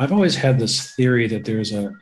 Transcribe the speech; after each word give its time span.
I've 0.00 0.12
always 0.12 0.36
had 0.36 0.60
this 0.60 0.94
theory 0.94 1.26
that 1.26 1.44
there's 1.44 1.72
a, 1.72 1.92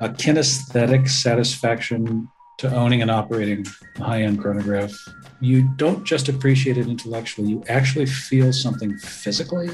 a 0.00 0.08
kinesthetic 0.08 1.08
satisfaction 1.08 2.28
to 2.58 2.74
owning 2.74 3.02
and 3.02 3.10
operating 3.10 3.66
a 3.96 4.02
high 4.02 4.22
end 4.22 4.40
chronograph. 4.40 4.92
You 5.40 5.68
don't 5.76 6.04
just 6.04 6.30
appreciate 6.30 6.78
it 6.78 6.88
intellectually, 6.88 7.50
you 7.50 7.62
actually 7.68 8.06
feel 8.06 8.50
something 8.50 8.96
physically 8.98 9.68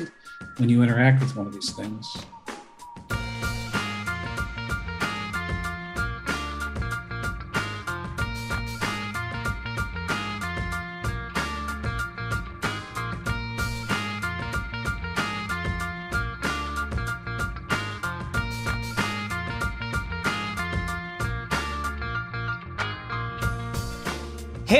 when 0.56 0.68
you 0.68 0.82
interact 0.82 1.20
with 1.20 1.36
one 1.36 1.46
of 1.46 1.52
these 1.52 1.72
things. 1.72 2.06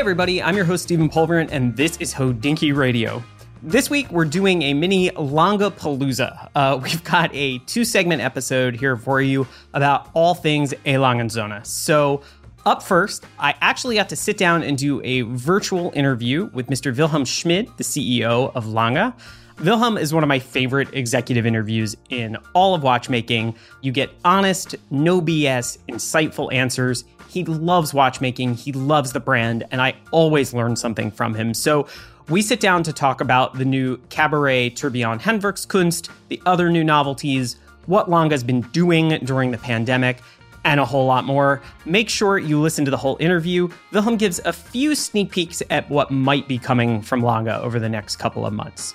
Hey, 0.01 0.03
everybody, 0.03 0.43
I'm 0.43 0.57
your 0.57 0.65
host, 0.65 0.85
Stephen 0.85 1.11
Pulvirent, 1.11 1.51
and 1.53 1.77
this 1.77 1.99
is 1.99 2.15
Hodinkee 2.15 2.75
Radio. 2.75 3.23
This 3.63 3.91
week, 3.91 4.11
we're 4.11 4.25
doing 4.25 4.63
a 4.63 4.73
mini 4.73 5.11
Lange 5.11 5.71
Palooza. 5.73 6.49
Uh, 6.55 6.81
we've 6.83 7.05
got 7.05 7.29
a 7.35 7.59
two 7.67 7.85
segment 7.85 8.23
episode 8.23 8.75
here 8.75 8.97
for 8.97 9.21
you 9.21 9.47
about 9.75 10.09
all 10.15 10.35
things 10.35 10.73
A. 10.87 10.97
Lange 10.97 11.21
und 11.21 11.31
Söhne. 11.31 11.67
So, 11.67 12.23
up 12.65 12.83
first, 12.83 13.27
I 13.39 13.55
actually 13.61 13.97
got 13.97 14.09
to 14.09 14.17
sit 14.17 14.39
down 14.39 14.63
and 14.63 14.79
do 14.79 15.03
a 15.05 15.21
virtual 15.21 15.93
interview 15.95 16.47
with 16.55 16.69
Mr. 16.69 16.97
Wilhelm 16.97 17.27
Schmid, 17.27 17.69
the 17.77 17.85
CEO 17.85 18.53
of 18.55 18.69
Lange. 18.69 19.13
Wilhelm 19.63 19.99
is 19.99 20.15
one 20.15 20.23
of 20.25 20.29
my 20.29 20.39
favorite 20.39 20.89
executive 20.95 21.45
interviews 21.45 21.95
in 22.09 22.39
all 22.55 22.75
of 22.75 22.83
watchmaking. 22.83 23.55
You 23.83 23.93
get 23.93 24.09
honest, 24.25 24.75
no 24.91 25.21
BS, 25.21 25.77
insightful 25.87 26.51
answers. 26.51 27.05
He 27.29 27.45
loves 27.45 27.93
watchmaking, 27.93 28.55
he 28.55 28.73
loves 28.73 29.13
the 29.13 29.21
brand, 29.21 29.65
and 29.71 29.83
I 29.83 29.97
always 30.13 30.55
learn 30.55 30.77
something 30.77 31.11
from 31.11 31.35
him. 31.35 31.53
So 31.53 31.87
we 32.31 32.41
sit 32.41 32.61
down 32.61 32.85
to 32.85 32.93
talk 32.95 33.21
about 33.21 33.59
the 33.59 33.67
new 33.67 33.99
Cabaret 34.09 34.71
Tourbillon 34.71 35.19
Handwerkskunst, 35.19 36.09
the 36.29 36.41
other 36.47 36.71
new 36.71 36.83
novelties, 36.83 37.57
what 37.85 38.09
Lange's 38.09 38.43
been 38.43 38.63
doing 38.73 39.11
during 39.25 39.51
the 39.51 39.59
pandemic, 39.59 40.23
and 40.65 40.81
a 40.81 40.87
whole 40.87 41.05
lot 41.05 41.27
more. 41.27 41.61
Make 41.85 42.09
sure 42.09 42.39
you 42.39 42.59
listen 42.59 42.87
to 42.87 42.91
the 42.91 42.97
whole 42.97 43.19
interview. 43.21 43.69
Wilhelm 43.93 44.17
gives 44.17 44.41
a 44.47 44.55
few 44.55 44.95
sneak 44.95 45.31
peeks 45.33 45.63
at 45.69 45.91
what 45.91 46.11
might 46.11 46.49
be 46.49 46.57
coming 46.57 47.03
from 47.03 47.21
Lange 47.21 47.51
over 47.51 47.79
the 47.79 47.91
next 47.91 48.17
couple 48.17 48.47
of 48.47 48.55
months. 48.55 48.95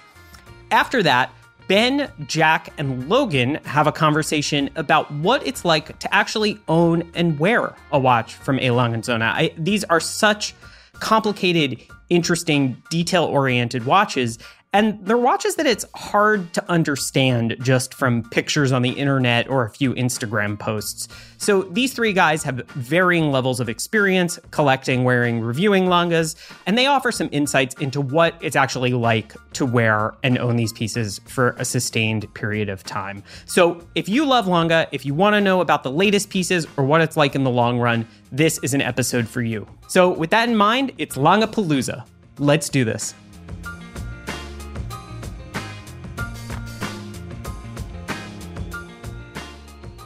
After 0.75 1.01
that, 1.03 1.31
Ben, 1.69 2.11
Jack, 2.27 2.73
and 2.77 3.07
Logan 3.07 3.59
have 3.63 3.87
a 3.87 3.93
conversation 3.93 4.69
about 4.75 5.09
what 5.09 5.47
it's 5.47 5.63
like 5.63 5.97
to 5.99 6.13
actually 6.13 6.59
own 6.67 7.09
and 7.15 7.39
wear 7.39 7.73
a 7.93 7.97
watch 7.97 8.33
from 8.33 8.59
A. 8.59 8.71
Lange 8.71 8.93
und 8.95 9.03
Söhne. 9.05 9.21
I, 9.21 9.53
these 9.57 9.85
are 9.85 10.01
such 10.01 10.53
complicated, 10.99 11.81
interesting, 12.09 12.75
detail 12.89 13.23
oriented 13.23 13.85
watches. 13.85 14.37
And 14.75 14.99
they're 15.05 15.17
watches 15.17 15.55
that 15.55 15.65
it's 15.65 15.85
hard 15.95 16.51
to 16.51 16.69
understand 16.69 17.55
just 17.61 17.93
from 17.93 18.23
pictures 18.23 18.73
on 18.73 18.81
the 18.81 18.89
internet 18.89 19.47
or 19.47 19.63
a 19.63 19.69
few 19.69 19.93
Instagram 19.93 20.59
posts. 20.59 21.07
So 21.37 21.61
these 21.61 21.93
three 21.93 22.11
guys 22.11 22.43
have 22.43 22.57
varying 22.71 23.31
levels 23.31 23.61
of 23.61 23.69
experience 23.69 24.37
collecting, 24.51 25.05
wearing, 25.05 25.39
reviewing 25.39 25.87
Langes, 25.87 26.35
and 26.65 26.77
they 26.77 26.87
offer 26.87 27.09
some 27.13 27.29
insights 27.31 27.73
into 27.75 28.01
what 28.01 28.35
it's 28.41 28.57
actually 28.57 28.91
like 28.91 29.33
to 29.53 29.65
wear 29.65 30.13
and 30.23 30.37
own 30.37 30.57
these 30.57 30.73
pieces 30.73 31.21
for 31.23 31.51
a 31.51 31.63
sustained 31.63 32.31
period 32.33 32.67
of 32.67 32.83
time. 32.83 33.23
So 33.45 33.79
if 33.95 34.09
you 34.09 34.25
love 34.25 34.45
Lange, 34.45 34.87
if 34.91 35.05
you 35.05 35.13
want 35.13 35.35
to 35.35 35.41
know 35.41 35.61
about 35.61 35.83
the 35.83 35.91
latest 35.91 36.29
pieces 36.29 36.67
or 36.75 36.83
what 36.83 36.99
it's 36.99 37.15
like 37.15 37.33
in 37.33 37.45
the 37.45 37.49
long 37.49 37.79
run, 37.79 38.05
this 38.29 38.57
is 38.57 38.73
an 38.73 38.81
episode 38.81 39.25
for 39.25 39.41
you. 39.41 39.65
So 39.87 40.09
with 40.09 40.31
that 40.31 40.49
in 40.49 40.57
mind, 40.57 40.91
it's 40.97 41.15
Lange 41.15 41.47
Palooza. 41.47 42.05
Let's 42.39 42.67
do 42.67 42.83
this. 42.83 43.13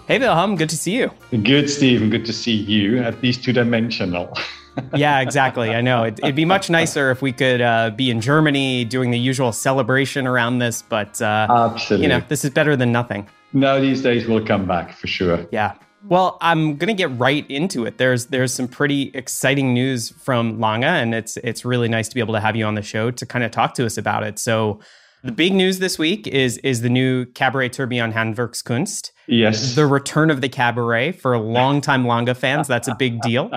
Hey, 0.10 0.18
Wilhelm, 0.18 0.56
good 0.56 0.70
to 0.70 0.76
see 0.76 0.98
you. 0.98 1.12
Good, 1.44 1.70
Stephen. 1.70 2.10
Good 2.10 2.26
to 2.26 2.34
see 2.34 2.56
you. 2.56 2.98
At 2.98 3.22
least 3.22 3.44
two 3.44 3.54
dimensional. 3.54 4.36
yeah, 4.96 5.20
exactly. 5.20 5.70
I 5.70 5.82
know. 5.82 6.06
It, 6.06 6.20
would 6.24 6.34
be 6.34 6.46
much 6.46 6.68
nicer 6.80 7.12
if 7.12 7.22
we 7.22 7.32
could 7.32 7.62
uh, 7.62 7.92
be 7.92 8.10
in 8.10 8.20
Germany 8.20 8.86
doing 8.86 9.12
the 9.12 9.20
usual 9.20 9.52
celebration 9.52 10.26
around 10.26 10.58
this, 10.58 10.82
but 10.82 11.22
uh, 11.22 11.46
absolutely, 11.48 12.08
you 12.08 12.10
know, 12.10 12.24
this 12.28 12.44
is 12.44 12.50
better 12.50 12.76
than 12.76 12.92
nothing. 12.92 13.30
No, 13.54 13.80
these 13.80 14.02
days 14.02 14.28
we'll 14.28 14.44
come 14.44 14.66
back 14.66 14.94
for 14.94 15.06
sure. 15.06 15.46
Yeah. 15.52 15.76
Well, 16.08 16.40
I'm 16.42 16.78
gonna 16.78 16.96
get 16.96 17.16
right 17.20 17.46
into 17.48 17.86
it. 17.86 18.00
There's 18.00 18.28
there's 18.28 18.52
some 18.52 18.68
pretty 18.68 19.12
exciting 19.14 19.76
news 19.76 20.10
from 20.10 20.60
Lange, 20.60 20.86
and 20.86 21.14
it's 21.14 21.38
it's 21.38 21.64
really 21.64 21.88
nice 21.88 22.10
to 22.10 22.16
be 22.16 22.20
able 22.20 22.34
to 22.34 22.40
have 22.40 22.56
you 22.56 22.66
on 22.66 22.74
the 22.74 22.82
show 22.82 23.12
to 23.12 23.26
kind 23.28 23.46
of 23.46 23.52
talk 23.52 23.76
to 23.76 23.86
us 23.86 23.96
about 23.96 24.24
it. 24.24 24.40
So 24.40 24.80
the 25.24 25.32
big 25.32 25.54
news 25.54 25.78
this 25.78 26.00
week 26.00 26.26
is 26.26 26.58
is 26.60 26.82
the 26.82 26.90
new 26.90 27.28
Cabaret 27.28 27.70
Tourbillon 27.70 28.14
Handwerkskunst. 28.14 29.12
Yes. 29.30 29.76
The 29.76 29.86
return 29.86 30.32
of 30.32 30.42
the 30.42 30.50
cabaret 30.50 31.12
for 31.12 31.38
longtime 31.38 32.06
Lange 32.08 32.34
fans. 32.34 32.68
That's 32.68 32.88
a 32.88 32.96
big 32.96 33.22
deal. 33.22 33.52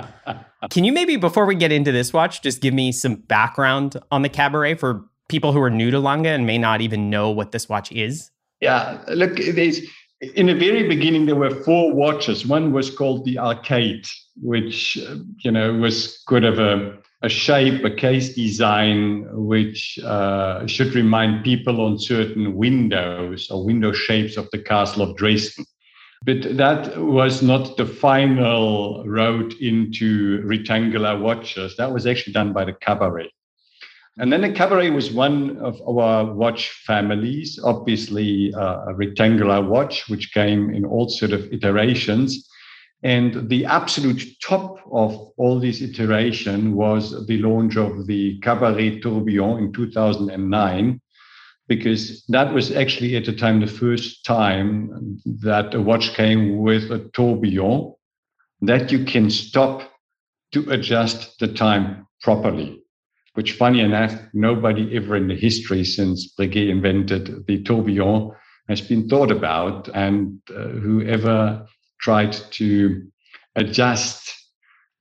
Can 0.70 0.84
you 0.84 0.92
maybe, 0.92 1.16
before 1.16 1.46
we 1.46 1.54
get 1.54 1.72
into 1.72 1.90
this 1.90 2.12
watch, 2.12 2.42
just 2.42 2.60
give 2.60 2.74
me 2.74 2.92
some 2.92 3.16
background 3.16 3.96
on 4.10 4.22
the 4.22 4.28
cabaret 4.28 4.74
for 4.74 5.04
people 5.28 5.52
who 5.52 5.60
are 5.60 5.70
new 5.70 5.90
to 5.90 5.98
Lange 5.98 6.26
and 6.26 6.46
may 6.46 6.58
not 6.58 6.82
even 6.82 7.08
know 7.08 7.30
what 7.30 7.52
this 7.52 7.68
watch 7.68 7.90
is? 7.90 8.30
Yeah, 8.60 9.02
look, 9.08 9.36
there's 9.36 9.80
in 10.34 10.46
the 10.46 10.54
very 10.54 10.86
beginning 10.86 11.26
there 11.26 11.34
were 11.34 11.50
four 11.64 11.92
watches. 11.92 12.46
One 12.46 12.72
was 12.72 12.94
called 12.94 13.24
the 13.24 13.38
Arcade, 13.38 14.06
which 14.40 14.96
you 15.38 15.50
know 15.50 15.72
was 15.72 16.22
kind 16.28 16.44
of 16.44 16.58
a 16.58 16.96
a 17.22 17.28
shape, 17.28 17.84
a 17.84 17.90
case 17.90 18.34
design, 18.34 19.26
which 19.32 19.98
uh, 20.04 20.66
should 20.66 20.94
remind 20.94 21.44
people 21.44 21.80
on 21.80 21.98
certain 21.98 22.56
windows 22.56 23.50
or 23.50 23.64
window 23.64 23.92
shapes 23.92 24.36
of 24.36 24.48
the 24.50 24.58
castle 24.58 25.02
of 25.02 25.16
Dresden. 25.16 25.64
But 26.24 26.56
that 26.56 26.96
was 26.98 27.42
not 27.42 27.76
the 27.76 27.86
final 27.86 29.04
road 29.06 29.54
into 29.54 30.42
rectangular 30.44 31.18
watches. 31.18 31.76
That 31.76 31.92
was 31.92 32.06
actually 32.06 32.32
done 32.32 32.52
by 32.52 32.64
the 32.64 32.72
Cabaret. 32.72 33.30
And 34.18 34.32
then 34.32 34.42
the 34.42 34.52
Cabaret 34.52 34.90
was 34.90 35.10
one 35.10 35.56
of 35.58 35.80
our 35.88 36.24
watch 36.34 36.68
families, 36.86 37.58
obviously 37.64 38.52
uh, 38.54 38.84
a 38.88 38.94
rectangular 38.94 39.62
watch, 39.62 40.08
which 40.08 40.34
came 40.34 40.70
in 40.70 40.84
all 40.84 41.08
sort 41.08 41.32
of 41.32 41.50
iterations. 41.52 42.48
And 43.02 43.48
the 43.48 43.64
absolute 43.64 44.22
top 44.42 44.78
of 44.92 45.32
all 45.36 45.58
this 45.58 45.82
iteration 45.82 46.74
was 46.74 47.26
the 47.26 47.38
launch 47.38 47.76
of 47.76 48.06
the 48.06 48.38
Cabaret 48.40 49.00
Tourbillon 49.00 49.58
in 49.58 49.72
2009, 49.72 51.00
because 51.66 52.24
that 52.28 52.54
was 52.54 52.70
actually 52.70 53.16
at 53.16 53.24
the 53.24 53.32
time 53.32 53.60
the 53.60 53.66
first 53.66 54.24
time 54.24 55.18
that 55.24 55.74
a 55.74 55.80
watch 55.80 56.14
came 56.14 56.58
with 56.58 56.92
a 56.92 57.08
tourbillon 57.12 57.94
that 58.60 58.92
you 58.92 59.04
can 59.04 59.30
stop 59.30 59.90
to 60.52 60.70
adjust 60.70 61.38
the 61.40 61.48
time 61.48 62.06
properly. 62.20 62.78
Which, 63.34 63.52
funny 63.52 63.80
enough, 63.80 64.14
nobody 64.34 64.94
ever 64.94 65.16
in 65.16 65.26
the 65.26 65.34
history 65.34 65.84
since 65.84 66.32
Breguet 66.38 66.68
invented 66.68 67.46
the 67.46 67.62
tourbillon 67.62 68.32
has 68.68 68.80
been 68.80 69.08
thought 69.08 69.30
about. 69.30 69.88
And 69.94 70.38
uh, 70.50 70.68
whoever 70.68 71.66
tried 72.02 72.32
to 72.32 73.06
adjust 73.56 74.34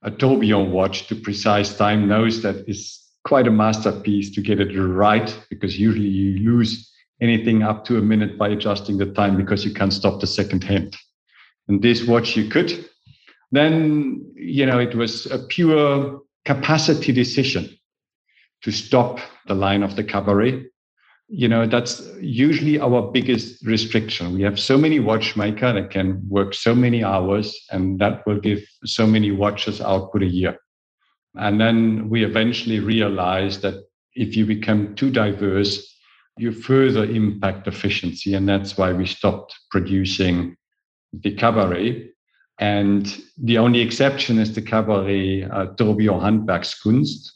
a 0.02 0.10
tourbillon 0.10 0.72
watch 0.72 1.06
to 1.08 1.14
precise 1.14 1.76
time 1.76 2.08
knows 2.08 2.42
that 2.42 2.68
is 2.68 3.00
quite 3.24 3.46
a 3.46 3.50
masterpiece 3.50 4.30
to 4.30 4.40
get 4.40 4.60
it 4.60 4.76
right 4.76 5.38
because 5.48 5.78
usually 5.78 6.08
you 6.08 6.38
lose 6.50 6.90
anything 7.20 7.62
up 7.62 7.84
to 7.84 7.98
a 7.98 8.02
minute 8.02 8.36
by 8.36 8.48
adjusting 8.48 8.98
the 8.98 9.06
time 9.06 9.36
because 9.36 9.64
you 9.64 9.72
can't 9.72 9.92
stop 9.92 10.20
the 10.20 10.26
second 10.26 10.64
hand. 10.64 10.96
And 11.68 11.80
this 11.80 12.04
watch 12.04 12.36
you 12.36 12.48
could. 12.48 12.88
Then, 13.52 14.32
you 14.34 14.66
know, 14.66 14.80
it 14.80 14.94
was 14.96 15.26
a 15.26 15.38
pure 15.38 16.20
capacity 16.44 17.12
decision 17.12 17.68
to 18.62 18.72
stop 18.72 19.20
the 19.46 19.54
line 19.54 19.82
of 19.82 19.94
the 19.94 20.02
cabaret 20.02 20.64
you 21.34 21.48
know 21.48 21.66
that's 21.66 22.06
usually 22.20 22.78
our 22.78 23.10
biggest 23.10 23.64
restriction. 23.64 24.34
We 24.34 24.42
have 24.42 24.60
so 24.60 24.76
many 24.76 25.00
watchmaker 25.00 25.72
that 25.72 25.90
can 25.90 26.20
work 26.28 26.52
so 26.52 26.74
many 26.74 27.02
hours 27.02 27.58
and 27.70 27.98
that 28.00 28.26
will 28.26 28.38
give 28.38 28.60
so 28.84 29.06
many 29.06 29.30
watches 29.30 29.80
output 29.80 30.22
a 30.22 30.26
year. 30.26 30.58
And 31.34 31.58
then 31.58 32.10
we 32.10 32.22
eventually 32.22 32.80
realize 32.80 33.60
that 33.60 33.76
if 34.14 34.36
you 34.36 34.44
become 34.44 34.94
too 34.94 35.10
diverse 35.10 35.88
you 36.36 36.52
further 36.52 37.04
impact 37.04 37.66
efficiency 37.66 38.34
and 38.34 38.48
that's 38.48 38.76
why 38.76 38.92
we 38.92 39.06
stopped 39.06 39.54
producing 39.70 40.56
the 41.12 41.34
cabaret. 41.34 42.08
And 42.58 43.22
the 43.42 43.58
only 43.58 43.80
exception 43.80 44.38
is 44.38 44.54
the 44.54 44.62
cabaret 44.62 45.44
uh, 45.44 45.66
tourbillon 45.78 46.20
handwerkskunst. 46.20 47.30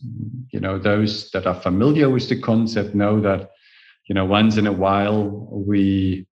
You 0.52 0.60
know 0.60 0.78
those 0.78 1.30
that 1.30 1.46
are 1.46 1.60
familiar 1.60 2.10
with 2.10 2.28
the 2.28 2.40
concept 2.40 2.94
know 2.94 3.20
that 3.20 3.50
you 4.06 4.14
know 4.14 4.24
once 4.24 4.56
in 4.56 4.66
a 4.66 4.72
while 4.72 5.48
we 5.50 6.26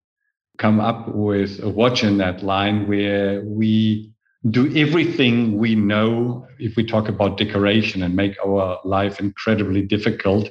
come 0.57 0.79
up 0.79 1.13
with 1.13 1.61
a 1.61 1.69
watch 1.69 2.03
in 2.03 2.17
that 2.17 2.43
line 2.43 2.87
where 2.87 3.43
we 3.43 4.11
do 4.49 4.73
everything 4.75 5.57
we 5.57 5.75
know 5.75 6.47
if 6.59 6.75
we 6.75 6.85
talk 6.85 7.09
about 7.09 7.37
decoration 7.37 8.03
and 8.03 8.15
make 8.15 8.35
our 8.45 8.79
life 8.85 9.19
incredibly 9.19 9.81
difficult 9.81 10.49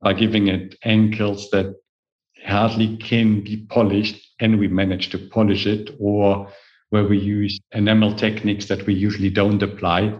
by 0.00 0.12
giving 0.12 0.48
it 0.48 0.76
ankles 0.84 1.50
that 1.50 1.74
hardly 2.44 2.96
can 2.96 3.42
be 3.42 3.66
polished 3.68 4.16
and 4.40 4.58
we 4.58 4.68
manage 4.68 5.10
to 5.10 5.18
polish 5.18 5.66
it 5.66 5.90
or 5.98 6.48
where 6.90 7.04
we 7.04 7.18
use 7.18 7.58
enamel 7.72 8.14
techniques 8.14 8.66
that 8.66 8.86
we 8.86 8.94
usually 8.94 9.30
don't 9.30 9.62
apply. 9.62 10.16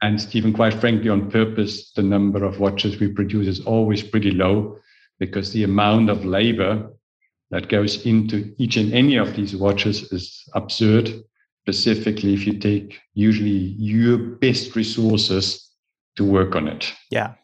And 0.00 0.20
Stephen, 0.20 0.52
quite 0.52 0.74
frankly, 0.74 1.08
on 1.08 1.30
purpose, 1.30 1.90
the 1.92 2.02
number 2.02 2.44
of 2.44 2.60
watches 2.60 3.00
we 3.00 3.08
produce 3.08 3.48
is 3.48 3.64
always 3.64 4.02
pretty 4.02 4.30
low 4.30 4.78
because 5.18 5.52
the 5.52 5.64
amount 5.64 6.10
of 6.10 6.24
labor 6.24 6.90
that 7.50 7.68
goes 7.68 8.04
into 8.04 8.54
each 8.58 8.76
and 8.76 8.92
any 8.92 9.16
of 9.16 9.34
these 9.34 9.56
watches 9.56 10.12
is 10.12 10.42
absurd. 10.54 11.22
Specifically, 11.64 12.34
if 12.34 12.46
you 12.46 12.58
take 12.58 12.98
usually 13.14 13.74
your 13.78 14.16
best 14.16 14.74
resources 14.74 15.70
to 16.16 16.24
work 16.24 16.56
on 16.56 16.66
it. 16.66 16.94
Yeah. 17.10 17.34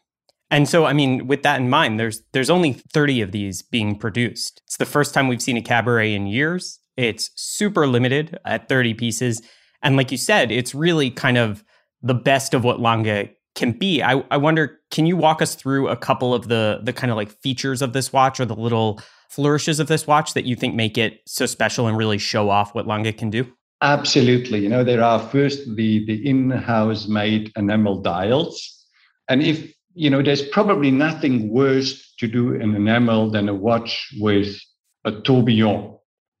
And 0.51 0.69
so, 0.69 0.85
I 0.85 0.93
mean, 0.93 1.27
with 1.27 1.43
that 1.43 1.59
in 1.59 1.69
mind, 1.69 1.99
there's 1.99 2.21
there's 2.33 2.49
only 2.49 2.73
30 2.73 3.21
of 3.21 3.31
these 3.31 3.61
being 3.61 3.97
produced. 3.97 4.61
It's 4.65 4.77
the 4.77 4.85
first 4.85 5.13
time 5.13 5.27
we've 5.27 5.41
seen 5.41 5.57
a 5.57 5.61
cabaret 5.61 6.13
in 6.13 6.27
years. 6.27 6.79
It's 6.97 7.31
super 7.35 7.87
limited 7.87 8.37
at 8.45 8.69
30 8.69 8.93
pieces. 8.93 9.41
And 9.81 9.97
like 9.97 10.11
you 10.11 10.17
said, 10.17 10.51
it's 10.51 10.73
really 10.73 11.11
kind 11.11 11.37
of 11.37 11.63
the 12.01 12.13
best 12.13 12.53
of 12.53 12.63
what 12.63 12.79
Lange 12.79 13.29
can 13.55 13.71
be. 13.71 14.03
I, 14.03 14.23
I 14.29 14.37
wonder, 14.37 14.79
can 14.91 15.05
you 15.05 15.17
walk 15.17 15.41
us 15.41 15.55
through 15.55 15.87
a 15.87 15.95
couple 15.95 16.33
of 16.33 16.47
the 16.47 16.79
the 16.83 16.93
kind 16.93 17.11
of 17.11 17.17
like 17.17 17.31
features 17.41 17.81
of 17.81 17.93
this 17.93 18.13
watch 18.13 18.39
or 18.39 18.45
the 18.45 18.55
little 18.55 19.01
flourishes 19.29 19.79
of 19.79 19.87
this 19.87 20.05
watch 20.05 20.33
that 20.33 20.45
you 20.45 20.55
think 20.55 20.75
make 20.75 20.97
it 20.97 21.21
so 21.25 21.45
special 21.45 21.87
and 21.87 21.97
really 21.97 22.17
show 22.17 22.49
off 22.49 22.75
what 22.75 22.85
Lange 22.85 23.11
can 23.13 23.29
do? 23.29 23.51
Absolutely. 23.81 24.59
You 24.59 24.69
know, 24.69 24.83
there 24.83 25.03
are 25.03 25.19
first 25.19 25.75
the 25.75 26.05
the 26.05 26.27
in-house 26.27 27.07
made 27.07 27.51
enamel 27.55 28.01
dials. 28.01 28.85
And 29.27 29.41
if 29.41 29.73
you 29.93 30.09
know, 30.09 30.21
there's 30.21 30.47
probably 30.49 30.91
nothing 30.91 31.49
worse 31.49 32.13
to 32.19 32.27
do 32.27 32.53
in 32.53 32.75
enamel 32.75 33.31
than 33.31 33.49
a 33.49 33.53
watch 33.53 34.13
with 34.19 34.59
a 35.05 35.11
tourbillon 35.21 35.97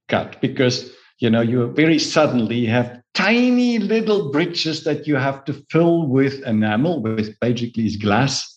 cut 0.09 0.39
because 0.41 0.91
you 1.19 1.29
know 1.29 1.41
you 1.41 1.71
very 1.71 1.97
suddenly 1.97 2.65
have 2.65 3.01
tiny 3.15 3.79
little 3.79 4.31
bridges 4.31 4.83
that 4.83 5.07
you 5.07 5.15
have 5.15 5.43
to 5.45 5.53
fill 5.71 6.07
with 6.07 6.43
enamel, 6.43 7.01
with 7.01 7.39
basically 7.39 7.89
glass. 7.97 8.51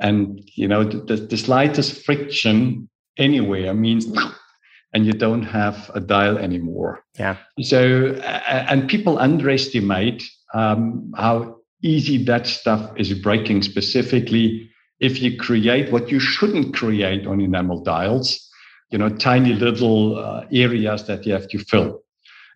And, 0.00 0.40
you 0.56 0.66
know, 0.66 0.82
the, 0.82 1.16
the 1.16 1.36
slightest 1.36 2.04
friction 2.04 2.88
anywhere 3.18 3.72
means, 3.74 4.06
and 4.94 5.06
you 5.06 5.12
don't 5.12 5.44
have 5.44 5.90
a 5.94 6.00
dial 6.00 6.38
anymore. 6.38 7.04
Yeah. 7.18 7.36
So, 7.60 8.14
and 8.48 8.88
people 8.88 9.18
underestimate 9.18 10.24
um, 10.54 11.12
how 11.16 11.58
easy 11.82 12.24
that 12.24 12.46
stuff 12.46 12.92
is 12.96 13.12
breaking, 13.14 13.62
specifically 13.62 14.70
if 15.02 15.20
you 15.20 15.36
create 15.36 15.92
what 15.92 16.10
you 16.10 16.20
shouldn't 16.20 16.74
create 16.74 17.26
on 17.26 17.40
enamel 17.40 17.82
dials, 17.82 18.48
you 18.90 18.98
know, 18.98 19.08
tiny 19.08 19.52
little 19.52 20.16
uh, 20.16 20.46
areas 20.52 21.06
that 21.08 21.26
you 21.26 21.32
have 21.32 21.48
to 21.48 21.58
fill. 21.58 22.01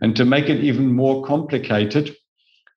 And 0.01 0.15
to 0.17 0.25
make 0.25 0.49
it 0.49 0.63
even 0.63 0.93
more 0.93 1.25
complicated, 1.25 2.15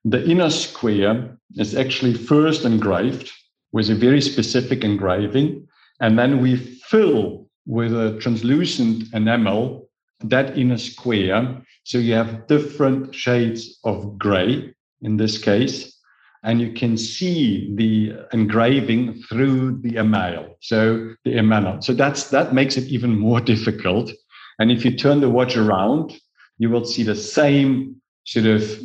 the 0.06 0.24
inner 0.30 0.50
square 0.50 1.38
is 1.56 1.76
actually 1.76 2.14
first 2.14 2.66
engraved 2.66 3.32
with 3.72 3.90
a 3.90 3.96
very 3.96 4.22
specific 4.22 4.84
engraving. 4.84 5.68
And 6.00 6.18
then 6.18 6.42
we 6.42 6.56
fill 6.56 7.48
with 7.66 7.94
a 7.94 8.18
translucent 8.20 9.14
enamel 9.14 9.90
that 10.22 10.58
inner 10.58 10.78
square. 10.78 11.62
So 11.84 11.98
you 11.98 12.14
have 12.14 12.48
different 12.48 13.14
shades 13.14 13.80
of 13.84 14.18
gray 14.18 14.74
in 15.02 15.18
this 15.18 15.38
case. 15.38 15.96
And 16.44 16.62
you 16.62 16.72
can 16.72 16.98
see 16.98 17.74
the 17.76 18.14
engraving 18.32 19.22
through 19.24 19.82
the 19.82 19.98
enamel. 19.98 20.58
So 20.62 21.14
the 21.26 21.38
enamel. 21.38 21.82
So 21.82 21.94
that's 21.94 22.30
that 22.30 22.54
makes 22.54 22.78
it 22.78 22.88
even 22.88 23.20
more 23.20 23.42
difficult. 23.54 24.12
And 24.58 24.72
if 24.72 24.86
you 24.86 24.96
turn 24.96 25.20
the 25.20 25.30
watch 25.30 25.58
around, 25.58 26.18
you 26.60 26.70
will 26.70 26.86
see 26.86 27.04
the 27.04 27.16
same 27.16 28.00
sort 28.26 28.46
of, 28.46 28.80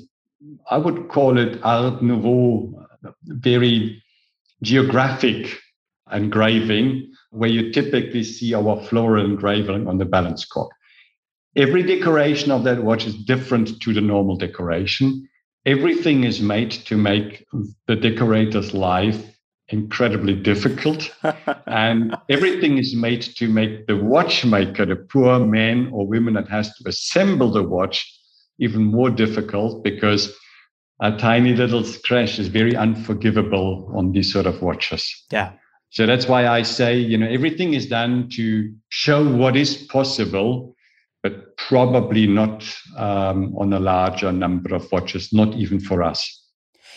I 0.70 0.78
would 0.78 1.08
call 1.08 1.36
it 1.38 1.60
Art 1.62 2.02
Nouveau, 2.02 2.86
very 3.24 4.02
geographic 4.62 5.60
engraving, 6.10 7.12
where 7.30 7.50
you 7.50 7.72
typically 7.72 8.22
see 8.22 8.54
our 8.54 8.80
floral 8.84 9.24
engraving 9.24 9.88
on 9.88 9.98
the 9.98 10.04
balance 10.04 10.44
cock. 10.44 10.70
Every 11.56 11.82
decoration 11.82 12.50
of 12.50 12.64
that 12.64 12.82
watch 12.82 13.06
is 13.06 13.14
different 13.14 13.80
to 13.82 13.92
the 13.92 14.00
normal 14.00 14.36
decoration. 14.36 15.28
Everything 15.66 16.24
is 16.24 16.40
made 16.40 16.70
to 16.70 16.96
make 16.96 17.46
the 17.86 17.96
decorator's 17.96 18.72
life 18.72 19.33
incredibly 19.68 20.34
difficult. 20.34 21.10
and 21.66 22.16
everything 22.28 22.78
is 22.78 22.94
made 22.94 23.22
to 23.22 23.48
make 23.48 23.86
the 23.86 23.96
watchmaker, 23.96 24.86
the 24.86 24.96
poor 24.96 25.40
man 25.40 25.90
or 25.92 26.06
woman 26.06 26.34
that 26.34 26.48
has 26.48 26.74
to 26.76 26.88
assemble 26.88 27.50
the 27.50 27.62
watch, 27.62 28.10
even 28.58 28.84
more 28.84 29.10
difficult 29.10 29.82
because 29.82 30.34
a 31.00 31.16
tiny 31.16 31.54
little 31.54 31.84
scratch 31.84 32.38
is 32.38 32.48
very 32.48 32.76
unforgivable 32.76 33.90
on 33.96 34.12
these 34.12 34.32
sort 34.32 34.46
of 34.46 34.62
watches. 34.62 35.24
Yeah. 35.30 35.52
So 35.90 36.06
that's 36.06 36.26
why 36.26 36.46
I 36.46 36.62
say, 36.62 36.98
you 36.98 37.16
know, 37.16 37.28
everything 37.28 37.74
is 37.74 37.86
done 37.86 38.28
to 38.30 38.72
show 38.88 39.28
what 39.28 39.56
is 39.56 39.76
possible, 39.76 40.74
but 41.22 41.56
probably 41.56 42.26
not 42.26 42.64
um, 42.96 43.54
on 43.56 43.72
a 43.72 43.80
larger 43.80 44.32
number 44.32 44.74
of 44.74 44.90
watches, 44.90 45.32
not 45.32 45.54
even 45.54 45.80
for 45.80 46.02
us. 46.02 46.43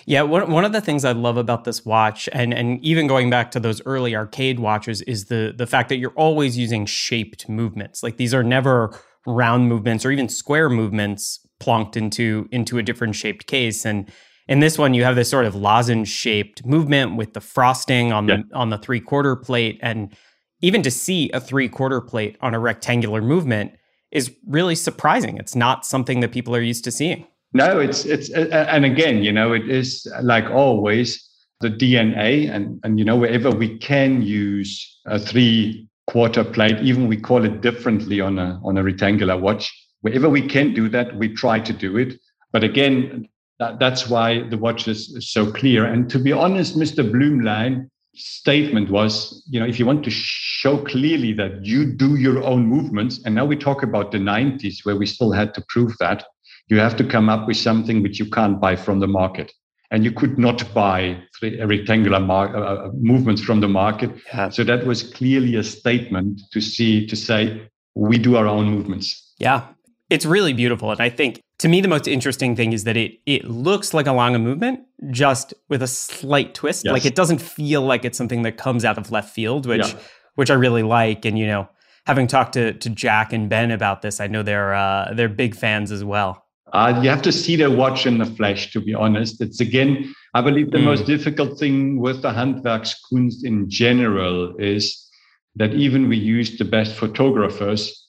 Yeah, 0.07 0.21
one, 0.21 0.49
one 0.49 0.63
of 0.63 0.71
the 0.71 0.79
things 0.79 1.03
I 1.03 1.11
love 1.11 1.35
about 1.35 1.65
this 1.65 1.85
watch, 1.85 2.29
and 2.31 2.53
and 2.53 2.81
even 2.81 3.07
going 3.07 3.29
back 3.29 3.51
to 3.51 3.59
those 3.59 3.81
early 3.85 4.15
arcade 4.15 4.57
watches, 4.57 5.01
is 5.01 5.25
the 5.25 5.53
the 5.55 5.67
fact 5.67 5.89
that 5.89 5.97
you're 5.97 6.11
always 6.11 6.57
using 6.57 6.85
shaped 6.85 7.49
movements. 7.49 8.01
Like 8.03 8.15
these 8.15 8.33
are 8.33 8.41
never 8.41 8.97
round 9.25 9.67
movements 9.67 10.05
or 10.05 10.11
even 10.11 10.29
square 10.29 10.69
movements 10.69 11.45
plonked 11.59 11.97
into 11.97 12.47
into 12.53 12.77
a 12.77 12.83
different 12.83 13.15
shaped 13.15 13.47
case. 13.47 13.85
And 13.85 14.09
in 14.47 14.61
this 14.61 14.77
one, 14.77 14.93
you 14.93 15.03
have 15.03 15.17
this 15.17 15.29
sort 15.29 15.43
of 15.43 15.55
lozenge 15.55 16.07
shaped 16.07 16.65
movement 16.65 17.17
with 17.17 17.33
the 17.33 17.41
frosting 17.41 18.13
on 18.13 18.29
yeah. 18.29 18.37
the 18.37 18.55
on 18.55 18.69
the 18.69 18.77
three 18.77 19.01
quarter 19.01 19.35
plate, 19.35 19.77
and 19.81 20.15
even 20.61 20.83
to 20.83 20.89
see 20.89 21.29
a 21.31 21.41
three 21.41 21.67
quarter 21.67 21.99
plate 21.99 22.37
on 22.39 22.53
a 22.53 22.59
rectangular 22.59 23.21
movement 23.21 23.73
is 24.11 24.33
really 24.47 24.75
surprising. 24.75 25.35
It's 25.35 25.53
not 25.53 25.85
something 25.85 26.21
that 26.21 26.31
people 26.31 26.55
are 26.55 26.61
used 26.61 26.85
to 26.85 26.91
seeing. 26.91 27.27
No, 27.53 27.79
it's 27.79 28.05
it's 28.05 28.29
and 28.29 28.85
again, 28.85 29.23
you 29.23 29.31
know, 29.31 29.53
it 29.53 29.69
is 29.69 30.07
like 30.21 30.45
always 30.45 31.23
the 31.61 31.69
DNA, 31.69 32.49
and 32.49 32.79
and 32.83 32.99
you 32.99 33.05
know, 33.05 33.15
wherever 33.15 33.51
we 33.51 33.77
can 33.77 34.21
use 34.21 34.99
a 35.05 35.17
three 35.17 35.87
quarter 36.07 36.43
plate, 36.43 36.79
even 36.81 37.07
we 37.07 37.17
call 37.17 37.45
it 37.45 37.61
differently 37.61 38.19
on 38.21 38.37
a 38.37 38.59
on 38.63 38.77
a 38.77 38.83
rectangular 38.83 39.37
watch. 39.37 39.73
Wherever 40.01 40.29
we 40.29 40.47
can 40.47 40.73
do 40.73 40.89
that, 40.89 41.15
we 41.15 41.33
try 41.33 41.59
to 41.59 41.73
do 41.73 41.97
it. 41.97 42.19
But 42.51 42.63
again, 42.63 43.27
that, 43.59 43.79
that's 43.79 44.07
why 44.07 44.47
the 44.49 44.57
watch 44.57 44.87
is 44.87 45.15
so 45.31 45.51
clear. 45.51 45.85
And 45.85 46.09
to 46.11 46.19
be 46.19 46.31
honest, 46.31 46.77
Mr. 46.77 47.09
Blümlein 47.09 47.89
statement 48.13 48.89
was, 48.89 49.43
you 49.49 49.59
know, 49.59 49.65
if 49.65 49.79
you 49.79 49.85
want 49.85 50.03
to 50.03 50.11
show 50.11 50.77
clearly 50.77 51.33
that 51.33 51.65
you 51.65 51.85
do 51.85 52.15
your 52.15 52.43
own 52.43 52.65
movements, 52.65 53.19
and 53.25 53.33
now 53.35 53.45
we 53.45 53.55
talk 53.55 53.83
about 53.83 54.11
the 54.11 54.17
90s 54.17 54.85
where 54.85 54.95
we 54.95 55.05
still 55.05 55.31
had 55.31 55.53
to 55.55 55.63
prove 55.69 55.93
that, 55.99 56.25
you 56.67 56.79
have 56.79 56.95
to 56.97 57.03
come 57.03 57.29
up 57.29 57.47
with 57.47 57.57
something 57.57 58.03
which 58.03 58.19
you 58.19 58.29
can't 58.29 58.59
buy 58.59 58.75
from 58.75 58.99
the 58.99 59.07
market. 59.07 59.51
And 59.89 60.03
you 60.03 60.11
could 60.11 60.37
not 60.37 60.73
buy 60.73 61.17
a 61.41 61.65
rectangular 61.65 62.19
mar- 62.19 62.53
uh, 62.53 62.87
uh, 62.87 62.91
movements 62.93 63.41
from 63.41 63.61
the 63.61 63.69
market. 63.69 64.11
Yeah. 64.27 64.49
So 64.49 64.65
that 64.65 64.85
was 64.85 65.01
clearly 65.01 65.55
a 65.55 65.63
statement 65.63 66.41
to 66.51 66.59
see, 66.59 67.07
to 67.07 67.15
say, 67.15 67.69
we 67.95 68.17
do 68.17 68.35
our 68.35 68.47
own 68.47 68.65
movements. 68.69 69.33
Yeah. 69.39 69.67
It's 70.09 70.25
really 70.25 70.53
beautiful. 70.53 70.91
And 70.91 70.99
I 70.99 71.09
think 71.09 71.41
to 71.59 71.67
me, 71.67 71.81
the 71.81 71.87
most 71.87 72.07
interesting 72.07 72.55
thing 72.55 72.73
is 72.73 72.83
that 72.83 72.95
it 72.95 73.19
it 73.25 73.45
looks 73.45 73.93
like 73.93 74.07
a 74.07 74.13
Lange 74.13 74.39
movement, 74.39 74.81
just 75.11 75.53
with 75.69 75.81
a 75.81 75.87
slight 75.87 76.53
twist. 76.53 76.85
Yes. 76.85 76.93
Like 76.93 77.05
it 77.05 77.15
doesn't 77.15 77.41
feel 77.41 77.81
like 77.81 78.05
it's 78.05 78.17
something 78.17 78.43
that 78.43 78.57
comes 78.57 78.85
out 78.85 78.97
of 78.97 79.11
left 79.11 79.33
field, 79.33 79.65
which 79.65 79.87
yeah. 79.87 79.99
which 80.35 80.51
I 80.51 80.53
really 80.53 80.83
like. 80.83 81.25
And 81.25 81.37
you 81.37 81.47
know, 81.47 81.67
having 82.05 82.27
talked 82.27 82.53
to 82.53 82.73
to 82.73 82.89
Jack 82.89 83.33
and 83.33 83.49
Ben 83.49 83.71
about 83.71 84.01
this, 84.01 84.19
I 84.19 84.27
know 84.27 84.43
they're 84.43 84.73
uh, 84.73 85.13
they're 85.13 85.29
big 85.29 85.55
fans 85.55 85.91
as 85.91 86.03
well. 86.03 86.45
Uh, 86.73 86.99
you 87.01 87.09
have 87.09 87.21
to 87.21 87.31
see 87.31 87.55
the 87.55 87.71
watch 87.71 88.05
in 88.05 88.17
the 88.17 88.25
flesh, 88.25 88.71
to 88.71 88.81
be 88.81 88.93
honest. 88.93 89.41
It's 89.41 89.61
again, 89.61 90.13
I 90.33 90.41
believe 90.41 90.71
the 90.71 90.79
mm. 90.79 90.85
most 90.85 91.05
difficult 91.05 91.57
thing 91.57 91.99
with 91.99 92.21
the 92.21 92.31
Handwerkskunst 92.31 93.45
in 93.45 93.69
general 93.69 94.55
is 94.57 95.09
that 95.55 95.73
even 95.73 96.09
we 96.09 96.17
use 96.17 96.57
the 96.57 96.65
best 96.65 96.95
photographers, 96.95 98.07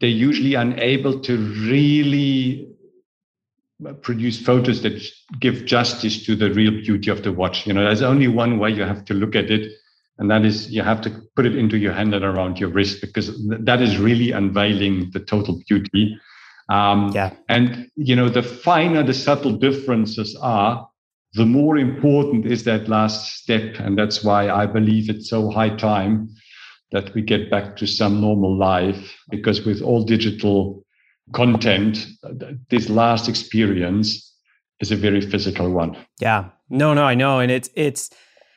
they're 0.00 0.08
usually 0.08 0.54
unable 0.54 1.20
to 1.20 1.36
really 1.68 2.68
produce 4.02 4.40
photos 4.40 4.82
that 4.82 5.02
give 5.40 5.64
justice 5.64 6.24
to 6.26 6.36
the 6.36 6.52
real 6.52 6.72
beauty 6.72 7.10
of 7.10 7.22
the 7.22 7.32
watch. 7.32 7.66
You 7.66 7.72
know, 7.72 7.84
there's 7.84 8.02
only 8.02 8.28
one 8.28 8.58
way 8.58 8.70
you 8.70 8.82
have 8.82 9.04
to 9.06 9.14
look 9.14 9.34
at 9.34 9.50
it, 9.50 9.72
and 10.18 10.30
that 10.30 10.44
is 10.44 10.70
you 10.70 10.82
have 10.82 11.00
to 11.02 11.22
put 11.34 11.46
it 11.46 11.56
into 11.56 11.78
your 11.78 11.92
hand 11.92 12.14
and 12.14 12.24
around 12.24 12.58
your 12.58 12.68
wrist 12.68 13.00
because 13.00 13.28
th- 13.36 13.60
that 13.62 13.80
is 13.80 13.98
really 13.98 14.32
unveiling 14.32 15.10
the 15.12 15.20
total 15.20 15.60
beauty. 15.68 16.18
Um, 16.70 17.10
yeah. 17.14 17.32
And 17.48 17.90
you 17.96 18.16
know, 18.16 18.28
the 18.28 18.42
finer 18.42 19.02
the 19.02 19.14
subtle 19.14 19.52
differences 19.52 20.36
are, 20.40 20.88
the 21.34 21.46
more 21.46 21.76
important 21.76 22.46
is 22.46 22.64
that 22.64 22.88
last 22.88 23.42
step, 23.42 23.78
and 23.78 23.98
that's 23.98 24.24
why 24.24 24.48
I 24.48 24.66
believe 24.66 25.10
it's 25.10 25.28
so 25.28 25.50
high 25.50 25.76
time 25.76 26.28
that 26.92 27.14
we 27.14 27.22
get 27.22 27.50
back 27.50 27.76
to 27.76 27.86
some 27.86 28.20
normal 28.20 28.56
life. 28.56 29.16
Because 29.30 29.64
with 29.64 29.82
all 29.82 30.02
digital 30.04 30.84
content, 31.32 32.06
this 32.68 32.88
last 32.88 33.28
experience 33.28 34.34
is 34.80 34.90
a 34.90 34.96
very 34.96 35.20
physical 35.20 35.70
one. 35.70 35.96
Yeah. 36.20 36.50
No, 36.68 36.94
no, 36.94 37.04
I 37.04 37.14
know, 37.14 37.40
and 37.40 37.50
it's 37.50 37.68
it's 37.74 38.10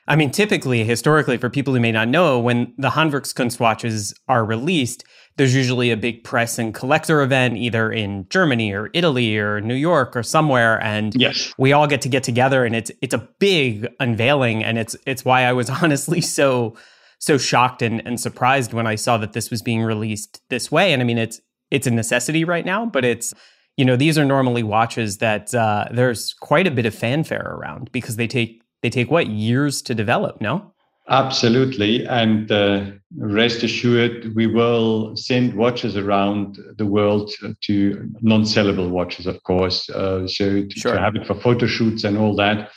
I 0.08 0.16
mean, 0.16 0.32
typically, 0.32 0.84
historically, 0.84 1.38
for 1.38 1.50
people 1.50 1.74
who 1.74 1.80
may 1.80 1.92
not 1.92 2.10
know, 2.10 2.40
when 2.40 2.74
the 2.78 2.90
Handwerkskunst 2.90 3.60
watches 3.60 4.14
are 4.28 4.44
released, 4.44 5.06
there's 5.38 5.56
usually 5.56 5.92
a 5.92 5.98
big 5.98 6.24
press 6.24 6.60
and 6.60 6.74
collector 6.74 7.22
event, 7.22 7.58
either 7.58 7.92
in 7.92 8.28
Germany 8.30 8.74
or 8.74 8.90
Italy 8.94 9.38
or 9.38 9.62
New 9.62 9.76
York 9.76 10.16
or 10.16 10.22
somewhere, 10.22 10.82
and 10.82 11.16
yes. 11.16 11.54
we 11.58 11.72
all 11.72 11.88
get 11.88 12.02
to 12.02 12.10
get 12.10 12.24
together, 12.24 12.66
and 12.66 12.76
it's 12.76 12.92
it's 13.02 13.14
a 13.14 13.30
big 13.40 13.88
unveiling, 14.00 14.64
and 14.64 14.78
it's 14.78 14.96
it's 15.08 15.24
why 15.24 15.44
I 15.44 15.54
was 15.54 15.70
honestly 15.82 16.22
so 16.22 16.76
so 17.20 17.38
shocked 17.38 17.82
and, 17.82 18.06
and 18.06 18.20
surprised 18.20 18.74
when 18.74 18.86
I 18.86 18.96
saw 18.96 19.18
that 19.18 19.32
this 19.32 19.50
was 19.50 19.62
being 19.62 19.82
released 19.82 20.42
this 20.50 20.70
way. 20.70 20.92
And 20.92 21.02
I 21.02 21.06
mean, 21.06 21.18
it's 21.18 21.40
it's 21.72 21.88
a 21.88 21.92
necessity 21.92 22.44
right 22.44 22.66
now, 22.66 22.86
but 22.86 23.06
it's 23.06 23.34
you 23.78 23.86
know 23.86 23.96
these 23.96 24.18
are 24.18 24.26
normally 24.26 24.64
watches 24.64 25.20
that 25.20 25.56
uh, 25.56 25.86
there's 25.90 26.34
quite 26.34 26.68
a 26.68 26.72
bit 26.72 26.86
of 26.86 26.94
fanfare 26.94 27.56
around 27.58 27.92
because 27.92 28.18
they 28.18 28.28
take 28.28 28.63
they 28.84 28.90
take 28.90 29.10
what 29.10 29.28
years 29.28 29.82
to 29.82 29.96
develop 29.96 30.40
no 30.40 30.72
absolutely 31.10 32.06
and 32.06 32.52
uh, 32.52 32.86
rest 33.18 33.64
assured 33.64 34.34
we 34.36 34.48
will 34.48 35.16
send 35.18 35.54
watches 35.56 35.98
around 35.98 36.60
the 36.78 36.86
world 36.86 37.32
to 37.62 38.10
non-sellable 38.22 38.90
watches 38.90 39.26
of 39.26 39.42
course 39.44 39.90
uh, 39.90 40.28
so 40.28 40.64
to, 40.64 40.80
sure. 40.80 40.94
to 40.94 41.00
have 41.00 41.16
it 41.16 41.26
for 41.26 41.34
photo 41.34 41.66
shoots 41.66 42.04
and 42.04 42.18
all 42.18 42.36
that 42.36 42.70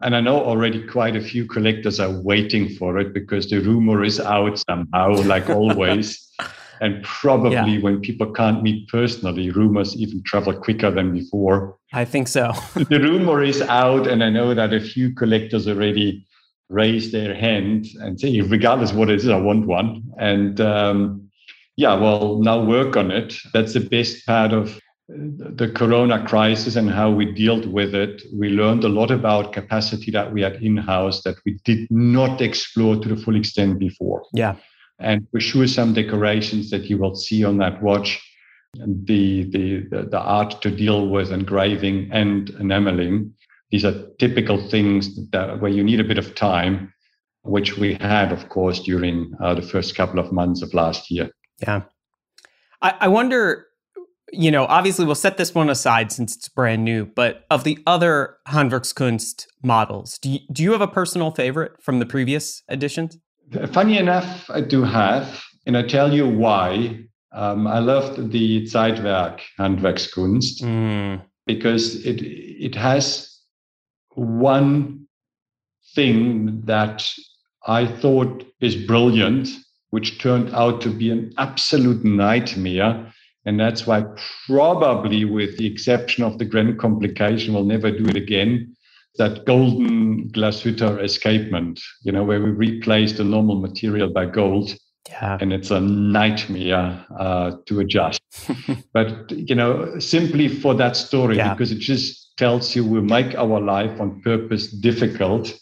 and 0.00 0.14
I 0.14 0.20
know 0.20 0.42
already 0.44 0.86
quite 0.86 1.16
a 1.16 1.20
few 1.20 1.46
collectors 1.46 1.98
are 2.00 2.20
waiting 2.20 2.68
for 2.68 2.98
it 2.98 3.14
because 3.14 3.48
the 3.48 3.60
rumor 3.60 4.04
is 4.04 4.20
out 4.20 4.62
somehow, 4.68 5.14
like 5.22 5.48
always. 5.48 6.30
And 6.80 7.02
probably 7.02 7.52
yeah. 7.52 7.80
when 7.80 8.00
people 8.00 8.32
can't 8.32 8.62
meet 8.62 8.88
personally, 8.88 9.50
rumors 9.50 9.96
even 9.96 10.22
travel 10.24 10.52
quicker 10.54 10.90
than 10.90 11.12
before. 11.12 11.76
I 11.92 12.04
think 12.04 12.28
so. 12.28 12.52
the 12.74 13.00
rumor 13.00 13.42
is 13.42 13.62
out, 13.62 14.06
and 14.06 14.22
I 14.22 14.30
know 14.30 14.54
that 14.54 14.72
a 14.72 14.80
few 14.80 15.14
collectors 15.14 15.68
already 15.68 16.26
raise 16.68 17.12
their 17.12 17.34
hand 17.34 17.86
and 18.00 18.18
say, 18.18 18.40
regardless 18.40 18.92
what 18.92 19.10
it 19.10 19.16
is, 19.16 19.28
I 19.28 19.38
want 19.38 19.66
one. 19.66 20.02
And 20.18 20.60
um, 20.60 21.30
yeah, 21.76 21.94
well, 21.94 22.38
now 22.40 22.62
work 22.62 22.96
on 22.96 23.10
it. 23.10 23.34
That's 23.52 23.74
the 23.74 23.80
best 23.80 24.26
part 24.26 24.52
of 24.52 24.80
the 25.08 25.70
corona 25.74 26.26
crisis 26.26 26.76
and 26.76 26.90
how 26.90 27.10
we 27.10 27.26
dealt 27.26 27.66
with 27.66 27.94
it. 27.94 28.22
We 28.32 28.48
learned 28.48 28.84
a 28.84 28.88
lot 28.88 29.10
about 29.10 29.52
capacity 29.52 30.10
that 30.12 30.32
we 30.32 30.40
had 30.40 30.62
in 30.62 30.78
house 30.78 31.22
that 31.24 31.36
we 31.44 31.58
did 31.64 31.86
not 31.90 32.40
explore 32.40 32.96
to 32.96 33.08
the 33.08 33.16
full 33.16 33.36
extent 33.36 33.78
before. 33.78 34.24
Yeah. 34.32 34.56
And 34.98 35.26
for 35.30 35.40
sure, 35.40 35.66
some 35.66 35.92
decorations 35.94 36.70
that 36.70 36.84
you 36.84 36.98
will 36.98 37.14
see 37.14 37.44
on 37.44 37.58
that 37.58 37.82
watch, 37.82 38.22
the, 38.74 39.44
the, 39.50 39.86
the, 39.90 40.08
the 40.10 40.20
art 40.20 40.60
to 40.62 40.70
deal 40.70 41.08
with 41.08 41.32
engraving 41.32 42.10
and 42.12 42.50
enameling, 42.60 43.32
these 43.70 43.84
are 43.84 44.06
typical 44.18 44.68
things 44.68 45.30
that 45.30 45.60
where 45.60 45.70
you 45.70 45.82
need 45.82 46.00
a 46.00 46.04
bit 46.04 46.18
of 46.18 46.34
time, 46.34 46.92
which 47.42 47.76
we 47.76 47.94
had, 47.94 48.30
of 48.30 48.48
course, 48.48 48.80
during 48.80 49.32
uh, 49.40 49.54
the 49.54 49.62
first 49.62 49.96
couple 49.96 50.20
of 50.20 50.32
months 50.32 50.62
of 50.62 50.72
last 50.74 51.10
year. 51.10 51.30
Yeah. 51.60 51.82
I, 52.82 52.94
I 53.00 53.08
wonder, 53.08 53.66
you 54.32 54.50
know, 54.50 54.64
obviously 54.66 55.04
we'll 55.04 55.14
set 55.14 55.38
this 55.38 55.54
one 55.54 55.70
aside 55.70 56.12
since 56.12 56.36
it's 56.36 56.48
brand 56.48 56.84
new, 56.84 57.04
but 57.04 57.44
of 57.50 57.64
the 57.64 57.78
other 57.86 58.36
Handwerkskunst 58.48 59.46
models, 59.62 60.18
do 60.18 60.30
you, 60.30 60.38
do 60.52 60.62
you 60.62 60.72
have 60.72 60.80
a 60.80 60.88
personal 60.88 61.30
favorite 61.32 61.82
from 61.82 61.98
the 61.98 62.06
previous 62.06 62.62
editions? 62.68 63.18
Funny 63.72 63.98
enough, 63.98 64.50
I 64.50 64.60
do 64.60 64.82
have, 64.82 65.44
and 65.66 65.76
I 65.76 65.82
tell 65.82 66.12
you 66.12 66.28
why. 66.28 67.00
Um, 67.32 67.66
I 67.66 67.80
loved 67.80 68.30
the 68.30 68.62
Zeitwerk 68.62 69.40
Handwerkskunst 69.58 70.62
mm. 70.62 71.20
because 71.46 72.04
it 72.06 72.22
it 72.22 72.76
has 72.76 73.40
one 74.14 75.06
thing 75.94 76.62
that 76.66 77.04
I 77.66 77.86
thought 77.86 78.44
is 78.60 78.76
brilliant, 78.76 79.48
which 79.90 80.18
turned 80.20 80.54
out 80.54 80.80
to 80.82 80.90
be 80.90 81.10
an 81.10 81.32
absolute 81.38 82.04
nightmare. 82.04 83.12
And 83.46 83.60
that's 83.60 83.86
why, 83.86 84.04
probably, 84.46 85.24
with 85.24 85.58
the 85.58 85.66
exception 85.66 86.24
of 86.24 86.38
the 86.38 86.44
grand 86.46 86.78
complication, 86.78 87.52
we'll 87.52 87.64
never 87.64 87.90
do 87.90 88.06
it 88.06 88.16
again 88.16 88.73
that 89.16 89.44
golden 89.44 90.28
Glashütter 90.30 91.02
escapement, 91.02 91.80
you 92.02 92.12
know, 92.12 92.24
where 92.24 92.40
we 92.40 92.50
replace 92.50 93.12
the 93.12 93.24
normal 93.24 93.60
material 93.60 94.10
by 94.10 94.26
gold. 94.26 94.74
Yeah. 95.08 95.38
And 95.40 95.52
it's 95.52 95.70
a 95.70 95.80
nightmare 95.80 97.04
uh, 97.18 97.52
to 97.66 97.80
adjust. 97.80 98.20
but, 98.92 99.30
you 99.30 99.54
know, 99.54 99.98
simply 99.98 100.48
for 100.48 100.74
that 100.74 100.96
story, 100.96 101.36
yeah. 101.36 101.52
because 101.52 101.70
it 101.70 101.78
just 101.78 102.36
tells 102.36 102.74
you 102.74 102.84
we 102.84 103.00
make 103.00 103.34
our 103.36 103.60
life 103.60 104.00
on 104.00 104.20
purpose 104.22 104.68
difficult 104.68 105.52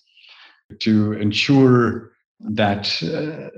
to 0.80 1.12
ensure 1.14 2.12
that, 2.40 3.02
uh, 3.02 3.50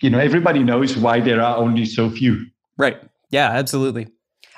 you 0.00 0.10
know, 0.10 0.18
everybody 0.18 0.62
knows 0.62 0.96
why 0.96 1.20
there 1.20 1.40
are 1.40 1.56
only 1.56 1.86
so 1.86 2.10
few. 2.10 2.46
Right. 2.76 2.98
Yeah, 3.30 3.50
absolutely. 3.50 4.08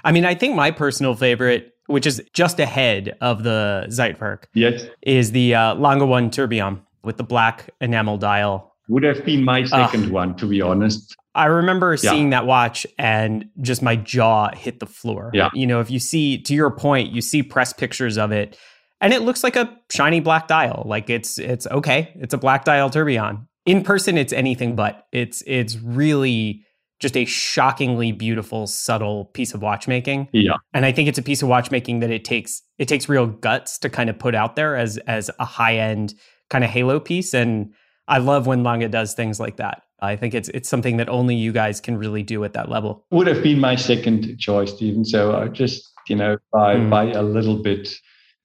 I 0.02 0.12
mean, 0.12 0.26
I 0.26 0.34
think 0.34 0.54
my 0.54 0.70
personal 0.70 1.14
favorite 1.14 1.73
which 1.86 2.06
is 2.06 2.22
just 2.32 2.58
ahead 2.60 3.16
of 3.20 3.42
the 3.42 3.86
Zeitwerk. 3.88 4.44
Yes. 4.54 4.86
Is 5.02 5.32
the 5.32 5.54
uh, 5.54 5.74
Lange 5.74 6.08
One 6.08 6.30
Tourbillon 6.30 6.82
with 7.02 7.16
the 7.16 7.24
black 7.24 7.70
enamel 7.80 8.18
dial. 8.18 8.72
Would 8.88 9.02
have 9.02 9.24
been 9.24 9.44
my 9.44 9.64
second 9.64 10.06
uh, 10.06 10.12
one, 10.12 10.34
to 10.36 10.46
be 10.46 10.60
honest. 10.60 11.16
I 11.34 11.46
remember 11.46 11.92
yeah. 11.94 12.10
seeing 12.10 12.30
that 12.30 12.46
watch 12.46 12.86
and 12.98 13.46
just 13.60 13.82
my 13.82 13.96
jaw 13.96 14.54
hit 14.54 14.78
the 14.80 14.86
floor. 14.86 15.30
Yeah. 15.34 15.50
You 15.52 15.66
know, 15.66 15.80
if 15.80 15.90
you 15.90 15.98
see, 15.98 16.38
to 16.42 16.54
your 16.54 16.70
point, 16.70 17.12
you 17.12 17.20
see 17.20 17.42
press 17.42 17.72
pictures 17.72 18.18
of 18.18 18.30
it 18.30 18.56
and 19.00 19.12
it 19.12 19.22
looks 19.22 19.42
like 19.42 19.56
a 19.56 19.76
shiny 19.90 20.20
black 20.20 20.48
dial. 20.48 20.84
Like 20.86 21.10
it's, 21.10 21.38
it's 21.38 21.66
okay. 21.66 22.12
It's 22.16 22.34
a 22.34 22.38
black 22.38 22.64
dial 22.64 22.88
tourbillon. 22.88 23.48
In 23.66 23.82
person, 23.82 24.16
it's 24.16 24.32
anything 24.32 24.76
but. 24.76 25.06
It's, 25.10 25.42
it's 25.46 25.76
really 25.76 26.64
just 27.00 27.16
a 27.16 27.24
shockingly 27.24 28.12
beautiful, 28.12 28.66
subtle 28.66 29.26
piece 29.26 29.54
of 29.54 29.62
watchmaking. 29.62 30.28
Yeah. 30.32 30.56
And 30.72 30.86
I 30.86 30.92
think 30.92 31.08
it's 31.08 31.18
a 31.18 31.22
piece 31.22 31.42
of 31.42 31.48
watchmaking 31.48 32.00
that 32.00 32.10
it 32.10 32.24
takes 32.24 32.62
it 32.78 32.88
takes 32.88 33.08
real 33.08 33.26
guts 33.26 33.78
to 33.78 33.90
kind 33.90 34.08
of 34.10 34.18
put 34.18 34.34
out 34.34 34.56
there 34.56 34.76
as 34.76 34.98
as 35.06 35.30
a 35.38 35.44
high 35.44 35.76
end 35.76 36.14
kind 36.50 36.64
of 36.64 36.70
halo 36.70 37.00
piece. 37.00 37.34
And 37.34 37.72
I 38.08 38.18
love 38.18 38.46
when 38.46 38.62
Lange 38.62 38.88
does 38.90 39.14
things 39.14 39.40
like 39.40 39.56
that. 39.56 39.82
I 40.00 40.16
think 40.16 40.34
it's 40.34 40.48
it's 40.50 40.68
something 40.68 40.98
that 40.98 41.08
only 41.08 41.34
you 41.34 41.52
guys 41.52 41.80
can 41.80 41.96
really 41.96 42.22
do 42.22 42.44
at 42.44 42.52
that 42.52 42.68
level. 42.68 43.06
Would 43.10 43.26
have 43.26 43.42
been 43.42 43.58
my 43.58 43.76
second 43.76 44.38
choice, 44.38 44.72
Stephen. 44.72 45.04
So 45.04 45.36
I 45.36 45.48
just, 45.48 45.90
you 46.08 46.16
know, 46.16 46.36
by 46.52 46.76
mm. 46.76 46.90
by 46.90 47.10
a 47.12 47.22
little 47.22 47.62
bit. 47.62 47.88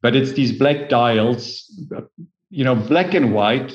But 0.02 0.16
it's 0.16 0.32
these 0.32 0.58
black 0.58 0.88
dials, 0.88 1.66
you 2.50 2.64
know, 2.64 2.76
black 2.76 3.14
and 3.14 3.34
white 3.34 3.74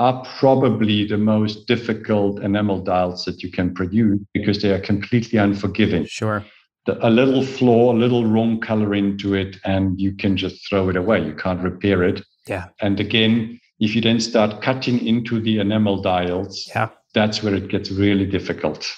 are 0.00 0.24
probably 0.38 1.06
the 1.06 1.18
most 1.18 1.66
difficult 1.66 2.40
enamel 2.40 2.80
dials 2.80 3.26
that 3.26 3.42
you 3.42 3.50
can 3.50 3.74
produce 3.74 4.18
because 4.32 4.62
they 4.62 4.70
are 4.70 4.80
completely 4.80 5.38
unforgiving. 5.38 6.06
Sure. 6.06 6.42
The, 6.86 7.06
a 7.06 7.10
little 7.10 7.44
flaw, 7.44 7.92
a 7.92 7.98
little 8.04 8.24
wrong 8.24 8.60
color 8.60 8.94
into 8.94 9.34
it, 9.34 9.58
and 9.66 10.00
you 10.00 10.12
can 10.12 10.38
just 10.38 10.66
throw 10.66 10.88
it 10.88 10.96
away. 10.96 11.22
You 11.22 11.34
can't 11.34 11.62
repair 11.62 12.02
it. 12.02 12.22
Yeah. 12.46 12.68
And 12.80 12.98
again, 12.98 13.60
if 13.78 13.94
you 13.94 14.00
then 14.00 14.20
start 14.20 14.62
cutting 14.62 15.06
into 15.06 15.38
the 15.38 15.58
enamel 15.58 16.00
dials, 16.00 16.66
yeah. 16.74 16.88
that's 17.12 17.42
where 17.42 17.54
it 17.54 17.68
gets 17.68 17.90
really 17.90 18.24
difficult. 18.24 18.90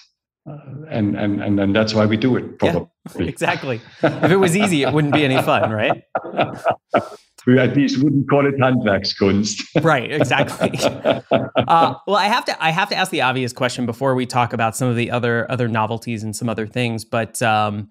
Uh, 0.49 0.57
and, 0.89 1.17
and 1.17 1.41
and 1.41 1.61
and 1.61 1.75
that's 1.75 1.95
why 1.95 2.05
we 2.05 2.17
do 2.17 2.37
it 2.37 2.59
probably 2.59 2.89
yeah, 3.21 3.27
exactly 3.29 3.81
if 4.03 4.29
it 4.29 4.37
was 4.37 4.57
easy 4.57 4.83
it 4.83 4.93
wouldn't 4.93 5.15
be 5.15 5.25
any 5.25 5.41
fun 5.41 5.71
right 5.71 6.03
we 7.47 7.59
at 7.59 7.77
least 7.77 8.03
wouldn't 8.03 8.29
call 8.29 8.47
it 8.47 8.57
Handwerkskunst. 8.57 9.63
right, 9.85 10.11
exactly. 10.11 10.79
Uh, 11.31 11.95
well, 12.07 12.17
I 12.17 12.27
have 12.27 12.45
to 12.47 12.65
I 12.65 12.71
have 12.71 12.89
to 12.91 12.97
ask 12.97 13.11
the 13.11 13.23
obvious 13.23 13.53
question 13.53 13.87
before 13.87 14.15
we 14.15 14.27
talk 14.27 14.53
about 14.53 14.77
some 14.77 14.89
of 14.89 14.97
the 14.97 15.11
other 15.11 15.51
other 15.51 15.69
novelties 15.69 16.23
and 16.23 16.35
some 16.35 16.49
other 16.49 16.67
things. 16.67 17.05
But 17.05 17.41
um, 17.43 17.91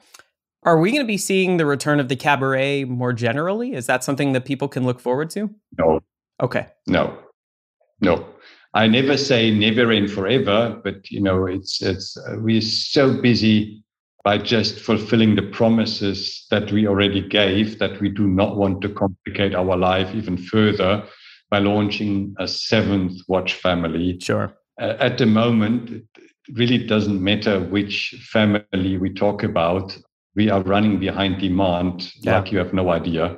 are 0.64 0.80
we 0.80 0.92
going 0.92 1.02
to 1.02 1.08
be 1.08 1.18
seeing 1.18 1.58
the 1.58 1.66
return 1.66 2.00
of 2.00 2.08
the 2.08 2.16
cabaret 2.16 2.84
more 2.86 3.14
generally? 3.14 3.74
Is 3.74 3.88
that 3.88 4.04
something 4.04 4.34
that 4.34 4.46
people 4.46 4.68
can 4.68 4.86
look 4.86 5.00
forward 5.00 5.30
to? 5.32 5.50
No. 5.78 6.00
Okay. 6.42 6.68
No. 6.88 7.18
No. 8.00 8.26
I 8.74 8.88
never 8.88 9.18
say 9.18 9.52
never 9.52 9.92
and 9.92 10.10
forever, 10.10 10.80
but 10.84 11.10
you 11.12 11.22
know, 11.22 11.46
it's 11.46 11.82
it's 11.82 12.16
uh, 12.18 12.36
we're 12.40 12.62
so 12.62 13.20
busy 13.22 13.84
by 14.24 14.38
just 14.38 14.80
fulfilling 14.80 15.36
the 15.36 15.42
promises 15.42 16.46
that 16.52 16.72
we 16.72 16.88
already 16.88 17.28
gave, 17.28 17.80
that 17.80 18.00
we 18.00 18.10
do 18.10 18.28
not 18.28 18.56
want 18.56 18.82
to 18.82 18.90
complicate 18.90 19.56
our 19.56 19.76
life 19.78 20.14
even 20.14 20.38
further. 20.38 21.04
by 21.52 21.60
launching 21.60 22.34
a 22.40 22.48
seventh 22.48 23.22
watch 23.28 23.54
family. 23.54 24.18
Sure. 24.22 24.54
Uh, 24.82 24.96
at 25.00 25.18
the 25.18 25.26
moment, 25.26 25.90
it 25.92 26.06
really 26.54 26.88
doesn't 26.88 27.22
matter 27.22 27.60
which 27.60 28.16
family 28.32 28.98
we 28.98 29.14
talk 29.14 29.44
about. 29.44 29.96
We 30.34 30.50
are 30.50 30.62
running 30.62 30.98
behind 30.98 31.40
demand 31.40 32.10
yeah. 32.22 32.40
like 32.40 32.52
you 32.52 32.58
have 32.58 32.74
no 32.74 32.90
idea. 32.90 33.38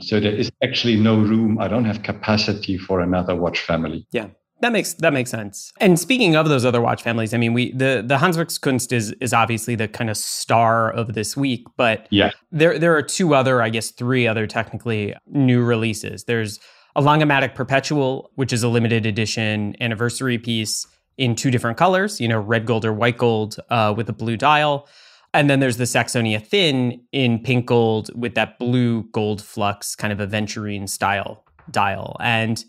So 0.00 0.20
there 0.20 0.34
is 0.34 0.52
actually 0.62 0.96
no 0.96 1.16
room. 1.16 1.58
I 1.58 1.68
don't 1.68 1.86
have 1.86 2.02
capacity 2.02 2.76
for 2.76 3.00
another 3.00 3.34
watch 3.34 3.60
family. 3.60 4.06
Yeah. 4.12 4.28
That 4.64 4.72
makes 4.72 4.94
that 4.94 5.12
makes 5.12 5.30
sense. 5.30 5.74
And 5.78 6.00
speaking 6.00 6.36
of 6.36 6.48
those 6.48 6.64
other 6.64 6.80
watch 6.80 7.02
families, 7.02 7.34
I 7.34 7.36
mean, 7.36 7.52
we 7.52 7.72
the 7.72 8.02
the 8.02 8.16
Handwerkskunst 8.16 8.92
is 8.92 9.10
is 9.20 9.34
obviously 9.34 9.74
the 9.74 9.88
kind 9.88 10.08
of 10.08 10.16
star 10.16 10.90
of 10.90 11.12
this 11.12 11.36
week, 11.36 11.66
but 11.76 12.06
yeah, 12.08 12.30
there 12.50 12.78
there 12.78 12.96
are 12.96 13.02
two 13.02 13.34
other, 13.34 13.60
I 13.60 13.68
guess, 13.68 13.90
three 13.90 14.26
other 14.26 14.46
technically 14.46 15.14
new 15.26 15.62
releases. 15.62 16.24
There's 16.24 16.60
a 16.96 17.02
Lange-Matic 17.02 17.54
Perpetual, 17.54 18.30
which 18.36 18.54
is 18.54 18.62
a 18.62 18.68
limited 18.68 19.04
edition 19.04 19.76
anniversary 19.82 20.38
piece 20.38 20.86
in 21.18 21.34
two 21.34 21.50
different 21.50 21.76
colors, 21.76 22.18
you 22.18 22.26
know, 22.26 22.40
red 22.40 22.64
gold 22.64 22.86
or 22.86 22.94
white 22.94 23.18
gold 23.18 23.56
uh, 23.68 23.92
with 23.94 24.08
a 24.08 24.14
blue 24.14 24.38
dial. 24.38 24.88
And 25.34 25.50
then 25.50 25.60
there's 25.60 25.76
the 25.76 25.84
Saxonia 25.84 26.42
Thin 26.42 27.02
in 27.12 27.38
pink 27.38 27.66
gold 27.66 28.08
with 28.18 28.34
that 28.36 28.58
blue 28.58 29.02
gold 29.12 29.42
flux 29.42 29.94
kind 29.94 30.10
of 30.10 30.26
aventurine 30.26 30.88
style 30.88 31.44
dial. 31.70 32.16
And 32.20 32.64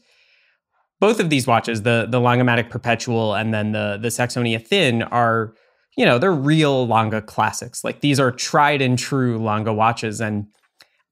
both 1.05 1.19
of 1.19 1.29
these 1.29 1.45
watches, 1.45 1.83
the 1.83 2.07
the 2.09 2.19
Lange-Matic 2.19 2.71
Perpetual 2.71 3.35
and 3.35 3.53
then 3.53 3.73
the 3.73 3.99
the 4.01 4.07
Saxonia 4.07 4.59
Thin, 4.59 5.03
are 5.03 5.53
you 5.95 6.03
know 6.03 6.17
they're 6.17 6.31
real 6.31 6.87
Lange 6.87 7.21
classics. 7.21 7.83
Like 7.83 8.01
these 8.01 8.19
are 8.19 8.31
tried 8.31 8.81
and 8.81 8.97
true 8.97 9.37
Lange 9.37 9.71
watches, 9.75 10.19
and 10.19 10.47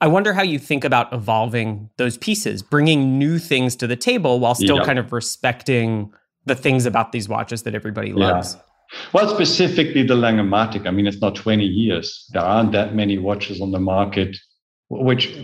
I 0.02 0.08
wonder 0.08 0.34
how 0.34 0.42
you 0.42 0.58
think 0.58 0.84
about 0.84 1.14
evolving 1.14 1.92
those 1.98 2.18
pieces, 2.18 2.64
bringing 2.64 3.20
new 3.20 3.38
things 3.38 3.76
to 3.76 3.86
the 3.86 3.96
table 3.96 4.40
while 4.40 4.56
still 4.56 4.78
yeah. 4.78 4.86
kind 4.86 4.98
of 4.98 5.14
respecting 5.14 6.12
the 6.46 6.56
things 6.56 6.88
about 6.88 7.12
these 7.12 7.30
watches 7.30 7.62
that 7.62 7.76
everybody 7.76 8.14
loves. 8.14 8.56
Yeah. 8.56 8.62
Well, 9.14 9.30
specifically 9.30 10.04
the 10.04 10.16
Lange-Matic. 10.16 10.88
I 10.88 10.92
mean, 10.92 11.06
it's 11.08 11.22
not 11.22 11.36
20 11.36 11.64
years. 11.66 12.28
There 12.34 12.42
aren't 12.42 12.72
that 12.72 12.94
many 12.96 13.18
watches 13.20 13.62
on 13.62 13.72
the 13.72 13.80
market 13.80 14.36
which 14.90 15.36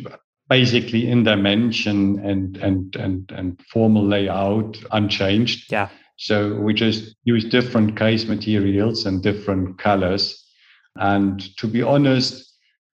basically 0.50 1.08
in 1.08 1.24
dimension 1.24 2.20
and 2.25 2.58
and 2.58 2.96
and 2.96 3.32
and 3.32 3.62
formal 3.72 4.06
layout 4.06 4.77
unchanged. 4.91 5.72
Yeah. 5.72 5.89
So 6.18 6.56
we 6.56 6.74
just 6.74 7.15
use 7.24 7.46
different 7.46 7.98
case 7.98 8.25
materials 8.25 9.06
and 9.06 9.24
different 9.24 9.77
colors. 9.77 10.44
And 10.98 11.39
to 11.58 11.68
be 11.68 11.82
honest, 11.82 12.53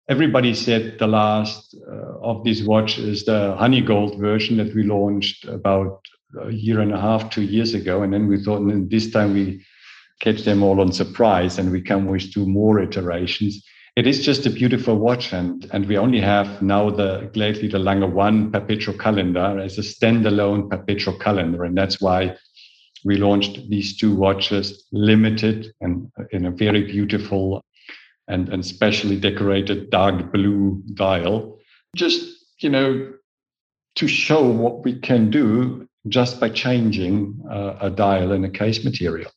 everybody 0.08 0.53
said 0.53 0.98
the 1.00 1.08
last 1.08 1.75
uh, 1.86 2.20
of 2.22 2.46
this 2.46 2.62
watch 2.62 2.98
is 2.98 3.25
the 3.25 3.56
honey 3.58 3.82
gold 3.82 4.20
version 4.20 4.56
that 4.58 4.74
we 4.74 4.84
launched 4.84 5.44
about 5.46 6.00
a 6.46 6.51
year 6.51 6.79
and 6.79 6.94
a 6.94 7.01
half, 7.01 7.29
two 7.29 7.41
years 7.41 7.74
ago. 7.74 8.03
And 8.03 8.13
then 8.13 8.27
we 8.27 8.41
thought, 8.41 8.62
and 8.62 8.89
this 8.89 9.12
time 9.12 9.34
we 9.34 9.65
catch 10.22 10.44
them 10.44 10.63
all 10.63 10.79
on 10.79 10.94
surprise 10.94 11.60
and 11.60 11.72
we 11.72 11.82
come 11.82 12.06
with 12.06 12.32
two 12.32 12.46
more 12.46 12.79
iterations 12.79 13.62
it 14.00 14.08
is 14.08 14.24
just 14.24 14.46
a 14.46 14.50
beautiful 14.50 14.96
watch 14.96 15.34
and 15.34 15.68
and 15.74 15.86
we 15.86 15.98
only 15.98 16.22
have 16.22 16.62
now 16.62 16.89
the 16.89 17.29
lately 17.36 17.68
the 17.68 17.79
Lange 17.79 18.10
One 18.13 18.50
perpetual 18.50 18.98
calendar 18.98 19.60
as 19.60 19.77
a 19.77 19.82
standalone 19.82 20.70
perpetual 20.70 21.18
calendar 21.20 21.65
and 21.65 21.77
that's 21.77 22.00
why 22.00 22.38
we 23.03 23.18
launched 23.18 23.70
these 23.70 23.98
two 23.98 24.15
watches 24.15 24.88
limited 24.94 25.74
and 25.82 26.10
in 26.32 26.46
a 26.46 26.51
very 26.51 26.84
beautiful 26.84 27.62
and, 28.29 28.48
and 28.48 28.65
specially 28.65 29.20
decorated 29.20 29.89
dark 29.89 30.32
blue 30.32 30.82
dial. 30.94 31.60
Just 31.94 32.22
you 32.60 32.70
know 32.70 33.13
to 33.96 34.08
show 34.08 34.48
what 34.48 34.86
we 34.86 34.98
can 34.98 35.29
do 35.29 35.86
just 36.08 36.39
by 36.39 36.48
changing 36.48 37.38
uh, 37.51 37.75
a 37.82 37.89
dial 37.89 38.32
in 38.32 38.46
a 38.46 38.50
case 38.50 38.86
material 38.86 39.29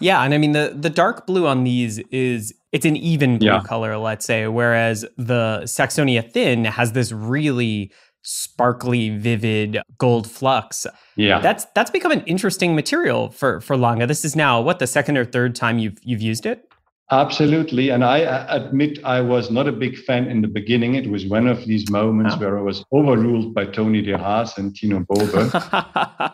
yeah, 0.00 0.22
and 0.22 0.34
I 0.34 0.38
mean 0.38 0.52
the 0.52 0.74
the 0.78 0.90
dark 0.90 1.26
blue 1.26 1.46
on 1.46 1.64
these 1.64 1.98
is 2.10 2.54
it's 2.72 2.84
an 2.84 2.96
even 2.96 3.38
blue 3.38 3.48
yeah. 3.48 3.62
color, 3.62 3.96
let's 3.96 4.26
say, 4.26 4.46
whereas 4.46 5.04
the 5.16 5.60
Saxonia 5.64 6.30
thin 6.30 6.64
has 6.64 6.92
this 6.92 7.12
really 7.12 7.92
sparkly, 8.22 9.16
vivid 9.16 9.78
gold 9.98 10.30
flux. 10.30 10.86
Yeah, 11.16 11.40
that's 11.40 11.64
that's 11.74 11.90
become 11.90 12.12
an 12.12 12.22
interesting 12.22 12.74
material 12.74 13.30
for 13.30 13.60
for 13.60 13.76
Lange. 13.76 14.06
This 14.06 14.24
is 14.24 14.36
now 14.36 14.60
what 14.60 14.78
the 14.78 14.86
second 14.86 15.16
or 15.16 15.24
third 15.24 15.54
time 15.54 15.78
you've 15.78 15.98
you've 16.02 16.22
used 16.22 16.44
it. 16.44 16.68
Absolutely. 17.10 17.90
And 17.90 18.04
I 18.04 18.18
admit 18.18 18.98
I 19.04 19.20
was 19.20 19.48
not 19.50 19.68
a 19.68 19.72
big 19.72 19.96
fan 19.96 20.26
in 20.26 20.42
the 20.42 20.48
beginning. 20.48 20.96
It 20.96 21.08
was 21.08 21.24
one 21.24 21.46
of 21.46 21.64
these 21.64 21.88
moments 21.88 22.34
oh. 22.34 22.38
where 22.38 22.58
I 22.58 22.62
was 22.62 22.84
overruled 22.92 23.54
by 23.54 23.66
Tony 23.66 24.02
de 24.02 24.18
Haas 24.18 24.58
and 24.58 24.74
Tino 24.74 25.04
Bobe. 25.08 25.52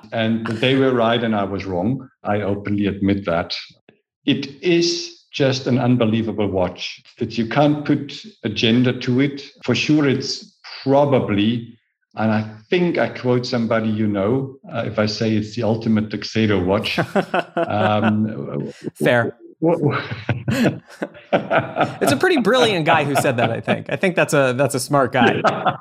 and 0.13 0.47
they 0.47 0.77
were 0.77 0.95
right 0.95 1.23
and 1.23 1.37
I 1.37 1.45
was 1.45 1.67
wrong. 1.67 2.09
I 2.23 2.41
openly 2.41 2.87
admit 2.87 3.27
that. 3.27 3.55
It 4.25 4.63
is 4.63 5.27
just 5.31 5.67
an 5.67 5.79
unbelievable 5.79 6.49
watch 6.49 7.03
that 7.19 7.37
you 7.37 7.49
can't 7.49 7.85
put 7.85 8.25
a 8.43 8.49
gender 8.49 8.99
to 9.01 9.21
it. 9.21 9.43
For 9.65 9.75
sure, 9.75 10.09
it's 10.09 10.59
probably, 10.83 11.79
and 12.15 12.31
I 12.31 12.51
think 12.71 12.97
I 12.97 13.09
quote 13.09 13.45
somebody 13.45 13.91
you 13.91 14.07
know, 14.07 14.57
uh, 14.73 14.85
if 14.87 14.99
I 14.99 15.05
say 15.05 15.37
it's 15.37 15.55
the 15.55 15.65
ultimate 15.65 16.11
tuxedo 16.11 16.63
watch. 16.65 16.99
um, 17.57 18.73
Fair 18.95 19.37
it's 19.63 20.83
a 22.13 22.17
pretty 22.19 22.39
brilliant 22.41 22.85
guy 22.85 23.05
who 23.05 23.15
said 23.15 23.37
that. 23.37 23.51
I 23.51 23.61
think. 23.61 23.87
I 23.89 23.97
think 23.97 24.17
that's 24.17 24.35
a 24.35 24.55
that's 24.57 24.75
a 24.75 24.81
smart 24.81 25.13
guy. 25.13 25.41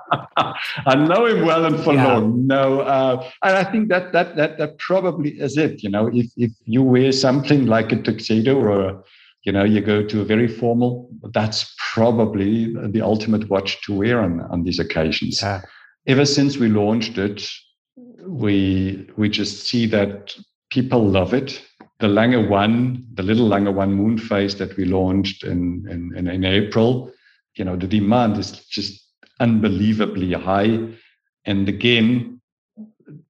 I 0.86 0.96
know 0.96 1.26
him 1.26 1.46
well 1.46 1.66
and 1.66 1.80
for 1.84 1.94
yeah. 1.96 2.06
long. 2.06 2.46
No, 2.46 2.82
uh, 2.82 3.28
and 3.44 3.58
I 3.58 3.64
think 3.64 3.90
that 3.90 4.14
that 4.14 4.36
that 4.36 4.60
that 4.60 4.78
probably 4.78 5.32
is 5.32 5.58
it. 5.58 5.82
You 5.82 5.90
know, 5.90 6.12
if 6.14 6.28
if 6.38 6.52
you 6.66 6.84
wear 6.84 7.12
something 7.12 7.66
like 7.66 7.92
a 7.92 8.00
tuxedo 8.00 8.56
or 8.56 8.88
a, 8.88 9.02
you 9.44 9.52
know 9.52 9.64
you 9.64 9.82
go 9.82 10.06
to 10.06 10.22
a 10.22 10.26
very 10.26 10.48
formal, 10.48 11.10
that's 11.34 11.74
probably 11.94 12.76
the 12.76 13.02
ultimate 13.02 13.50
watch 13.50 13.82
to 13.86 13.98
wear 13.98 14.22
on 14.22 14.42
on 14.42 14.64
these 14.64 14.78
occasions. 14.78 15.42
Yeah. 15.42 15.62
Ever 16.06 16.26
since 16.26 16.58
we 16.58 16.68
launched 16.68 17.18
it, 17.18 17.50
we 18.28 19.10
we 19.18 19.28
just 19.28 19.68
see 19.68 19.88
that 19.88 20.36
people 20.70 21.04
love 21.04 21.34
it 21.34 21.62
the 22.02 22.08
Lange 22.08 22.50
One, 22.50 23.06
the 23.14 23.24
little 23.24 23.48
Lange 23.48 23.74
One 23.74 23.94
moon 23.94 24.18
phase 24.18 24.56
that 24.56 24.76
we 24.76 24.86
launched 24.86 25.44
in, 25.44 25.88
in, 25.90 26.28
in, 26.28 26.44
April, 26.44 27.12
you 27.56 27.64
know, 27.64 27.76
the 27.76 27.88
demand 27.88 28.38
is 28.38 28.52
just 28.52 29.08
unbelievably 29.40 30.34
high. 30.34 30.88
And 31.46 31.70
again, 31.70 32.42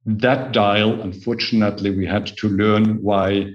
that 0.05 0.53
dial, 0.53 1.01
unfortunately, 1.01 1.91
we 1.91 2.05
had 2.05 2.25
to 2.37 2.49
learn 2.49 3.01
why 3.01 3.53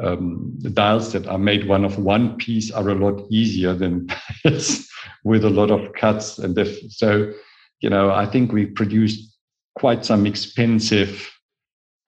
um, 0.00 0.54
the 0.58 0.70
dials 0.70 1.12
that 1.12 1.26
are 1.26 1.38
made 1.38 1.66
one 1.66 1.84
of 1.84 1.98
one 1.98 2.36
piece 2.36 2.70
are 2.70 2.88
a 2.90 2.94
lot 2.94 3.26
easier 3.30 3.72
than 3.74 4.08
with 5.24 5.44
a 5.44 5.50
lot 5.50 5.70
of 5.70 5.92
cuts. 5.94 6.38
And 6.38 6.56
if, 6.58 6.92
so, 6.92 7.32
you 7.80 7.88
know, 7.88 8.10
I 8.10 8.26
think 8.26 8.52
we 8.52 8.66
produced 8.66 9.34
quite 9.76 10.04
some 10.04 10.26
expensive 10.26 11.30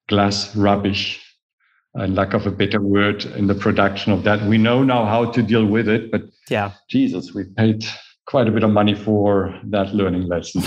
glass 0.09 0.55
rubbish 0.55 1.25
and 1.95 2.15
lack 2.15 2.35
of 2.35 2.47
a 2.47 2.51
better 2.51 2.81
word 2.81 3.25
in 3.25 3.47
the 3.47 3.55
production 3.55 4.13
of 4.13 4.23
that. 4.25 4.43
We 4.43 4.59
know 4.59 4.83
now 4.83 5.05
how 5.05 5.31
to 5.33 5.43
deal 5.43 5.67
with 5.67 5.89
it, 5.89 6.11
but 6.11 6.23
yeah, 6.49 6.73
Jesus, 6.89 7.35
we 7.35 7.45
paid 7.45 7.85
quite 8.27 8.47
a 8.47 8.53
bit 8.53 8.63
of 8.63 8.71
money 8.71 8.95
for 8.95 9.59
that 9.65 9.93
learning 9.95 10.29
lesson. 10.29 10.63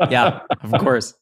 yeah, 0.10 0.40
of 0.62 0.72
course. 0.80 1.14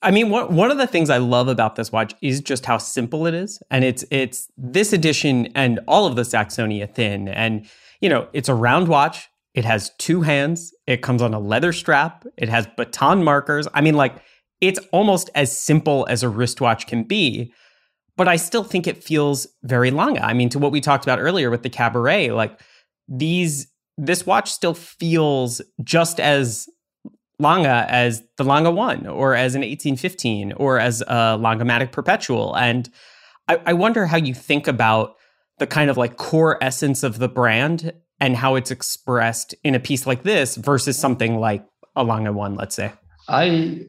I 0.00 0.10
mean, 0.10 0.30
one 0.30 0.54
one 0.54 0.70
of 0.70 0.78
the 0.78 0.86
things 0.86 1.10
I 1.10 1.18
love 1.18 1.48
about 1.48 1.76
this 1.76 1.92
watch 1.92 2.14
is 2.22 2.40
just 2.40 2.66
how 2.66 2.78
simple 2.78 3.26
it 3.26 3.34
is, 3.34 3.62
and 3.70 3.84
it's 3.84 4.04
it's 4.10 4.48
this 4.56 4.92
edition 4.92 5.48
and 5.54 5.80
all 5.86 6.06
of 6.06 6.16
the 6.16 6.22
Saxonia 6.22 6.92
thin, 6.92 7.28
and 7.28 7.68
you 8.00 8.08
know, 8.08 8.26
it's 8.32 8.48
a 8.48 8.54
round 8.54 8.88
watch. 8.88 9.28
It 9.54 9.64
has 9.66 9.90
two 9.98 10.22
hands. 10.22 10.72
It 10.86 11.02
comes 11.02 11.20
on 11.20 11.34
a 11.34 11.38
leather 11.38 11.72
strap. 11.72 12.24
It 12.38 12.48
has 12.48 12.66
baton 12.76 13.22
markers. 13.22 13.68
I 13.74 13.82
mean, 13.82 13.94
like 13.94 14.16
it's 14.62 14.80
almost 14.92 15.28
as 15.34 15.56
simple 15.56 16.06
as 16.08 16.22
a 16.22 16.28
wristwatch 16.28 16.86
can 16.86 17.04
be 17.04 17.52
but 18.22 18.28
I 18.28 18.36
still 18.36 18.62
think 18.62 18.86
it 18.86 19.02
feels 19.02 19.48
very 19.64 19.90
Lange. 19.90 20.20
I 20.20 20.32
mean, 20.32 20.48
to 20.50 20.60
what 20.60 20.70
we 20.70 20.80
talked 20.80 21.04
about 21.04 21.18
earlier 21.18 21.50
with 21.50 21.64
the 21.64 21.68
cabaret, 21.68 22.30
like 22.30 22.56
these, 23.08 23.66
this 23.98 24.24
watch 24.24 24.52
still 24.52 24.74
feels 24.74 25.60
just 25.82 26.20
as 26.20 26.68
Lange 27.40 27.66
as 27.66 28.22
the 28.38 28.44
Lange 28.44 28.72
One, 28.76 29.08
or 29.08 29.34
as 29.34 29.56
an 29.56 29.62
1815, 29.62 30.52
or 30.52 30.78
as 30.78 31.02
a 31.08 31.36
Lange-Matic 31.36 31.90
Perpetual. 31.90 32.56
And 32.56 32.88
I, 33.48 33.60
I 33.66 33.72
wonder 33.72 34.06
how 34.06 34.18
you 34.18 34.34
think 34.34 34.68
about 34.68 35.16
the 35.58 35.66
kind 35.66 35.90
of 35.90 35.96
like 35.96 36.16
core 36.16 36.62
essence 36.62 37.02
of 37.02 37.18
the 37.18 37.28
brand 37.28 37.92
and 38.20 38.36
how 38.36 38.54
it's 38.54 38.70
expressed 38.70 39.52
in 39.64 39.74
a 39.74 39.80
piece 39.80 40.06
like 40.06 40.22
this 40.22 40.54
versus 40.54 40.96
something 40.96 41.40
like 41.40 41.66
a 41.96 42.04
Lange 42.04 42.32
One, 42.32 42.54
let's 42.54 42.76
say. 42.76 42.92
I, 43.28 43.84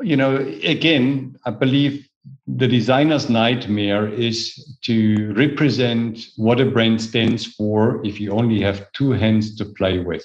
you 0.00 0.16
know, 0.16 0.36
again, 0.36 1.34
I 1.44 1.50
believe 1.50 2.06
the 2.56 2.68
designer's 2.68 3.30
nightmare 3.30 4.08
is 4.08 4.78
to 4.82 5.32
represent 5.34 6.26
what 6.36 6.60
a 6.60 6.66
brand 6.66 7.00
stands 7.00 7.46
for 7.46 8.04
if 8.04 8.20
you 8.20 8.32
only 8.32 8.60
have 8.60 8.90
two 8.92 9.12
hands 9.12 9.54
to 9.56 9.64
play 9.64 9.98
with 9.98 10.24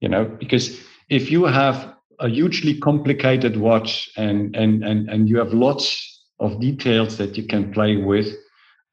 you 0.00 0.08
know 0.08 0.24
because 0.24 0.80
if 1.08 1.30
you 1.30 1.44
have 1.44 1.94
a 2.20 2.28
hugely 2.28 2.78
complicated 2.78 3.56
watch 3.56 4.10
and, 4.16 4.54
and, 4.56 4.84
and, 4.84 5.08
and 5.08 5.28
you 5.28 5.38
have 5.38 5.52
lots 5.52 6.26
of 6.40 6.60
details 6.60 7.16
that 7.18 7.36
you 7.36 7.44
can 7.44 7.72
play 7.72 7.96
with, 7.96 8.34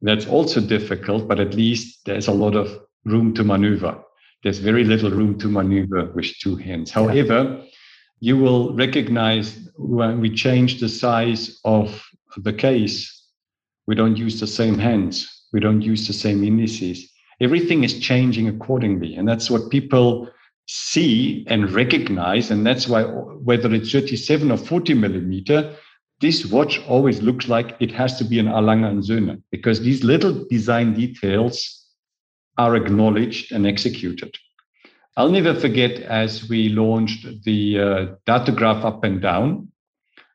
that's 0.01 0.27
also 0.27 0.61
difficult, 0.61 1.27
but 1.27 1.39
at 1.39 1.53
least 1.53 2.05
there's 2.05 2.27
a 2.27 2.33
lot 2.33 2.55
of 2.55 2.79
room 3.05 3.33
to 3.33 3.43
maneuver. 3.43 3.99
There's 4.43 4.59
very 4.59 4.83
little 4.83 5.09
room 5.09 5.39
to 5.39 5.47
maneuver 5.47 6.11
with 6.13 6.37
two 6.39 6.55
hands. 6.55 6.91
However, 6.91 7.59
yeah. 7.59 7.65
you 8.19 8.37
will 8.37 8.75
recognize 8.75 9.69
when 9.77 10.19
we 10.19 10.29
change 10.29 10.79
the 10.79 10.89
size 10.89 11.59
of 11.65 12.03
the 12.41 12.53
case, 12.53 13.23
we 13.87 13.95
don't 13.95 14.17
use 14.17 14.39
the 14.39 14.47
same 14.47 14.77
hands, 14.77 15.45
we 15.53 15.59
don't 15.59 15.81
use 15.81 16.07
the 16.07 16.13
same 16.13 16.43
indices. 16.43 17.09
Everything 17.41 17.83
is 17.83 17.99
changing 17.99 18.47
accordingly. 18.47 19.15
And 19.15 19.27
that's 19.27 19.49
what 19.49 19.69
people 19.69 20.29
see 20.67 21.45
and 21.47 21.71
recognize. 21.71 22.51
And 22.51 22.65
that's 22.65 22.87
why, 22.87 23.03
whether 23.03 23.73
it's 23.73 23.91
37 23.91 24.51
or 24.51 24.57
40 24.57 24.93
millimeter, 24.93 25.75
this 26.21 26.45
watch 26.45 26.79
always 26.87 27.21
looks 27.21 27.47
like 27.47 27.75
it 27.79 27.91
has 27.91 28.17
to 28.17 28.23
be 28.23 28.39
an 28.39 28.47
and 28.47 29.03
Söhne 29.03 29.41
because 29.51 29.81
these 29.81 30.03
little 30.03 30.45
design 30.49 30.93
details 30.93 31.85
are 32.57 32.75
acknowledged 32.75 33.51
and 33.51 33.67
executed. 33.67 34.33
I'll 35.17 35.29
never 35.29 35.53
forget 35.53 36.01
as 36.01 36.47
we 36.49 36.69
launched 36.69 37.43
the 37.43 37.79
uh, 37.79 38.05
datograph 38.25 38.83
up 38.83 39.03
and 39.03 39.21
down 39.21 39.71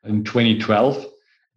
in 0.03 0.23
2012. 0.23 1.05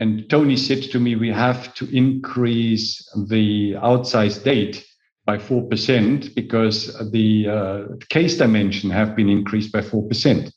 And 0.00 0.28
Tony 0.28 0.56
said 0.56 0.82
to 0.90 0.98
me, 0.98 1.14
we 1.16 1.30
have 1.30 1.74
to 1.76 1.88
increase 1.96 3.08
the 3.28 3.76
outsize 3.76 4.38
date 4.38 4.84
by 5.24 5.38
4% 5.38 6.34
because 6.34 7.10
the 7.10 7.48
uh, 7.48 7.96
case 8.10 8.36
dimension 8.36 8.90
have 8.90 9.16
been 9.16 9.28
increased 9.28 9.72
by 9.72 9.80
4%. 9.80 10.52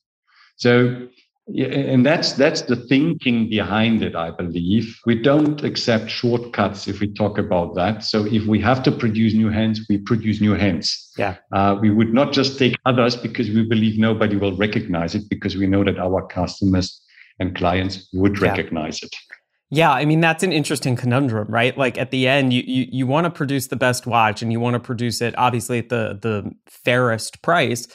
So 0.58 1.08
and 1.56 2.06
that's 2.06 2.34
that's 2.34 2.64
the 2.64 2.76
thinking 2.76 3.50
behind 3.50 4.04
it 4.04 4.16
i 4.16 4.30
believe. 4.30 5.00
We 5.06 5.16
don't 5.16 5.64
accept 5.64 6.10
shortcuts 6.10 6.88
if 6.90 7.00
we 7.00 7.14
talk 7.14 7.38
about 7.38 7.74
that. 7.76 8.04
So 8.04 8.26
if 8.26 8.46
we 8.46 8.60
have 8.60 8.84
to 8.84 8.92
produce 8.92 9.34
new 9.34 9.50
hands 9.50 9.86
we 9.88 9.98
produce 9.98 10.42
new 10.42 10.56
hands. 10.56 11.10
Yeah. 11.18 11.38
Uh, 11.54 11.78
we 11.80 11.90
would 11.90 12.14
not 12.14 12.34
just 12.34 12.60
take 12.60 12.76
others 12.86 13.16
because 13.16 13.50
we 13.50 13.64
believe 13.64 13.98
nobody 13.98 14.36
will 14.36 14.58
recognize 14.58 15.16
it 15.16 15.30
because 15.30 15.56
we 15.56 15.68
know 15.68 15.86
that 15.86 15.98
our 15.98 16.28
customers 16.28 17.02
and 17.40 17.56
clients 17.56 18.10
would 18.14 18.38
yeah. 18.42 18.50
recognize 18.50 19.02
it 19.02 19.16
yeah, 19.70 19.92
I 19.92 20.06
mean 20.06 20.22
that's 20.22 20.44
an 20.44 20.52
interesting 20.52 20.96
conundrum, 20.96 21.48
right? 21.50 21.78
Like 21.78 21.98
at 21.98 22.12
the 22.12 22.28
end, 22.28 22.54
you 22.54 22.64
you, 22.66 22.88
you 22.92 23.08
want 23.08 23.26
to 23.26 23.32
produce 23.32 23.68
the 23.68 23.76
best 23.76 24.08
watch, 24.08 24.42
and 24.42 24.52
you 24.52 24.60
want 24.60 24.76
to 24.76 24.80
produce 24.80 25.22
it 25.22 25.38
obviously 25.38 25.80
at 25.80 25.90
the 25.90 26.18
the 26.22 26.52
fairest 26.68 27.42
price, 27.42 27.88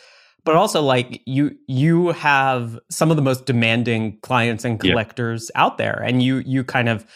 but 0.45 0.57
also 0.57 0.83
like 0.83 1.23
you 1.27 1.57
you 1.67 2.09
have 2.09 2.79
some 2.91 3.11
of 3.11 3.17
the 3.17 3.23
most 3.23 3.47
demanding 3.47 4.19
clients 4.21 4.65
and 4.65 4.81
collectors 4.81 5.51
yeah. 5.55 5.63
out 5.63 5.79
there 5.79 6.03
and 6.05 6.23
you 6.23 6.39
you 6.39 6.65
kind 6.65 6.89
of 6.89 7.07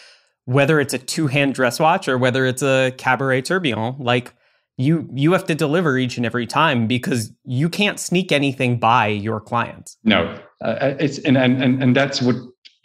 whether 0.45 0.79
it's 0.79 0.95
a 0.95 0.99
two-hand 0.99 1.55
dress 1.55 1.81
watch 1.81 2.09
or 2.09 2.17
whether 2.17 2.47
it's 2.47 2.63
a 2.63 2.93
cabaret 2.99 3.43
tourbillon 3.43 3.95
like 3.99 4.33
you 4.77 5.09
you 5.13 5.33
have 5.33 5.45
to 5.45 5.55
deliver 5.55 5.97
each 5.97 6.17
and 6.17 6.27
every 6.27 6.47
time 6.47 6.87
because 6.87 7.33
you 7.45 7.69
can't 7.69 7.99
sneak 7.99 8.31
anything 8.31 8.79
by 8.79 9.07
your 9.07 9.41
clients 9.41 9.97
no 10.05 10.39
uh, 10.65 10.95
it's 11.01 11.19
and, 11.19 11.37
and 11.37 11.83
and 11.83 11.97
that's 11.97 12.23
what 12.23 12.37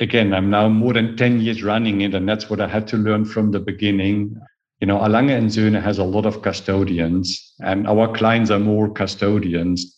again 0.01 0.33
i'm 0.33 0.49
now 0.49 0.67
more 0.67 0.93
than 0.93 1.15
10 1.15 1.39
years 1.39 1.63
running 1.63 2.01
it 2.01 2.13
and 2.13 2.27
that's 2.27 2.49
what 2.49 2.59
i 2.59 2.67
had 2.67 2.87
to 2.87 2.97
learn 2.97 3.23
from 3.23 3.51
the 3.51 3.59
beginning 3.59 4.35
you 4.81 4.87
know 4.87 4.97
A. 5.05 5.07
Lange 5.07 5.29
and 5.29 5.49
Söhne 5.49 5.81
has 5.81 5.99
a 5.99 6.03
lot 6.03 6.25
of 6.25 6.41
custodians 6.41 7.53
and 7.63 7.87
our 7.87 8.11
clients 8.11 8.49
are 8.49 8.59
more 8.59 8.91
custodians 8.91 9.95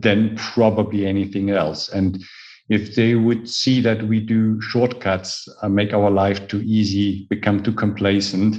than 0.00 0.34
probably 0.36 1.06
anything 1.06 1.50
else. 1.50 1.88
And 1.90 2.22
if 2.68 2.94
they 2.94 3.14
would 3.14 3.48
see 3.48 3.80
that 3.82 4.02
we 4.08 4.20
do 4.20 4.60
shortcuts, 4.60 5.46
uh, 5.62 5.68
make 5.68 5.92
our 5.92 6.10
life 6.10 6.48
too 6.48 6.62
easy, 6.64 7.26
become 7.28 7.62
too 7.62 7.72
complacent, 7.72 8.56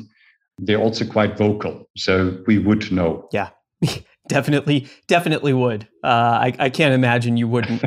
they're 0.59 0.79
also 0.79 1.05
quite 1.05 1.37
vocal. 1.37 1.89
So 1.97 2.43
we 2.45 2.59
would 2.59 2.91
know. 2.91 3.27
Yeah. 3.31 3.49
definitely 4.27 4.87
definitely 5.07 5.53
would. 5.53 5.87
Uh, 6.03 6.07
I, 6.07 6.53
I 6.59 6.69
can't 6.69 6.93
imagine 6.93 7.37
you 7.37 7.47
wouldn't. 7.47 7.83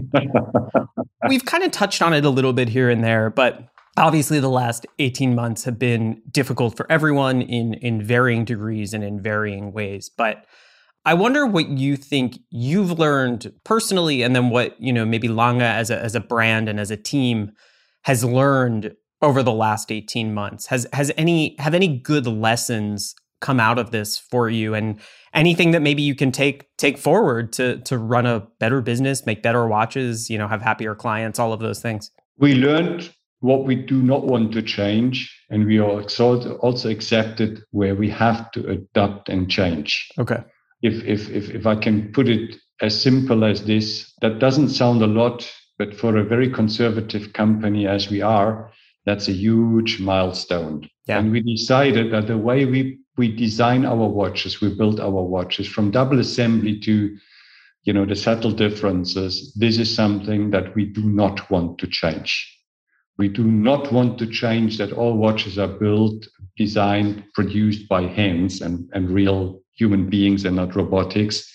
We've 1.29 1.45
kind 1.45 1.65
of 1.65 1.71
touched 1.71 2.03
on 2.03 2.13
it 2.15 2.25
a 2.25 2.31
little 2.31 2.53
bit 2.53 2.69
here 2.69 2.91
and 2.91 3.03
there 3.03 3.31
but 3.31 3.69
obviously 3.97 4.41
the 4.41 4.51
last 4.51 4.87
18 4.99 5.35
months 5.35 5.65
have 5.65 5.79
been 5.79 6.23
difficult 6.31 6.77
for 6.77 6.91
everyone 6.91 7.43
in 7.43 7.75
in 7.75 8.03
varying 8.03 8.45
degrees 8.45 8.93
and 8.93 9.03
in 9.03 9.21
varying 9.21 9.73
ways 9.73 10.11
but 10.11 10.47
I 11.07 11.15
wonder 11.15 11.47
what 11.47 11.69
you 11.69 11.97
think 11.97 12.41
you've 12.51 12.99
learned 12.99 13.53
personally, 13.63 14.23
and 14.23 14.35
then 14.35 14.51
what 14.51 14.75
you 14.83 14.93
know 14.93 15.07
maybe 15.07 15.29
Lange 15.29 15.63
as 15.63 15.89
a 15.89 16.03
as 16.03 16.17
a 16.17 16.21
brand 16.21 16.69
and 16.69 16.81
as 16.81 16.91
a 16.91 16.97
team 16.97 17.53
has 18.03 18.25
learned 18.25 18.93
over 19.23 19.41
the 19.45 19.53
last 19.53 19.93
eighteen 19.93 20.35
months. 20.35 20.67
Has 20.67 20.85
has 20.93 21.13
any 21.17 21.55
have 21.61 21.75
any 21.75 21.87
good 21.97 22.27
lessons 22.27 23.15
come 23.41 23.61
out 23.61 23.79
of 23.79 23.93
this 23.93 24.19
for 24.19 24.51
you, 24.51 24.75
and 24.75 25.01
anything 25.37 25.71
that 25.71 25.83
maybe 25.83 26.03
you 26.03 26.15
can 26.15 26.33
take 26.33 26.67
take 26.77 26.99
forward 26.99 27.53
to 27.55 27.79
to 27.83 27.99
run 27.99 28.27
a 28.27 28.41
better 28.59 28.81
business, 28.81 29.25
make 29.27 29.43
better 29.43 29.67
watches, 29.69 30.29
you 30.29 30.39
know, 30.39 30.49
have 30.49 30.63
happier 30.63 30.95
clients, 30.95 31.39
all 31.39 31.53
of 31.53 31.61
those 31.61 31.81
things. 31.81 32.11
We 32.39 32.55
learned 32.55 33.11
what 33.41 33.65
we 33.65 33.77
do 33.77 34.03
not 34.03 34.25
want 34.27 34.53
to 34.53 34.63
change, 34.63 35.33
and 35.51 35.67
we 35.67 35.79
are 35.79 36.03
also 36.03 36.91
accepted 36.91 37.63
where 37.71 37.95
we 37.95 38.11
have 38.11 38.51
to 38.53 38.67
adapt 38.69 39.29
and 39.29 39.49
change. 39.49 40.11
Okay 40.19 40.43
if, 40.83 41.05
if, 41.05 41.31
if, 41.31 41.51
if 41.51 41.67
I 41.67 41.77
can 41.77 42.13
put 42.13 42.29
it 42.29 42.57
as 42.81 43.01
simple 43.01 43.45
as 43.45 43.65
this, 43.65 44.13
that 44.21 44.39
doesn't 44.39 44.71
sound 44.71 45.03
a 45.03 45.07
lot, 45.07 45.51
but 45.79 45.95
for 45.95 46.17
a 46.17 46.25
very 46.25 46.51
conservative 46.51 47.33
company 47.33 47.87
as 47.87 48.11
we 48.11 48.23
are, 48.23 48.71
that's 49.05 49.29
a 49.29 49.33
huge 49.33 50.01
milestone. 50.01 50.89
Yeah. 51.07 51.19
And 51.19 51.33
we 51.33 51.41
decided 51.41 52.13
that 52.13 52.27
the 52.27 52.39
way 52.39 52.65
we, 52.65 52.99
we 53.17 53.35
design 53.35 53.85
our 53.85 54.09
watches, 54.09 54.61
we 54.61 54.75
build 54.75 55.01
our 55.01 55.23
watches 55.23 55.67
from 55.67 55.91
double 55.91 56.21
assembly 56.21 56.79
to, 56.81 57.17
you 57.85 57.93
know, 57.93 58.05
the 58.05 58.17
subtle 58.17 58.53
differences. 58.53 59.53
This 59.55 59.79
is 59.79 59.95
something 59.95 60.51
that 60.51 60.75
we 60.75 60.85
do 60.85 61.03
not 61.03 61.51
want 61.51 61.79
to 61.79 61.87
change. 61.87 62.53
We 63.19 63.29
do 63.29 63.45
not 63.45 63.93
want 63.93 64.19
to 64.19 64.27
change 64.27 64.77
that 64.79 64.93
all 64.93 65.17
watches 65.17 65.59
are 65.59 65.69
built, 65.69 66.27
designed, 66.57 67.25
produced 67.35 67.89
by 67.89 68.03
hands 68.03 68.61
and, 68.61 68.91
and 68.93 69.11
real 69.11 69.63
human 69.77 70.09
beings 70.09 70.45
and 70.45 70.57
not 70.57 70.75
robotics, 70.75 71.53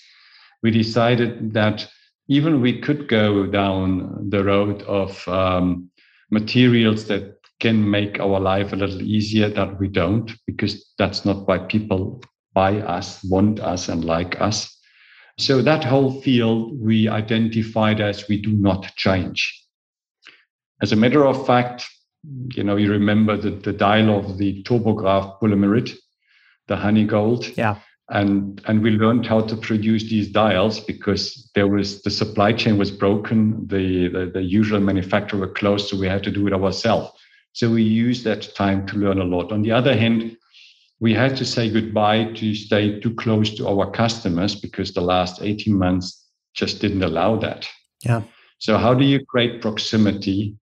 we 0.62 0.70
decided 0.70 1.52
that 1.52 1.88
even 2.28 2.60
we 2.60 2.80
could 2.80 3.08
go 3.08 3.46
down 3.46 4.30
the 4.30 4.42
road 4.44 4.82
of 4.82 5.26
um, 5.28 5.90
materials 6.30 7.06
that 7.06 7.41
can 7.62 7.88
make 7.88 8.18
our 8.20 8.40
life 8.40 8.72
a 8.72 8.76
little 8.76 9.00
easier, 9.00 9.48
that 9.48 9.78
we 9.78 9.88
don't, 9.88 10.32
because 10.46 10.92
that's 10.98 11.24
not 11.24 11.46
why 11.46 11.58
people 11.58 12.20
buy 12.54 12.78
us, 12.80 13.22
want 13.24 13.60
us, 13.60 13.88
and 13.88 14.04
like 14.04 14.38
us. 14.40 14.76
So 15.38 15.62
that 15.62 15.84
whole 15.84 16.20
field 16.20 16.78
we 16.78 17.08
identified 17.08 18.00
as 18.00 18.28
we 18.28 18.42
do 18.42 18.52
not 18.52 18.94
change. 18.96 19.40
As 20.82 20.92
a 20.92 20.96
matter 20.96 21.24
of 21.24 21.46
fact, 21.46 21.86
you 22.54 22.64
know, 22.64 22.76
you 22.76 22.90
remember 22.90 23.36
the, 23.36 23.50
the 23.50 23.72
dial 23.72 24.18
of 24.18 24.38
the 24.38 24.62
Tourbograph 24.64 25.38
Pour 25.38 25.48
le 25.48 25.56
Mérite, 25.56 25.96
the 26.66 26.76
honey 26.76 27.04
gold. 27.04 27.46
Yeah 27.56 27.76
and 28.10 28.60
and 28.66 28.82
we 28.82 28.90
learned 28.90 29.26
how 29.26 29.40
to 29.40 29.56
produce 29.56 30.04
these 30.10 30.28
dials 30.28 30.80
because 30.80 31.50
there 31.54 31.68
was 31.68 32.02
the 32.02 32.10
supply 32.10 32.52
chain 32.52 32.76
was 32.76 32.90
broken 32.90 33.66
the, 33.68 34.08
the, 34.08 34.26
the 34.26 34.42
usual 34.42 34.80
manufacturer 34.80 35.40
were 35.40 35.48
closed 35.48 35.88
so 35.88 35.96
we 35.96 36.08
had 36.08 36.22
to 36.22 36.30
do 36.30 36.46
it 36.46 36.52
ourselves 36.52 37.10
so 37.52 37.70
we 37.70 37.82
used 37.82 38.24
that 38.24 38.54
time 38.54 38.86
to 38.86 38.96
learn 38.96 39.18
a 39.18 39.24
lot 39.24 39.52
on 39.52 39.62
the 39.62 39.70
other 39.70 39.96
hand 39.96 40.36
we 41.00 41.12
had 41.12 41.36
to 41.36 41.44
say 41.44 41.68
goodbye 41.68 42.24
to 42.32 42.54
stay 42.54 43.00
too 43.00 43.14
close 43.14 43.54
to 43.54 43.66
our 43.68 43.90
customers 43.90 44.54
because 44.54 44.92
the 44.92 45.00
last 45.00 45.42
18 45.42 45.76
months 45.76 46.28
just 46.54 46.80
didn't 46.80 47.02
allow 47.02 47.36
that 47.36 47.68
yeah 48.04 48.22
so 48.58 48.78
how 48.78 48.94
do 48.94 49.04
you 49.04 49.24
create 49.26 49.60
proximity 49.60 50.56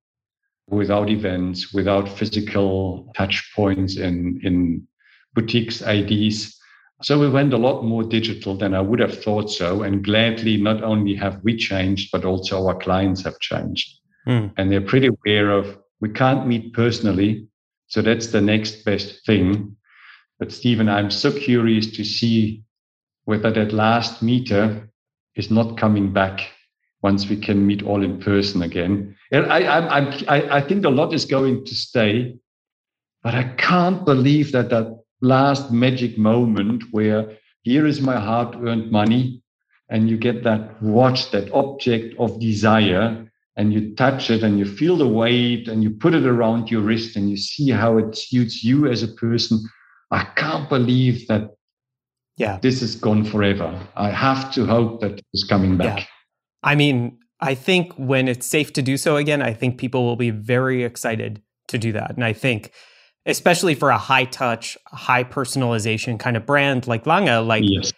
without 0.69 1.11
events 1.11 1.73
without 1.73 2.09
physical 2.09 3.13
touch 3.17 3.53
points 3.55 3.97
in 3.97 4.41
in 4.45 4.87
boutiques 5.35 5.83
ids 5.83 6.61
so 7.03 7.19
we 7.19 7.29
went 7.29 7.55
a 7.55 7.59
lot 7.59 7.83
more 7.83 8.03
digital 8.03 8.55
than 8.55 8.75
I 8.75 8.81
would 8.81 9.01
have 9.01 9.23
thought 9.23 9.51
so. 9.51 9.83
And 9.83 10.05
gladly, 10.05 10.59
not 10.59 10.83
only 10.83 11.15
have 11.15 11.41
we 11.43 11.57
changed, 11.57 12.11
but 12.13 12.25
also 12.25 12.67
our 12.67 12.75
clients 12.75 13.23
have 13.25 13.39
changed. 13.41 14.01
Mm. 14.29 14.53
And 14.57 14.71
they're 14.71 14.83
pretty 14.83 15.09
aware 15.09 15.51
of 15.51 15.79
we 16.01 16.09
can't 16.09 16.47
meet 16.47 16.73
personally. 16.73 17.47
So 17.89 18.03
that's 18.03 18.29
the 18.29 18.41
next 18.41 18.85
best 18.85 19.25
thing. 19.27 19.77
But 20.39 20.53
Stephen, 20.53 20.89
I'm 20.89 21.11
so 21.11 21.31
curious 21.31 21.87
to 21.93 22.05
see 22.05 22.63
whether 23.25 23.51
that 23.51 23.73
last 23.73 24.23
meter 24.23 24.91
is 25.37 25.51
not 25.51 25.77
coming 25.77 26.13
back 26.13 26.41
once 27.03 27.29
we 27.29 27.37
can 27.37 27.67
meet 27.67 27.83
all 27.83 28.03
in 28.03 28.21
person 28.21 28.63
again. 28.63 29.17
And 29.33 29.47
I, 29.47 29.61
I, 29.61 29.99
I, 30.29 30.57
I 30.59 30.61
think 30.61 30.85
a 30.85 30.91
lot 30.91 31.13
is 31.15 31.25
going 31.25 31.65
to 31.65 31.75
stay, 31.75 32.37
but 33.23 33.35
I 33.35 33.45
can't 33.57 34.05
believe 34.05 34.53
that 34.53 34.71
that 34.71 34.99
last 35.21 35.71
magic 35.71 36.19
moment 36.19 36.85
where 36.91 37.37
here 37.63 37.87
is 37.87 38.01
my 38.01 38.19
hard 38.19 38.57
earned 38.67 38.91
money 38.91 39.43
and 39.91 40.09
you 40.09 40.17
get 40.17 40.43
that 40.45 40.83
watch 40.83 41.31
that 41.31 41.53
object 41.53 42.15
of 42.19 42.41
desire 42.41 43.30
and 43.57 43.73
you 43.73 43.95
touch 43.95 44.31
it 44.31 44.43
and 44.43 44.59
you 44.59 44.65
feel 44.65 44.97
the 44.97 45.09
weight 45.09 45.69
and 45.69 45.83
you 45.83 45.91
put 45.91 46.15
it 46.15 46.25
around 46.25 46.71
your 46.71 46.81
wrist 46.81 47.17
and 47.17 47.31
you 47.31 47.37
see 47.37 47.71
how 47.71 47.99
it 47.99 48.17
suits 48.17 48.65
you 48.65 48.87
as 48.87 49.03
a 49.03 49.09
person. 49.09 49.61
I 50.11 50.25
can't 50.37 50.69
believe 50.69 51.27
that 51.29 51.51
yeah. 52.37 52.59
this 52.63 52.83
is 52.83 52.95
gone 52.95 53.25
forever. 53.25 53.79
I 53.97 54.11
have 54.11 54.53
to 54.55 54.65
hope 54.67 55.01
that 55.01 55.21
it's 55.33 55.45
coming 55.45 55.77
back. 55.77 56.01
Yeah. 56.01 56.05
I 56.63 56.75
mean, 56.75 57.19
I 57.41 57.55
think 57.55 57.93
when 57.95 58.29
it's 58.29 58.47
safe 58.47 58.73
to 58.75 58.83
do 58.83 58.97
so 58.97 59.17
again, 59.17 59.43
I 59.43 59.53
think 59.53 59.79
people 59.79 60.05
will 60.05 60.17
be 60.17 60.31
very 60.31 60.85
excited 60.85 61.43
to 61.69 61.79
do 61.79 61.93
that. 61.93 62.13
And 62.13 62.25
I 62.25 62.33
think 62.33 62.73
especially 63.27 63.75
for 63.75 63.91
a 63.91 63.99
high 63.99 64.25
touch, 64.25 64.77
high 64.87 65.25
personalization 65.25 66.19
kind 66.19 66.37
of 66.37 66.47
brand 66.47 66.87
like 66.87 67.07
Lange, 67.07 67.47
like 67.47 67.65
yes. 67.67 67.93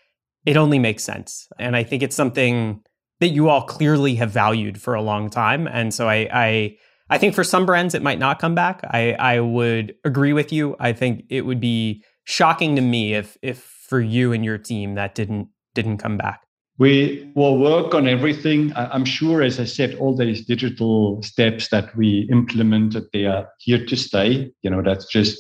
it 0.45 0.57
only 0.57 0.79
makes 0.79 1.05
sense. 1.05 1.49
And 1.59 1.77
I 1.77 1.85
think 1.85 2.03
it's 2.03 2.17
something 2.17 2.83
that 3.23 3.29
you 3.29 3.49
all 3.49 3.63
clearly 3.63 4.17
have 4.17 4.33
valued 4.33 4.83
for 4.83 4.95
a 4.95 5.01
long 5.01 5.31
time. 5.31 5.69
And 5.69 5.95
so 5.95 6.09
I 6.09 6.29
I 6.33 6.77
I 7.09 7.19
think 7.19 7.37
for 7.37 7.45
some 7.45 7.65
brands 7.65 7.95
it 7.95 8.03
might 8.03 8.19
not 8.19 8.41
come 8.41 8.57
back. 8.57 8.81
I 8.83 9.13
I 9.13 9.39
would 9.39 9.95
agree 10.05 10.33
with 10.33 10.53
you. 10.53 10.75
I 10.81 10.93
think 10.93 11.25
it 11.31 11.43
would 11.43 11.61
be 11.61 12.03
shocking 12.25 12.75
to 12.75 12.83
me 12.83 13.15
if 13.15 13.39
if 13.41 13.59
for 13.89 14.01
you 14.01 14.33
and 14.33 14.45
your 14.45 14.59
team 14.59 14.97
that 14.97 15.15
didn't 15.15 15.51
didn't 15.73 15.99
come 15.99 16.17
back. 16.17 16.41
We 16.79 17.31
will 17.37 17.59
work 17.59 17.95
on 17.95 18.09
everything. 18.09 18.73
I'm 18.75 19.05
sure, 19.05 19.41
as 19.41 19.61
I 19.61 19.67
said, 19.67 19.95
all 20.01 20.17
these 20.17 20.45
digital 20.45 21.23
steps 21.23 21.69
that 21.69 21.95
we 21.95 22.29
implemented, 22.33 23.05
they 23.13 23.27
are 23.27 23.47
here 23.61 23.87
to 23.87 23.97
stay. 23.97 24.51
You 24.63 24.71
know, 24.71 24.83
that's 24.83 25.07
just 25.07 25.39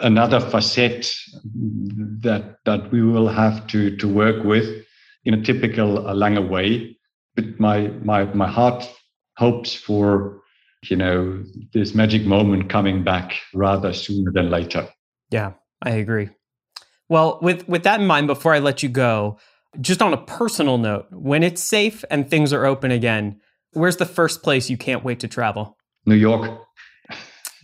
another 0.00 0.40
facet 0.40 1.14
that 2.22 2.56
that 2.64 2.90
we 2.90 3.02
will 3.02 3.28
have 3.28 3.66
to 3.66 3.94
to 3.98 4.08
work 4.08 4.44
with 4.44 4.85
in 5.26 5.34
a 5.34 5.42
typical 5.42 6.06
uh, 6.08 6.14
Lange 6.14 6.48
way. 6.48 6.96
But 7.34 7.60
my 7.60 7.88
my 8.02 8.24
my 8.32 8.48
heart 8.48 8.88
hopes 9.36 9.74
for 9.74 10.40
you 10.88 10.96
know 10.96 11.44
this 11.74 11.94
magic 11.94 12.24
moment 12.24 12.70
coming 12.70 13.04
back 13.04 13.34
rather 13.52 13.92
sooner 13.92 14.32
than 14.32 14.50
later. 14.50 14.88
Yeah, 15.30 15.52
I 15.82 15.90
agree. 15.90 16.30
Well, 17.10 17.38
with 17.42 17.68
with 17.68 17.82
that 17.82 18.00
in 18.00 18.06
mind, 18.06 18.28
before 18.28 18.54
I 18.54 18.60
let 18.60 18.82
you 18.82 18.88
go, 18.88 19.38
just 19.80 20.00
on 20.00 20.14
a 20.14 20.16
personal 20.16 20.78
note, 20.78 21.06
when 21.10 21.42
it's 21.42 21.62
safe 21.62 22.04
and 22.10 22.30
things 22.30 22.52
are 22.52 22.64
open 22.64 22.90
again, 22.90 23.40
where's 23.72 23.96
the 23.96 24.06
first 24.06 24.42
place 24.42 24.70
you 24.70 24.78
can't 24.78 25.04
wait 25.04 25.20
to 25.20 25.28
travel? 25.28 25.76
New 26.06 26.14
York. 26.14 26.62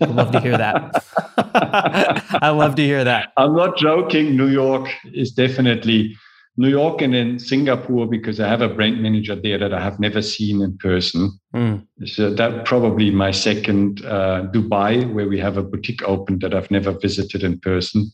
I 0.00 0.06
love 0.06 0.32
to 0.32 0.40
hear 0.40 0.58
that. 0.58 1.04
I 2.42 2.50
love 2.50 2.74
to 2.74 2.82
hear 2.82 3.04
that. 3.04 3.32
I'm 3.36 3.54
not 3.54 3.76
joking. 3.76 4.36
New 4.36 4.48
York 4.48 4.88
is 5.14 5.30
definitely 5.30 6.16
New 6.56 6.68
York 6.68 7.00
and 7.00 7.14
then 7.14 7.38
Singapore 7.38 8.06
because 8.06 8.38
I 8.38 8.46
have 8.46 8.60
a 8.60 8.68
brand 8.68 9.02
manager 9.02 9.34
there 9.34 9.58
that 9.58 9.72
I 9.72 9.80
have 9.80 9.98
never 9.98 10.20
seen 10.20 10.60
in 10.60 10.76
person. 10.76 11.30
Mm. 11.54 11.86
So 12.04 12.32
that 12.34 12.66
probably 12.66 13.10
my 13.10 13.30
second 13.30 14.04
uh, 14.04 14.48
Dubai, 14.52 15.10
where 15.12 15.28
we 15.28 15.38
have 15.38 15.56
a 15.56 15.62
boutique 15.62 16.02
open 16.02 16.40
that 16.40 16.54
I've 16.54 16.70
never 16.70 16.92
visited 16.92 17.42
in 17.42 17.58
person. 17.60 18.10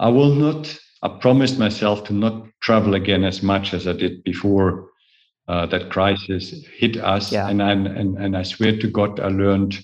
I 0.00 0.08
will 0.08 0.34
not 0.34 0.76
I 1.02 1.08
promised 1.08 1.58
myself 1.58 2.04
to 2.04 2.12
not 2.12 2.46
travel 2.60 2.94
again 2.94 3.24
as 3.24 3.42
much 3.42 3.72
as 3.72 3.86
I 3.86 3.94
did 3.94 4.22
before 4.22 4.90
uh, 5.48 5.66
that 5.66 5.90
crisis 5.90 6.52
hit 6.76 6.98
us. 6.98 7.32
Yeah. 7.32 7.48
And, 7.48 7.62
I, 7.62 7.72
and, 7.72 8.18
and 8.18 8.36
I 8.36 8.42
swear 8.42 8.78
to 8.78 8.86
God, 8.88 9.18
I 9.18 9.28
learned 9.28 9.78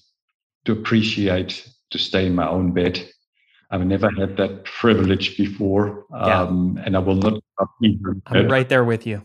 to 0.66 0.72
appreciate 0.72 1.66
to 1.90 1.98
stay 1.98 2.26
in 2.26 2.34
my 2.34 2.48
own 2.48 2.72
bed. 2.72 3.08
I've 3.70 3.86
never 3.86 4.10
had 4.10 4.36
that 4.36 4.64
privilege 4.64 5.36
before. 5.36 6.04
Um, 6.14 6.74
yeah. 6.76 6.84
And 6.84 6.96
I 6.96 6.98
will 6.98 7.16
not. 7.16 7.42
I'm 8.26 8.48
right 8.48 8.68
there 8.68 8.84
with 8.84 9.06
you. 9.06 9.22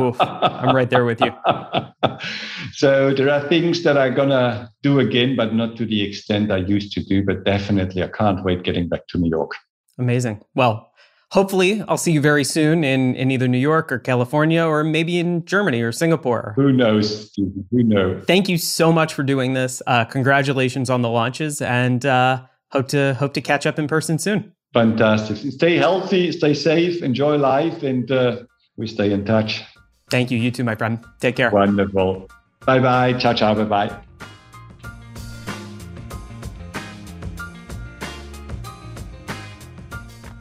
Oof, 0.00 0.16
I'm 0.20 0.74
right 0.74 0.88
there 0.88 1.04
with 1.04 1.20
you. 1.20 1.32
so 2.72 3.12
there 3.14 3.30
are 3.30 3.46
things 3.48 3.82
that 3.82 3.98
I'm 3.98 4.14
gonna 4.14 4.70
do 4.82 5.00
again, 5.00 5.36
but 5.36 5.54
not 5.54 5.76
to 5.76 5.86
the 5.86 6.02
extent 6.02 6.50
I 6.50 6.58
used 6.58 6.92
to 6.92 7.04
do. 7.04 7.24
But 7.24 7.44
definitely, 7.44 8.02
I 8.02 8.08
can't 8.08 8.42
wait 8.44 8.62
getting 8.62 8.88
back 8.88 9.06
to 9.08 9.18
New 9.18 9.30
York. 9.30 9.52
Amazing. 9.98 10.42
Well, 10.54 10.92
hopefully 11.30 11.82
I'll 11.88 11.98
see 11.98 12.12
you 12.12 12.20
very 12.20 12.44
soon 12.44 12.84
in, 12.84 13.14
in 13.14 13.30
either 13.30 13.48
New 13.48 13.58
York 13.58 13.90
or 13.90 13.98
California 13.98 14.64
or 14.64 14.84
maybe 14.84 15.18
in 15.18 15.44
Germany 15.44 15.82
or 15.82 15.92
Singapore. 15.92 16.52
Who 16.56 16.72
knows? 16.72 17.32
Who 17.36 17.82
knows? 17.82 18.24
Thank 18.26 18.48
you 18.48 18.58
so 18.58 18.92
much 18.92 19.14
for 19.14 19.22
doing 19.22 19.54
this. 19.54 19.82
Uh, 19.86 20.04
congratulations 20.04 20.90
on 20.90 21.02
the 21.02 21.08
launches 21.08 21.60
and 21.60 22.04
uh, 22.04 22.42
hope 22.72 22.88
to 22.88 23.14
hope 23.14 23.34
to 23.34 23.40
catch 23.40 23.66
up 23.66 23.78
in 23.78 23.88
person 23.88 24.18
soon. 24.18 24.52
Fantastic. 24.76 25.38
Stay 25.52 25.76
healthy, 25.78 26.30
stay 26.32 26.52
safe, 26.52 27.02
enjoy 27.02 27.38
life, 27.38 27.82
and 27.82 28.10
uh, 28.12 28.42
we 28.76 28.86
stay 28.86 29.10
in 29.10 29.24
touch. 29.24 29.64
Thank 30.10 30.30
you. 30.30 30.36
You 30.36 30.50
too, 30.50 30.64
my 30.64 30.74
friend. 30.74 31.02
Take 31.18 31.36
care. 31.36 31.50
Wonderful. 31.50 32.28
Bye 32.66 32.80
bye. 32.80 33.14
Ciao, 33.14 33.32
ciao. 33.32 33.54
Bye 33.54 33.64
bye. 33.64 33.98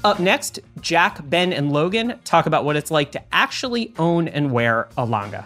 Up 0.04 0.20
next, 0.20 0.60
Jack, 0.82 1.28
Ben, 1.30 1.54
and 1.54 1.72
Logan 1.72 2.20
talk 2.26 2.46
about 2.46 2.66
what 2.66 2.76
it's 2.76 2.92
like 2.92 3.14
to 3.14 3.22
actually 3.32 3.94
own 3.98 4.28
and 4.28 4.52
wear 4.52 4.90
a 4.98 5.06
Lange. 5.06 5.46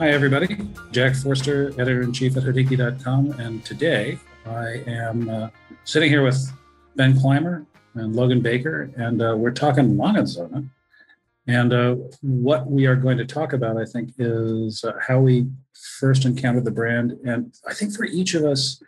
Hi, 0.00 0.12
everybody. 0.12 0.56
Jack 0.92 1.14
Forster, 1.14 1.78
editor 1.78 2.00
in 2.00 2.10
chief 2.10 2.34
at 2.38 2.44
Hodinkee.com. 2.44 3.32
And 3.32 3.62
today 3.66 4.18
I 4.46 4.82
am 4.86 5.28
uh, 5.28 5.50
sitting 5.84 6.08
here 6.08 6.24
with 6.24 6.50
Ben 6.96 7.20
Clymer 7.20 7.66
and 7.92 8.16
Logan 8.16 8.40
Baker, 8.40 8.90
and 8.96 9.20
uh, 9.20 9.34
we're 9.36 9.50
talking 9.50 9.98
Lange 9.98 10.16
und 10.16 10.26
Söhne. 10.26 10.70
And 11.46 11.74
uh, 11.74 11.96
what 12.22 12.66
we 12.70 12.86
are 12.86 12.96
going 12.96 13.18
to 13.18 13.26
talk 13.26 13.52
about, 13.52 13.76
I 13.76 13.84
think, 13.84 14.14
is 14.16 14.82
uh, 14.84 14.92
how 15.06 15.20
we 15.20 15.48
first 15.98 16.24
encountered 16.24 16.64
the 16.64 16.70
brand. 16.70 17.18
And 17.26 17.54
I 17.68 17.74
think 17.74 17.94
for 17.94 18.06
each 18.06 18.32
of 18.32 18.42
us, 18.42 18.82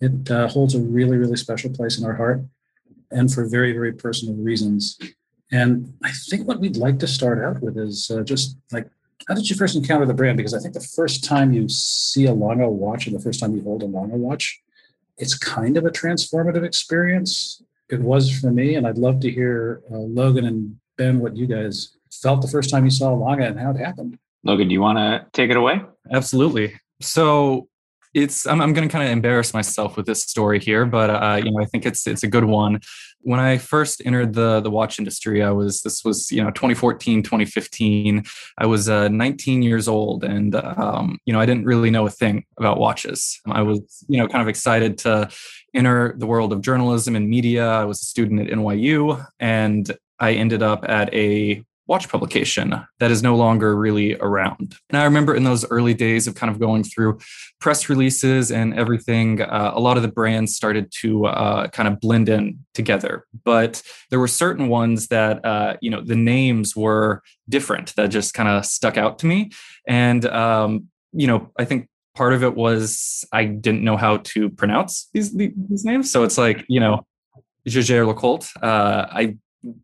it 0.00 0.30
uh, 0.30 0.48
holds 0.48 0.74
a 0.74 0.80
really, 0.80 1.18
really 1.18 1.36
special 1.36 1.68
place 1.68 1.98
in 1.98 2.06
our 2.06 2.14
heart 2.14 2.40
and 3.10 3.30
for 3.30 3.46
very, 3.46 3.74
very 3.74 3.92
personal 3.92 4.34
reasons. 4.34 4.98
And 5.52 5.92
I 6.02 6.10
think 6.30 6.48
what 6.48 6.58
we'd 6.58 6.78
like 6.78 6.98
to 7.00 7.06
start 7.06 7.44
out 7.44 7.60
with 7.60 7.76
is 7.76 8.10
uh, 8.10 8.22
just 8.22 8.56
like, 8.72 8.88
how 9.28 9.34
did 9.34 9.48
you 9.48 9.56
first 9.56 9.76
encounter 9.76 10.06
the 10.06 10.14
brand? 10.14 10.36
Because 10.36 10.54
I 10.54 10.58
think 10.58 10.74
the 10.74 10.80
first 10.80 11.24
time 11.24 11.52
you 11.52 11.68
see 11.68 12.26
a 12.26 12.32
Lange 12.32 12.66
watch 12.68 13.06
and 13.06 13.16
the 13.16 13.20
first 13.20 13.40
time 13.40 13.54
you 13.54 13.62
hold 13.62 13.82
a 13.82 13.86
Lange 13.86 14.12
watch, 14.12 14.60
it's 15.16 15.36
kind 15.36 15.76
of 15.76 15.84
a 15.84 15.90
transformative 15.90 16.64
experience. 16.64 17.62
It 17.90 18.00
was 18.00 18.30
for 18.30 18.50
me. 18.50 18.74
And 18.74 18.86
I'd 18.86 18.98
love 18.98 19.20
to 19.20 19.30
hear 19.30 19.82
uh, 19.90 19.96
Logan 19.98 20.44
and 20.44 20.76
Ben 20.96 21.20
what 21.20 21.36
you 21.36 21.46
guys 21.46 21.96
felt 22.12 22.42
the 22.42 22.48
first 22.48 22.70
time 22.70 22.84
you 22.84 22.90
saw 22.90 23.12
Lange 23.14 23.42
and 23.42 23.58
how 23.58 23.70
it 23.70 23.78
happened. 23.78 24.18
Logan, 24.44 24.68
do 24.68 24.74
you 24.74 24.80
want 24.80 24.98
to 24.98 25.26
take 25.32 25.50
it 25.50 25.56
away? 25.56 25.80
Absolutely. 26.12 26.74
So 27.00 27.68
it's 28.14 28.46
I'm, 28.46 28.60
I'm 28.60 28.72
going 28.72 28.88
to 28.88 28.92
kind 28.92 29.04
of 29.04 29.10
embarrass 29.10 29.52
myself 29.52 29.96
with 29.96 30.06
this 30.06 30.22
story 30.22 30.60
here, 30.60 30.86
but 30.86 31.10
uh, 31.10 31.40
you 31.42 31.50
know 31.50 31.60
I 31.60 31.66
think 31.66 31.84
it's 31.84 32.06
it's 32.06 32.22
a 32.22 32.28
good 32.28 32.44
one. 32.44 32.80
When 33.24 33.40
I 33.40 33.58
first 33.58 34.02
entered 34.04 34.34
the 34.34 34.60
the 34.60 34.70
watch 34.70 34.98
industry, 34.98 35.42
I 35.42 35.50
was 35.50 35.82
this 35.82 36.04
was 36.04 36.30
you 36.30 36.42
know 36.42 36.50
2014 36.50 37.22
2015. 37.22 38.24
I 38.58 38.66
was 38.66 38.88
uh, 38.88 39.08
19 39.08 39.62
years 39.62 39.88
old, 39.88 40.24
and 40.24 40.54
um, 40.54 41.18
you 41.24 41.32
know 41.32 41.40
I 41.40 41.46
didn't 41.46 41.64
really 41.64 41.90
know 41.90 42.06
a 42.06 42.10
thing 42.10 42.44
about 42.58 42.78
watches. 42.78 43.40
I 43.46 43.62
was 43.62 43.80
you 44.08 44.18
know 44.18 44.28
kind 44.28 44.42
of 44.42 44.48
excited 44.48 44.98
to 44.98 45.28
enter 45.74 46.14
the 46.16 46.26
world 46.26 46.52
of 46.52 46.60
journalism 46.60 47.16
and 47.16 47.28
media. 47.28 47.66
I 47.66 47.84
was 47.84 48.00
a 48.02 48.04
student 48.04 48.40
at 48.40 48.48
NYU, 48.48 49.26
and 49.40 49.90
I 50.18 50.32
ended 50.32 50.62
up 50.62 50.84
at 50.88 51.12
a 51.12 51.64
watch 51.86 52.08
publication 52.08 52.74
that 52.98 53.10
is 53.10 53.22
no 53.22 53.36
longer 53.36 53.76
really 53.76 54.16
around. 54.16 54.76
And 54.88 54.98
I 54.98 55.04
remember 55.04 55.34
in 55.34 55.44
those 55.44 55.68
early 55.70 55.92
days 55.92 56.26
of 56.26 56.34
kind 56.34 56.50
of 56.50 56.58
going 56.58 56.82
through 56.82 57.18
press 57.60 57.88
releases 57.88 58.50
and 58.50 58.74
everything, 58.74 59.42
uh, 59.42 59.72
a 59.74 59.80
lot 59.80 59.96
of 59.96 60.02
the 60.02 60.08
brands 60.08 60.54
started 60.54 60.90
to 61.00 61.26
uh, 61.26 61.68
kind 61.68 61.88
of 61.88 62.00
blend 62.00 62.28
in 62.28 62.60
together. 62.72 63.26
But 63.44 63.82
there 64.10 64.18
were 64.18 64.28
certain 64.28 64.68
ones 64.68 65.08
that, 65.08 65.44
uh, 65.44 65.76
you 65.82 65.90
know, 65.90 66.00
the 66.00 66.16
names 66.16 66.74
were 66.74 67.22
different 67.48 67.94
that 67.96 68.08
just 68.08 68.32
kind 68.32 68.48
of 68.48 68.64
stuck 68.64 68.96
out 68.96 69.18
to 69.18 69.26
me. 69.26 69.50
And, 69.86 70.24
um, 70.26 70.88
you 71.12 71.26
know, 71.26 71.50
I 71.58 71.64
think 71.64 71.88
part 72.14 72.32
of 72.32 72.42
it 72.42 72.54
was 72.54 73.24
I 73.32 73.44
didn't 73.44 73.84
know 73.84 73.96
how 73.96 74.18
to 74.18 74.48
pronounce 74.48 75.10
these, 75.12 75.34
these 75.34 75.84
names. 75.84 76.10
So 76.10 76.22
it's 76.22 76.38
like, 76.38 76.64
you 76.68 76.80
know, 76.80 77.06
Jaeger 77.66 78.04
LeCoultre. 78.04 78.50
Uh, 78.62 79.06
I 79.10 79.36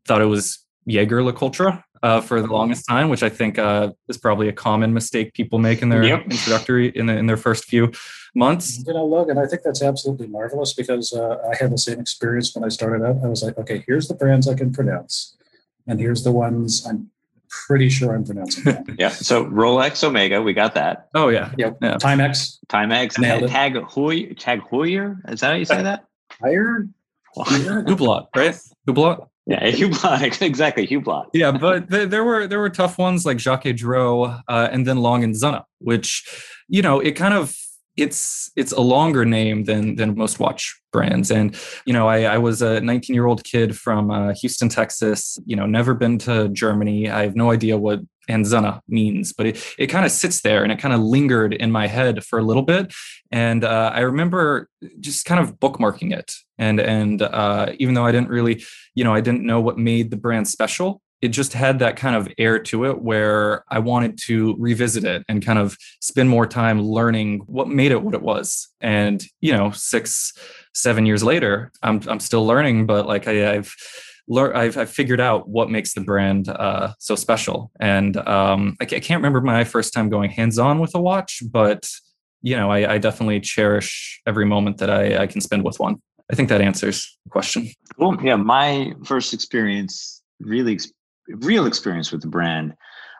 thought 0.07 0.23
it 0.23 0.27
was 0.27 0.65
Jaeger 0.87 1.23
LeCoultre 1.23 1.83
uh, 2.03 2.21
for 2.21 2.41
the 2.41 2.47
longest 2.47 2.87
time, 2.89 3.09
which 3.09 3.23
I 3.23 3.29
think 3.29 3.59
uh, 3.59 3.93
is 4.09 4.17
probably 4.17 4.49
a 4.49 4.53
common 4.53 4.95
mistake 4.95 5.35
people 5.35 5.59
make 5.59 5.83
in 5.83 5.89
their 5.89 6.03
yep. 6.03 6.25
introductory 6.25 6.89
in, 6.89 7.07
the, 7.07 7.17
in 7.17 7.27
their 7.27 7.37
first 7.37 7.65
few 7.65 7.93
months. 8.35 8.83
You 8.87 8.95
know, 8.95 9.05
Logan, 9.05 9.39
I 9.39 9.47
think 9.47 9.63
that's 9.63 9.83
absolutely 9.83 10.27
marvelous 10.27 10.73
because 10.73 11.13
uh, 11.13 11.39
I 11.51 11.57
had 11.57 11.71
the 11.71 11.79
same 11.79 12.01
experience 12.01 12.55
when 12.55 12.65
I 12.65 12.69
started 12.69 13.05
out. 13.05 13.17
I 13.23 13.29
was 13.29 13.43
like, 13.43 13.59
okay, 13.59 13.85
here's 13.87 14.09
the 14.09 14.15
brands 14.15 14.49
I 14.49 14.55
can 14.55 14.73
pronounce, 14.73 15.37
and 15.87 16.01
here's 16.01 16.25
the 16.25 16.33
ones 16.33 16.87
I'm 16.87 17.11
pretty 17.51 17.89
sure 17.89 18.15
I'm 18.15 18.25
pronouncing. 18.25 18.85
yeah. 18.99 19.09
So 19.09 19.45
Rolex 19.45 20.03
Omega, 20.05 20.41
we 20.41 20.53
got 20.53 20.75
that. 20.75 21.09
Oh 21.15 21.29
yeah. 21.29 21.53
Yep. 21.59 21.79
Yeah. 21.83 21.95
Timex. 21.97 22.59
Timex. 22.69 23.15
Tag 23.49 23.75
Heuer. 23.75 24.39
Tag 24.39 24.61
Heuer. 24.71 25.19
Is 25.31 25.41
that 25.41 25.49
how 25.49 25.57
you 25.57 25.65
say 25.65 25.83
that? 25.83 26.07
Higher. 26.41 26.87
Hublot, 27.37 28.29
right? 28.35 28.57
Hublot. 28.89 29.29
Yeah, 29.47 29.71
Hublot, 29.71 30.43
exactly, 30.43 30.87
Hublot. 30.87 31.27
yeah, 31.33 31.51
but 31.51 31.89
there 31.89 32.25
were 32.25 32.47
there 32.47 32.61
were 32.61 32.71
tough 32.71 32.99
ones 32.99 33.25
like 33.27 33.39
Jaquet 33.39 33.77
Droz 33.77 34.41
uh, 34.49 34.69
and 34.71 34.87
then 34.87 34.99
Long 34.99 35.25
and 35.25 35.35
Söhne, 35.35 35.65
which, 35.79 36.25
you 36.69 36.83
know, 36.83 37.01
it 37.01 37.13
kind 37.13 37.35
of 37.35 37.55
it's 37.97 38.51
it's 38.57 38.73
a 38.73 38.81
longer 38.81 39.25
name 39.25 39.65
than 39.65 39.97
than 39.97 40.17
most 40.17 40.39
watch 40.39 40.81
brands 40.93 41.31
and 41.31 41.57
you 41.87 41.93
know 41.93 42.09
i, 42.09 42.23
I 42.23 42.39
was 42.39 42.63
a 42.63 42.81
19 42.81 43.15
year 43.15 43.27
old 43.27 43.43
kid 43.45 43.77
from 43.77 44.11
uh, 44.11 44.33
houston 44.41 44.69
texas 44.69 45.39
you 45.45 45.57
know 45.57 45.67
never 45.67 45.93
been 45.95 46.17
to 46.21 46.49
germany 46.51 47.11
i 47.11 47.23
have 47.23 47.35
no 47.35 47.51
idea 47.51 47.77
what 47.77 48.01
Söhne 48.39 48.81
means, 48.89 49.33
but 49.33 49.47
it, 49.47 49.75
it 49.79 49.87
kind 49.89 50.05
of 50.05 50.13
sits 50.13 50.43
there 50.43 50.63
and 50.63 50.73
it 50.73 50.79
kind 50.79 50.95
of 50.95 51.01
lingered 51.01 51.55
in 51.55 51.71
my 51.71 51.87
head 51.87 52.25
for 52.25 52.39
a 52.39 52.43
little 52.43 52.63
bit. 52.63 52.93
And 53.33 53.65
uh, 53.65 53.91
I 53.95 54.01
remember 54.01 54.69
just 55.01 55.25
kind 55.25 55.41
of 55.41 55.59
bookmarking 55.59 56.17
it. 56.17 56.33
And 56.61 56.79
and 56.79 57.23
uh, 57.23 57.73
even 57.79 57.95
though 57.95 58.05
I 58.07 58.13
didn't 58.13 58.29
really, 58.29 58.63
you 58.95 59.03
know, 59.03 59.15
I 59.15 59.21
didn't 59.21 59.45
know 59.45 59.61
what 59.61 59.79
made 59.79 60.11
the 60.11 60.17
brand 60.17 60.47
special, 60.47 61.01
it 61.23 61.29
just 61.29 61.55
had 61.55 61.79
that 61.79 61.97
kind 61.97 62.15
of 62.15 62.29
air 62.37 62.59
to 62.59 62.85
it 62.85 63.01
where 63.01 63.65
I 63.69 63.79
wanted 63.79 64.19
to 64.27 64.55
revisit 64.59 65.05
it 65.05 65.25
and 65.27 65.45
kind 65.45 65.59
of 65.59 65.77
spend 66.01 66.29
more 66.29 66.47
time 66.47 66.83
learning 66.83 67.41
what 67.47 67.69
made 67.69 67.93
it 67.93 68.03
what 68.03 68.15
it 68.15 68.23
was. 68.23 68.69
And 68.81 69.25
you 69.41 69.53
know, 69.53 69.71
six, 69.71 70.35
seven 70.75 71.07
years 71.07 71.25
later, 71.25 71.73
I'm 71.83 72.03
I'm 72.07 72.21
still 72.21 72.47
learning, 72.47 72.87
but 72.87 73.07
like 73.07 73.27
I, 73.27 73.55
I've 73.55 73.75
learned, 74.29 74.57
I've, 74.57 74.77
I've 74.77 74.91
figured 74.91 75.21
out 75.21 75.49
what 75.49 75.71
makes 75.71 75.95
the 75.95 76.03
brand 76.03 76.49
uh, 76.49 76.93
so 76.99 77.17
special. 77.17 77.71
And 77.81 78.17
um, 78.29 78.77
I, 78.81 78.85
I, 78.85 79.01
can't 79.01 79.19
remember 79.19 79.41
my 79.41 79.65
first 79.65 79.93
time 79.93 80.09
going 80.09 80.31
hands 80.31 80.59
on 80.59 80.79
with 80.79 80.95
a 80.95 81.01
watch, 81.01 81.43
but 81.51 81.89
you 82.43 82.57
know, 82.57 82.71
I, 82.71 82.95
I 82.95 82.99
definitely 82.99 83.41
cherish 83.41 84.21
every 84.27 84.47
moment 84.47 84.79
that 84.79 84.91
I, 84.91 85.23
I 85.23 85.27
can 85.27 85.41
spend 85.41 85.65
with 85.65 85.79
one. 85.79 86.01
I 86.31 86.35
think 86.35 86.49
that 86.49 86.61
answers 86.61 87.17
the 87.25 87.31
question. 87.31 87.69
Cool. 87.99 88.17
Yeah, 88.23 88.37
my 88.37 88.93
first 89.05 89.35
experience, 89.35 90.23
really 90.41 90.79
real 91.29 91.67
experience 91.67 92.13
with 92.13 92.23
the 92.23 92.29
brand, 92.29 92.75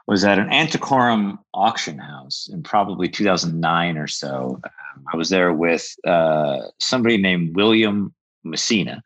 was 0.07 0.25
at 0.25 0.39
an 0.39 0.49
Antiquorum 0.49 1.39
auction 1.55 1.99
house 1.99 2.49
in 2.53 2.63
probably 2.63 3.09
2009 3.09 3.97
or 3.97 4.07
so. 4.07 4.61
Um, 4.65 5.05
I 5.13 5.17
was 5.17 5.29
there 5.29 5.53
with 5.53 5.95
uh, 6.07 6.59
somebody 6.79 7.17
named 7.17 7.55
William 7.55 8.15
Massena, 8.45 9.03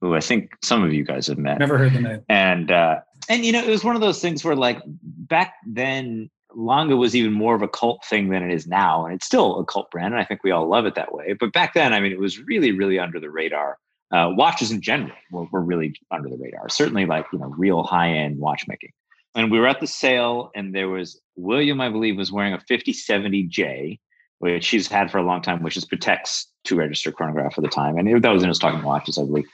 who 0.00 0.14
I 0.14 0.20
think 0.20 0.50
some 0.62 0.84
of 0.84 0.92
you 0.92 1.04
guys 1.04 1.26
have 1.26 1.38
met. 1.38 1.58
Never 1.58 1.78
heard 1.78 1.94
the 1.94 2.00
name. 2.00 2.22
And 2.28 2.70
uh, 2.70 3.00
and 3.28 3.44
you 3.44 3.52
know, 3.52 3.62
it 3.64 3.70
was 3.70 3.84
one 3.84 3.94
of 3.94 4.00
those 4.00 4.20
things 4.20 4.44
where 4.44 4.56
like 4.56 4.80
back 4.86 5.54
then 5.66 6.30
Lange 6.56 6.96
was 6.96 7.14
even 7.14 7.32
more 7.32 7.54
of 7.54 7.62
a 7.62 7.68
cult 7.68 8.04
thing 8.04 8.28
than 8.28 8.42
it 8.42 8.52
is 8.52 8.66
now. 8.66 9.04
And 9.04 9.14
it's 9.14 9.26
still 9.26 9.58
a 9.58 9.64
cult 9.64 9.90
brand. 9.90 10.14
And 10.14 10.20
I 10.20 10.24
think 10.24 10.42
we 10.44 10.50
all 10.50 10.68
love 10.68 10.86
it 10.86 10.94
that 10.94 11.14
way. 11.14 11.34
But 11.34 11.52
back 11.52 11.74
then, 11.74 11.92
I 11.92 12.00
mean, 12.00 12.12
it 12.12 12.20
was 12.20 12.38
really, 12.40 12.72
really 12.72 12.98
under 12.98 13.20
the 13.20 13.30
radar. 13.30 13.78
Uh, 14.12 14.30
watches 14.36 14.70
in 14.70 14.80
general 14.80 15.12
were, 15.32 15.46
were 15.50 15.62
really 15.62 15.94
under 16.10 16.28
the 16.28 16.36
radar, 16.36 16.68
certainly 16.68 17.04
like, 17.04 17.26
you 17.32 17.38
know, 17.38 17.52
real 17.56 17.82
high 17.82 18.10
end 18.10 18.38
watchmaking. 18.38 18.92
And 19.34 19.50
we 19.50 19.58
were 19.58 19.66
at 19.66 19.80
the 19.80 19.86
sale, 19.88 20.52
and 20.54 20.72
there 20.72 20.88
was 20.88 21.20
William, 21.34 21.80
I 21.80 21.88
believe, 21.88 22.16
was 22.16 22.30
wearing 22.30 22.52
a 22.52 22.58
5070J, 22.58 23.98
which 24.38 24.68
he's 24.68 24.86
had 24.86 25.10
for 25.10 25.18
a 25.18 25.24
long 25.24 25.42
time, 25.42 25.62
which 25.62 25.76
is 25.76 25.84
Patek's 25.84 26.46
two 26.62 26.76
register 26.76 27.10
chronograph 27.10 27.54
for 27.54 27.60
the 27.60 27.68
time. 27.68 27.98
And 27.98 28.22
that 28.22 28.32
was 28.32 28.42
in 28.42 28.48
his 28.48 28.60
talking 28.60 28.82
watches, 28.82 29.18
I 29.18 29.24
believe. 29.24 29.46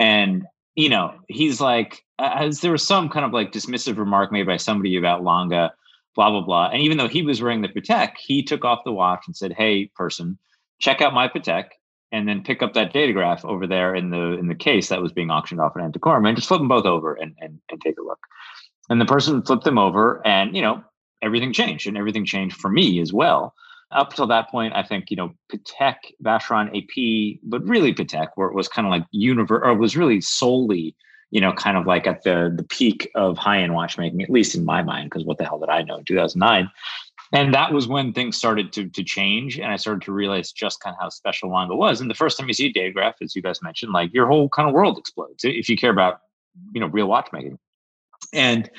And, 0.00 0.46
you 0.74 0.88
know, 0.88 1.14
he's 1.28 1.60
like, 1.60 2.02
as 2.18 2.60
there 2.60 2.72
was 2.72 2.84
some 2.84 3.08
kind 3.08 3.24
of 3.24 3.32
like 3.32 3.52
dismissive 3.52 3.98
remark 3.98 4.32
made 4.32 4.46
by 4.46 4.56
somebody 4.56 4.96
about 4.96 5.22
Lange, 5.22 5.70
blah, 6.14 6.30
blah, 6.30 6.42
blah. 6.42 6.68
And 6.68 6.82
even 6.82 6.98
though 6.98 7.08
he 7.08 7.22
was 7.22 7.42
wearing 7.42 7.62
the 7.62 7.68
Patek, 7.68 8.12
he 8.18 8.42
took 8.42 8.64
off 8.64 8.84
the 8.84 8.92
watch 8.92 9.24
and 9.26 9.36
said, 9.36 9.52
Hey, 9.52 9.90
person, 9.94 10.38
check 10.78 11.00
out 11.00 11.14
my 11.14 11.28
Patek 11.28 11.66
and 12.12 12.28
then 12.28 12.42
pick 12.42 12.62
up 12.62 12.74
that 12.74 12.92
datograph 12.92 13.44
over 13.44 13.66
there 13.66 13.94
in 13.94 14.10
the 14.10 14.38
in 14.38 14.48
the 14.48 14.54
case 14.54 14.88
that 14.88 15.00
was 15.00 15.12
being 15.12 15.30
auctioned 15.30 15.60
off 15.60 15.76
at 15.76 15.82
Antiquorum 15.82 16.26
and 16.26 16.36
just 16.36 16.48
flip 16.48 16.58
them 16.60 16.68
both 16.68 16.86
over 16.86 17.14
and, 17.14 17.36
and, 17.40 17.60
and 17.70 17.80
take 17.80 17.98
a 17.98 18.02
look. 18.02 18.18
And 18.88 19.00
the 19.00 19.06
person 19.06 19.42
flipped 19.42 19.64
them 19.64 19.78
over 19.78 20.20
and, 20.26 20.56
you 20.56 20.62
know, 20.62 20.82
everything 21.22 21.52
changed 21.52 21.86
and 21.86 21.96
everything 21.96 22.24
changed 22.24 22.56
for 22.56 22.68
me 22.68 23.00
as 23.00 23.12
well 23.12 23.54
up 23.92 24.14
till 24.14 24.26
that 24.28 24.50
point, 24.50 24.74
I 24.74 24.82
think 24.82 25.10
you 25.10 25.16
know 25.16 25.32
Patek, 25.52 25.96
Vacheron, 26.22 26.68
AP, 26.76 27.40
but 27.42 27.66
really 27.66 27.92
Patek, 27.92 28.28
where 28.34 28.48
it 28.48 28.54
was 28.54 28.68
kind 28.68 28.86
of 28.86 28.90
like 28.90 29.04
universe, 29.10 29.62
or 29.64 29.74
was 29.74 29.96
really 29.96 30.20
solely 30.20 30.94
you 31.30 31.40
know 31.40 31.52
kind 31.52 31.76
of 31.76 31.86
like 31.86 32.06
at 32.06 32.22
the 32.22 32.52
the 32.54 32.64
peak 32.64 33.10
of 33.14 33.38
high 33.38 33.60
end 33.62 33.74
watchmaking, 33.74 34.22
at 34.22 34.30
least 34.30 34.54
in 34.54 34.64
my 34.64 34.82
mind, 34.82 35.10
because 35.10 35.24
what 35.24 35.38
the 35.38 35.44
hell 35.44 35.58
did 35.58 35.68
I 35.68 35.82
know 35.82 35.96
in 35.96 36.04
2009? 36.04 36.70
And 37.32 37.54
that 37.54 37.72
was 37.72 37.86
when 37.86 38.12
things 38.12 38.36
started 38.36 38.72
to 38.72 38.88
to 38.88 39.04
change, 39.04 39.58
and 39.58 39.72
I 39.72 39.76
started 39.76 40.02
to 40.02 40.12
realize 40.12 40.52
just 40.52 40.80
kind 40.80 40.94
of 40.94 41.00
how 41.00 41.08
special 41.08 41.50
Lange 41.50 41.76
was. 41.76 42.00
And 42.00 42.10
the 42.10 42.14
first 42.14 42.38
time 42.38 42.48
you 42.48 42.54
see 42.54 42.66
a 42.66 42.72
datograph, 42.72 43.14
as 43.22 43.36
you 43.36 43.42
guys 43.42 43.62
mentioned, 43.62 43.92
like 43.92 44.12
your 44.12 44.26
whole 44.26 44.48
kind 44.48 44.68
of 44.68 44.74
world 44.74 44.98
explodes 44.98 45.44
if 45.44 45.68
you 45.68 45.76
care 45.76 45.92
about 45.92 46.20
you 46.74 46.80
know 46.80 46.88
real 46.88 47.06
watchmaking. 47.06 47.58
And 48.32 48.70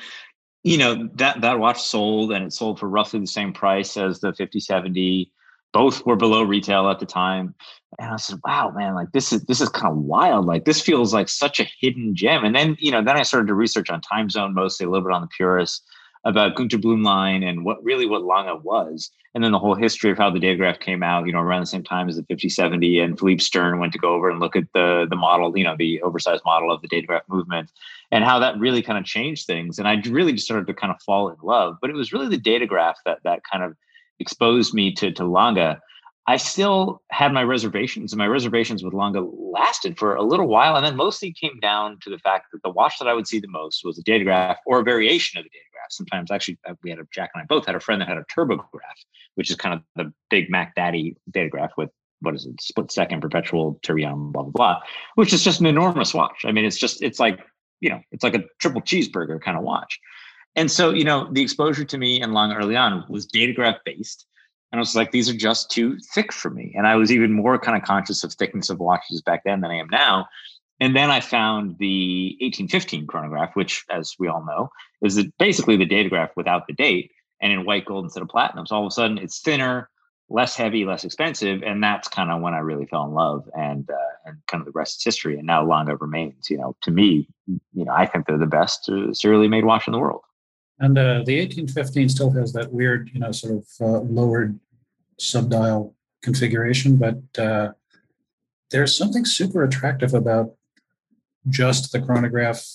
you 0.62 0.78
know 0.78 1.08
that 1.14 1.40
that 1.40 1.58
watch 1.58 1.82
sold 1.82 2.32
and 2.32 2.44
it 2.44 2.52
sold 2.52 2.78
for 2.78 2.88
roughly 2.88 3.20
the 3.20 3.26
same 3.26 3.52
price 3.52 3.96
as 3.96 4.20
the 4.20 4.28
5070 4.28 5.32
both 5.72 6.04
were 6.06 6.16
below 6.16 6.42
retail 6.42 6.88
at 6.88 7.00
the 7.00 7.06
time 7.06 7.54
and 7.98 8.12
i 8.12 8.16
said 8.16 8.38
wow 8.44 8.70
man 8.74 8.94
like 8.94 9.12
this 9.12 9.32
is 9.32 9.44
this 9.44 9.60
is 9.60 9.68
kind 9.68 9.92
of 9.92 9.98
wild 9.98 10.46
like 10.46 10.64
this 10.64 10.80
feels 10.80 11.12
like 11.12 11.28
such 11.28 11.60
a 11.60 11.68
hidden 11.80 12.14
gem 12.14 12.44
and 12.44 12.54
then 12.54 12.76
you 12.78 12.90
know 12.90 13.02
then 13.02 13.16
i 13.16 13.22
started 13.22 13.46
to 13.46 13.54
research 13.54 13.90
on 13.90 14.00
time 14.00 14.28
zone 14.28 14.54
mostly 14.54 14.86
a 14.86 14.90
little 14.90 15.06
bit 15.06 15.14
on 15.14 15.22
the 15.22 15.28
purists 15.28 15.82
about 16.24 16.54
Günter 16.54 16.80
Blümlein 16.80 17.44
and 17.48 17.64
what 17.64 17.82
really 17.82 18.06
what 18.06 18.22
Lange 18.22 18.62
was. 18.62 19.10
And 19.34 19.42
then 19.42 19.52
the 19.52 19.58
whole 19.58 19.74
history 19.74 20.10
of 20.10 20.18
how 20.18 20.30
the 20.30 20.38
datograph 20.38 20.78
came 20.78 21.02
out, 21.02 21.26
you 21.26 21.32
know, 21.32 21.40
around 21.40 21.62
the 21.62 21.66
same 21.66 21.82
time 21.82 22.08
as 22.08 22.16
the 22.16 22.22
5070 22.24 23.00
and 23.00 23.18
Philippe 23.18 23.42
Stern 23.42 23.78
went 23.78 23.92
to 23.94 23.98
go 23.98 24.12
over 24.12 24.28
and 24.28 24.40
look 24.40 24.54
at 24.54 24.64
the 24.74 25.06
the 25.08 25.16
model, 25.16 25.56
you 25.56 25.64
know, 25.64 25.74
the 25.76 26.02
oversized 26.02 26.44
model 26.44 26.70
of 26.70 26.82
the 26.82 26.88
datograph 26.88 27.22
movement 27.28 27.72
and 28.10 28.24
how 28.24 28.38
that 28.38 28.58
really 28.58 28.82
kind 28.82 28.98
of 28.98 29.04
changed 29.04 29.46
things. 29.46 29.78
And 29.78 29.88
I 29.88 30.00
really 30.06 30.34
just 30.34 30.44
started 30.44 30.66
to 30.66 30.74
kind 30.74 30.92
of 30.92 31.00
fall 31.02 31.30
in 31.30 31.36
love. 31.42 31.78
But 31.80 31.90
it 31.90 31.94
was 31.94 32.12
really 32.12 32.28
the 32.28 32.38
datograph 32.38 32.96
that 33.06 33.20
that 33.24 33.42
kind 33.50 33.64
of 33.64 33.74
exposed 34.18 34.74
me 34.74 34.92
to 34.94 35.12
to 35.12 35.24
Lange 35.24 35.76
I 36.28 36.36
still 36.36 37.02
had 37.10 37.32
my 37.32 37.42
reservations, 37.42 38.12
and 38.12 38.18
my 38.18 38.28
reservations 38.28 38.84
with 38.84 38.94
Lange 38.94 39.28
lasted 39.36 39.98
for 39.98 40.14
a 40.14 40.22
little 40.22 40.46
while, 40.46 40.76
and 40.76 40.86
then 40.86 40.94
mostly 40.94 41.32
came 41.32 41.58
down 41.60 41.98
to 42.02 42.10
the 42.10 42.18
fact 42.18 42.46
that 42.52 42.62
the 42.62 42.70
watch 42.70 42.98
that 43.00 43.08
I 43.08 43.14
would 43.14 43.26
see 43.26 43.40
the 43.40 43.48
most 43.48 43.84
was 43.84 43.98
a 43.98 44.04
datograph 44.04 44.56
or 44.64 44.78
a 44.78 44.84
variation 44.84 45.38
of 45.38 45.44
the 45.44 45.50
datograph. 45.50 45.90
Sometimes, 45.90 46.30
actually, 46.30 46.58
uh, 46.68 46.74
we 46.84 46.90
had 46.90 47.00
a 47.00 47.06
Jack 47.12 47.30
and 47.34 47.42
I 47.42 47.46
both 47.46 47.66
had 47.66 47.74
a 47.74 47.80
friend 47.80 48.00
that 48.00 48.08
had 48.08 48.18
a 48.18 48.24
Tourbograph, 48.24 48.62
which 49.34 49.50
is 49.50 49.56
kind 49.56 49.74
of 49.74 49.82
the 49.96 50.12
big 50.30 50.48
Mac 50.48 50.76
Daddy 50.76 51.16
datograph 51.32 51.70
with 51.76 51.90
what 52.20 52.36
is 52.36 52.46
it, 52.46 52.60
split 52.60 52.92
second 52.92 53.20
perpetual 53.20 53.80
tourbillon, 53.82 54.30
blah 54.30 54.42
blah 54.42 54.52
blah, 54.52 54.80
which 55.16 55.32
is 55.32 55.42
just 55.42 55.58
an 55.58 55.66
enormous 55.66 56.14
watch. 56.14 56.44
I 56.44 56.52
mean, 56.52 56.64
it's 56.64 56.78
just 56.78 57.02
it's 57.02 57.18
like 57.18 57.40
you 57.80 57.90
know, 57.90 58.00
it's 58.12 58.22
like 58.22 58.36
a 58.36 58.44
triple 58.60 58.80
cheeseburger 58.80 59.40
kind 59.42 59.58
of 59.58 59.64
watch. 59.64 59.98
And 60.54 60.70
so, 60.70 60.90
you 60.90 61.04
know, 61.04 61.28
the 61.32 61.42
exposure 61.42 61.84
to 61.84 61.98
me 61.98 62.20
and 62.20 62.34
Lange 62.34 62.54
early 62.54 62.76
on 62.76 63.04
was 63.08 63.26
datograph 63.26 63.78
based 63.84 64.26
and 64.72 64.78
I 64.78 64.80
was 64.80 64.96
like, 64.96 65.12
these 65.12 65.28
are 65.28 65.36
just 65.36 65.70
too 65.70 65.98
thick 66.14 66.32
for 66.32 66.50
me. 66.50 66.72
And 66.74 66.86
I 66.86 66.96
was 66.96 67.12
even 67.12 67.32
more 67.32 67.58
kind 67.58 67.76
of 67.76 67.86
conscious 67.86 68.24
of 68.24 68.32
thickness 68.32 68.70
of 68.70 68.80
watches 68.80 69.20
back 69.20 69.42
then 69.44 69.60
than 69.60 69.70
I 69.70 69.76
am 69.76 69.88
now. 69.90 70.26
And 70.80 70.96
then 70.96 71.10
I 71.10 71.20
found 71.20 71.76
the 71.78 72.36
1815 72.40 73.06
chronograph, 73.06 73.54
which, 73.54 73.84
as 73.90 74.14
we 74.18 74.28
all 74.28 74.44
know, 74.44 74.70
is 75.02 75.22
basically 75.38 75.76
the 75.76 75.86
datograph 75.86 76.30
without 76.36 76.66
the 76.66 76.72
date 76.72 77.12
and 77.42 77.52
in 77.52 77.66
white 77.66 77.84
gold 77.84 78.04
instead 78.04 78.22
of 78.22 78.30
platinum. 78.30 78.66
So 78.66 78.76
all 78.76 78.86
of 78.86 78.88
a 78.88 78.90
sudden 78.92 79.18
it's 79.18 79.40
thinner, 79.40 79.90
less 80.30 80.56
heavy, 80.56 80.86
less 80.86 81.04
expensive. 81.04 81.62
And 81.62 81.82
that's 81.82 82.08
kind 82.08 82.30
of 82.30 82.40
when 82.40 82.54
I 82.54 82.58
really 82.58 82.86
fell 82.86 83.04
in 83.04 83.12
love 83.12 83.46
and, 83.54 83.88
uh, 83.90 84.14
and 84.24 84.38
kind 84.46 84.62
of 84.62 84.64
the 84.64 84.72
rest 84.72 85.00
is 85.00 85.04
history. 85.04 85.36
And 85.36 85.46
now 85.46 85.64
Lange 85.64 85.94
remains, 86.00 86.48
you 86.48 86.56
know, 86.56 86.74
to 86.80 86.90
me, 86.90 87.28
you 87.46 87.84
know, 87.84 87.92
I 87.92 88.06
think 88.06 88.26
they're 88.26 88.38
the 88.38 88.46
best 88.46 88.88
uh, 88.88 89.12
serially 89.12 89.48
made 89.48 89.66
watch 89.66 89.86
in 89.86 89.92
the 89.92 89.98
world. 89.98 90.22
And 90.82 90.98
uh, 90.98 91.22
the 91.24 91.38
1815 91.38 92.08
still 92.08 92.30
has 92.32 92.52
that 92.54 92.72
weird, 92.72 93.08
you 93.14 93.20
know, 93.20 93.30
sort 93.30 93.54
of 93.54 93.66
uh, 93.80 94.00
lowered 94.00 94.58
subdial 95.16 95.94
configuration, 96.22 96.96
but 96.96 97.22
uh, 97.38 97.70
there's 98.72 98.98
something 98.98 99.24
super 99.24 99.62
attractive 99.62 100.12
about 100.12 100.54
just 101.48 101.92
the 101.92 102.00
chronograph 102.00 102.66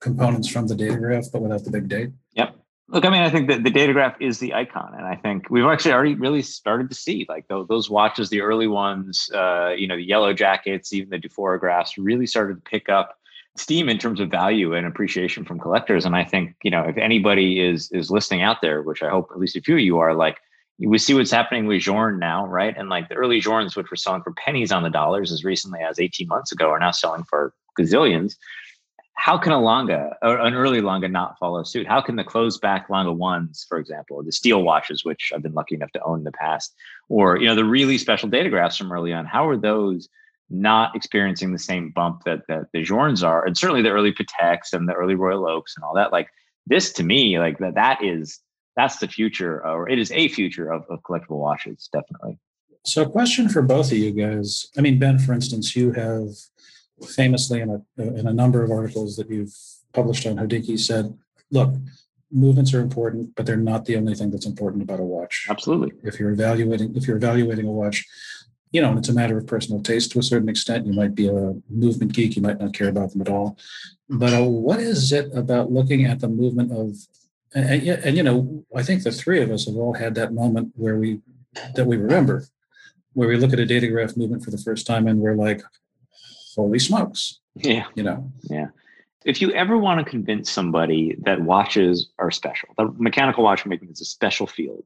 components 0.00 0.48
from 0.48 0.68
the 0.68 0.74
datograph, 0.74 1.30
but 1.30 1.42
without 1.42 1.62
the 1.64 1.70
big 1.70 1.86
date. 1.86 2.08
Yep. 2.32 2.56
Look, 2.88 3.04
I 3.04 3.10
mean, 3.10 3.22
I 3.22 3.28
think 3.28 3.48
that 3.48 3.62
the 3.62 3.70
datograph 3.70 4.16
is 4.20 4.38
the 4.38 4.54
icon, 4.54 4.94
and 4.96 5.06
I 5.06 5.16
think 5.16 5.50
we've 5.50 5.66
actually 5.66 5.92
already 5.92 6.14
really 6.14 6.42
started 6.42 6.88
to 6.88 6.96
see 6.96 7.26
like 7.28 7.46
those 7.48 7.90
watches, 7.90 8.30
the 8.30 8.40
early 8.40 8.68
ones, 8.68 9.30
uh, 9.34 9.74
you 9.76 9.86
know, 9.86 9.96
the 9.96 10.02
yellow 10.02 10.32
jackets, 10.32 10.94
even 10.94 11.10
the 11.10 11.18
Dufouragraphs, 11.18 11.90
really 11.98 12.26
started 12.26 12.54
to 12.54 12.70
pick 12.70 12.88
up 12.88 13.19
steam 13.56 13.88
in 13.88 13.98
terms 13.98 14.20
of 14.20 14.30
value 14.30 14.74
and 14.74 14.86
appreciation 14.86 15.44
from 15.44 15.58
collectors. 15.58 16.04
And 16.04 16.16
I 16.16 16.24
think, 16.24 16.54
you 16.62 16.70
know, 16.70 16.82
if 16.82 16.96
anybody 16.96 17.60
is 17.60 17.90
is 17.92 18.10
listening 18.10 18.42
out 18.42 18.58
there, 18.62 18.82
which 18.82 19.02
I 19.02 19.10
hope 19.10 19.30
at 19.32 19.38
least 19.38 19.56
a 19.56 19.60
few 19.60 19.74
of 19.74 19.80
you 19.80 19.98
are, 19.98 20.14
like 20.14 20.38
we 20.78 20.98
see 20.98 21.14
what's 21.14 21.30
happening 21.30 21.66
with 21.66 21.82
Journe 21.82 22.18
now, 22.18 22.46
right? 22.46 22.74
And 22.76 22.88
like 22.88 23.08
the 23.08 23.14
early 23.14 23.40
Journes, 23.40 23.76
which 23.76 23.90
were 23.90 23.96
selling 23.96 24.22
for 24.22 24.32
pennies 24.32 24.72
on 24.72 24.82
the 24.82 24.90
dollars 24.90 25.30
as 25.30 25.44
recently 25.44 25.80
as 25.80 25.98
18 25.98 26.26
months 26.28 26.52
ago, 26.52 26.70
are 26.70 26.78
now 26.78 26.90
selling 26.90 27.24
for 27.24 27.52
gazillions. 27.78 28.36
How 29.14 29.36
can 29.36 29.52
a 29.52 29.60
Lange, 29.60 29.90
an 30.22 30.54
early 30.54 30.80
Lange 30.80 31.10
not 31.10 31.38
follow 31.38 31.62
suit? 31.62 31.86
How 31.86 32.00
can 32.00 32.16
the 32.16 32.24
closed 32.24 32.62
back 32.62 32.88
Lange 32.88 33.14
ones, 33.18 33.66
for 33.68 33.76
example, 33.76 34.22
the 34.22 34.32
steel 34.32 34.62
watches, 34.62 35.04
which 35.04 35.32
I've 35.34 35.42
been 35.42 35.52
lucky 35.52 35.74
enough 35.74 35.92
to 35.92 36.02
own 36.02 36.20
in 36.20 36.24
the 36.24 36.32
past, 36.32 36.74
or 37.10 37.36
you 37.36 37.46
know 37.46 37.54
the 37.54 37.64
really 37.64 37.98
special 37.98 38.30
datographs 38.30 38.78
from 38.78 38.90
early 38.90 39.12
on, 39.12 39.26
how 39.26 39.46
are 39.46 39.58
those 39.58 40.08
not 40.50 40.96
experiencing 40.96 41.52
the 41.52 41.58
same 41.58 41.90
bump 41.90 42.24
that, 42.24 42.42
that 42.48 42.66
the 42.72 42.82
Journes 42.82 43.22
are, 43.22 43.44
and 43.44 43.56
certainly 43.56 43.82
the 43.82 43.90
early 43.90 44.12
Pateks 44.12 44.72
and 44.72 44.88
the 44.88 44.94
early 44.94 45.14
Royal 45.14 45.48
Oaks 45.48 45.74
and 45.76 45.84
all 45.84 45.94
that. 45.94 46.12
Like 46.12 46.28
this 46.66 46.92
to 46.94 47.02
me, 47.02 47.38
like 47.38 47.58
that 47.58 47.74
that 47.74 48.02
is 48.02 48.40
that's 48.76 48.98
the 48.98 49.08
future, 49.08 49.64
uh, 49.66 49.72
or 49.72 49.88
it 49.88 49.98
is 49.98 50.10
a 50.12 50.28
future 50.28 50.70
of, 50.70 50.84
of 50.88 51.02
collectible 51.02 51.38
watches, 51.38 51.88
definitely. 51.92 52.38
So, 52.84 53.02
a 53.02 53.08
question 53.08 53.48
for 53.48 53.62
both 53.62 53.92
of 53.92 53.98
you 53.98 54.10
guys. 54.10 54.66
I 54.76 54.80
mean, 54.80 54.98
Ben, 54.98 55.18
for 55.18 55.32
instance, 55.32 55.76
you 55.76 55.92
have 55.92 56.28
famously 57.06 57.60
in 57.60 57.70
a 57.70 58.02
in 58.02 58.26
a 58.26 58.32
number 58.32 58.62
of 58.62 58.70
articles 58.70 59.16
that 59.16 59.28
you've 59.28 59.54
published 59.92 60.26
on 60.26 60.36
Hodinkee 60.36 60.78
said, 60.78 61.16
look, 61.50 61.74
movements 62.30 62.72
are 62.72 62.80
important, 62.80 63.34
but 63.34 63.44
they're 63.44 63.56
not 63.56 63.84
the 63.84 63.96
only 63.96 64.14
thing 64.14 64.30
that's 64.30 64.46
important 64.46 64.82
about 64.82 65.00
a 65.00 65.04
watch. 65.04 65.46
Absolutely. 65.48 65.92
If 66.02 66.20
you're 66.20 66.30
evaluating 66.30 66.96
if 66.96 67.06
you're 67.06 67.16
evaluating 67.16 67.66
a 67.66 67.72
watch, 67.72 68.06
you 68.70 68.80
know, 68.80 68.96
it's 68.96 69.08
a 69.08 69.14
matter 69.14 69.36
of 69.36 69.46
personal 69.46 69.82
taste 69.82 70.12
to 70.12 70.18
a 70.18 70.22
certain 70.22 70.48
extent. 70.48 70.86
You 70.86 70.92
might 70.92 71.14
be 71.14 71.28
a 71.28 71.54
movement 71.68 72.12
geek, 72.12 72.36
you 72.36 72.42
might 72.42 72.60
not 72.60 72.72
care 72.72 72.88
about 72.88 73.10
them 73.12 73.20
at 73.20 73.28
all. 73.28 73.58
But 74.08 74.32
uh, 74.32 74.44
what 74.44 74.80
is 74.80 75.12
it 75.12 75.34
about 75.34 75.72
looking 75.72 76.04
at 76.04 76.20
the 76.20 76.28
movement 76.28 76.72
of 76.72 76.96
and, 77.54 77.68
and, 77.68 77.88
and, 78.04 78.16
you 78.16 78.22
know, 78.22 78.64
I 78.76 78.82
think 78.82 79.02
the 79.02 79.10
three 79.10 79.42
of 79.42 79.50
us 79.50 79.66
have 79.66 79.74
all 79.74 79.92
had 79.92 80.14
that 80.14 80.32
moment 80.32 80.72
where 80.76 80.96
we 80.96 81.20
that 81.74 81.84
we 81.84 81.96
remember, 81.96 82.44
where 83.14 83.28
we 83.28 83.36
look 83.36 83.52
at 83.52 83.58
a 83.58 83.66
datograph 83.66 84.16
movement 84.16 84.44
for 84.44 84.52
the 84.52 84.58
first 84.58 84.86
time 84.86 85.08
and 85.08 85.18
we're 85.18 85.34
like, 85.34 85.60
"Holy 86.54 86.78
smokes!" 86.78 87.40
Yeah, 87.56 87.86
you 87.96 88.04
know. 88.04 88.30
Yeah. 88.42 88.68
If 89.24 89.42
you 89.42 89.52
ever 89.52 89.76
want 89.76 89.98
to 89.98 90.08
convince 90.08 90.50
somebody 90.50 91.16
that 91.22 91.42
watches 91.42 92.10
are 92.18 92.30
special, 92.30 92.68
that 92.78 92.98
mechanical 92.98 93.42
watchmaking 93.44 93.90
is 93.90 94.00
a 94.00 94.04
special 94.04 94.46
field, 94.46 94.84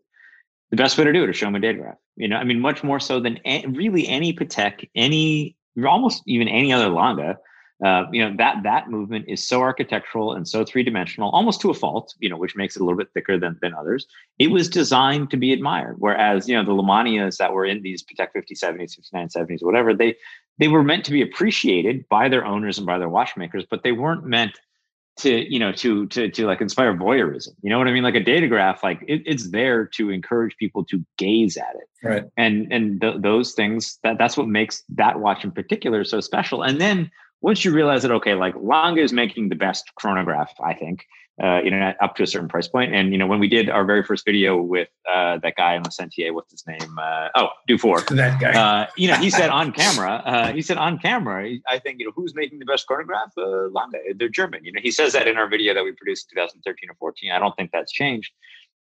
the 0.74 0.82
best 0.82 0.98
way 0.98 1.04
to 1.04 1.12
do 1.12 1.22
it 1.22 1.30
is 1.30 1.36
show 1.36 1.46
them 1.46 1.54
a 1.54 1.60
datograph. 1.60 1.96
You 2.16 2.26
know, 2.26 2.36
I 2.36 2.42
mean, 2.42 2.58
much 2.58 2.82
more 2.82 2.98
so 2.98 3.20
than 3.20 3.38
really 3.68 4.08
any 4.08 4.34
Patek, 4.34 4.88
any 4.96 5.56
almost 5.86 6.22
even 6.26 6.48
any 6.48 6.72
other 6.72 6.88
Lange. 6.88 7.36
Uh, 7.84 8.04
you 8.12 8.24
know 8.24 8.34
that 8.38 8.62
that 8.62 8.88
movement 8.88 9.24
is 9.28 9.46
so 9.46 9.60
architectural 9.60 10.32
and 10.32 10.48
so 10.48 10.64
three 10.64 10.82
dimensional, 10.82 11.30
almost 11.30 11.60
to 11.60 11.70
a 11.70 11.74
fault. 11.74 12.14
You 12.18 12.28
know, 12.28 12.36
which 12.36 12.56
makes 12.56 12.76
it 12.76 12.82
a 12.82 12.84
little 12.84 12.98
bit 12.98 13.08
thicker 13.14 13.38
than 13.38 13.58
than 13.62 13.74
others. 13.74 14.06
It 14.38 14.48
was 14.48 14.68
designed 14.68 15.30
to 15.30 15.36
be 15.36 15.52
admired. 15.52 15.96
Whereas 15.98 16.48
you 16.48 16.56
know 16.56 16.64
the 16.64 16.82
Lemanias 16.82 17.36
that 17.36 17.52
were 17.52 17.66
in 17.66 17.82
these 17.82 18.02
Patek 18.02 18.28
50, 18.32 18.54
70s, 18.54 18.96
59, 18.96 19.28
70s, 19.28 19.62
whatever, 19.62 19.94
they 19.94 20.16
they 20.58 20.68
were 20.68 20.82
meant 20.82 21.04
to 21.04 21.12
be 21.12 21.22
appreciated 21.22 22.08
by 22.08 22.28
their 22.28 22.44
owners 22.44 22.78
and 22.78 22.86
by 22.86 22.98
their 22.98 23.08
watchmakers, 23.08 23.64
but 23.68 23.82
they 23.82 23.92
weren't 23.92 24.24
meant 24.24 24.58
to 25.16 25.52
you 25.52 25.58
know 25.58 25.72
to 25.72 26.06
to 26.08 26.28
to 26.28 26.46
like 26.46 26.60
inspire 26.60 26.92
voyeurism 26.92 27.50
you 27.62 27.70
know 27.70 27.78
what 27.78 27.86
i 27.86 27.92
mean? 27.92 28.02
Like 28.02 28.16
a 28.16 28.20
datograph 28.20 28.82
like 28.82 29.00
it, 29.06 29.22
it's 29.24 29.50
there 29.50 29.86
to 29.94 30.10
encourage 30.10 30.56
people 30.56 30.84
to 30.86 31.04
gaze 31.18 31.56
at 31.56 31.74
it. 31.76 32.06
Right. 32.06 32.24
And 32.36 32.72
and 32.72 33.00
th- 33.00 33.16
those 33.20 33.52
things 33.52 33.98
that 34.02 34.18
that's 34.18 34.36
what 34.36 34.48
makes 34.48 34.82
that 34.90 35.20
watch 35.20 35.44
in 35.44 35.52
particular 35.52 36.04
so 36.04 36.20
special. 36.20 36.62
And 36.62 36.80
then 36.80 37.10
once 37.48 37.64
you 37.64 37.70
realize 37.72 38.02
that 38.02 38.10
okay 38.10 38.34
like 38.34 38.54
Lange 38.56 38.98
is 38.98 39.12
making 39.12 39.44
the 39.48 39.56
best 39.66 39.84
chronograph 39.96 40.52
i 40.62 40.74
think 40.74 41.06
uh, 41.42 41.60
you 41.64 41.70
know, 41.70 41.92
up 42.00 42.14
to 42.14 42.22
a 42.22 42.26
certain 42.26 42.48
price 42.48 42.68
point. 42.68 42.94
And 42.94 43.10
you 43.12 43.18
know, 43.18 43.26
when 43.26 43.40
we 43.40 43.48
did 43.48 43.68
our 43.68 43.84
very 43.84 44.04
first 44.04 44.24
video 44.24 44.60
with 44.60 44.88
uh, 45.12 45.38
that 45.38 45.56
guy 45.56 45.74
in 45.74 45.82
the 45.82 45.90
Sentier, 45.90 46.32
what's 46.32 46.52
his 46.52 46.64
name? 46.66 46.96
Uh, 46.98 47.28
oh, 47.34 47.48
Dufour. 47.66 48.02
That 48.14 48.40
guy. 48.40 48.52
Uh, 48.52 48.86
you 48.96 49.08
know, 49.08 49.16
he 49.16 49.30
said 49.30 49.50
on 49.60 49.72
camera. 49.72 50.22
Uh, 50.24 50.52
he 50.52 50.62
said 50.62 50.76
on 50.76 50.98
camera. 50.98 51.56
I 51.68 51.78
think 51.80 51.98
you 51.98 52.06
know 52.06 52.12
who's 52.14 52.34
making 52.34 52.60
the 52.60 52.64
best 52.64 52.86
chronograph? 52.86 53.32
Uh, 53.36 53.68
Lange. 53.70 53.92
They're 54.16 54.28
German. 54.28 54.64
You 54.64 54.72
know, 54.72 54.80
he 54.80 54.92
says 54.92 55.12
that 55.14 55.26
in 55.26 55.36
our 55.36 55.48
video 55.48 55.74
that 55.74 55.82
we 55.82 55.92
produced 55.92 56.28
in 56.30 56.36
2013 56.36 56.90
or 56.90 56.94
14. 56.94 57.32
I 57.32 57.38
don't 57.40 57.56
think 57.56 57.70
that's 57.72 57.92
changed. 57.92 58.32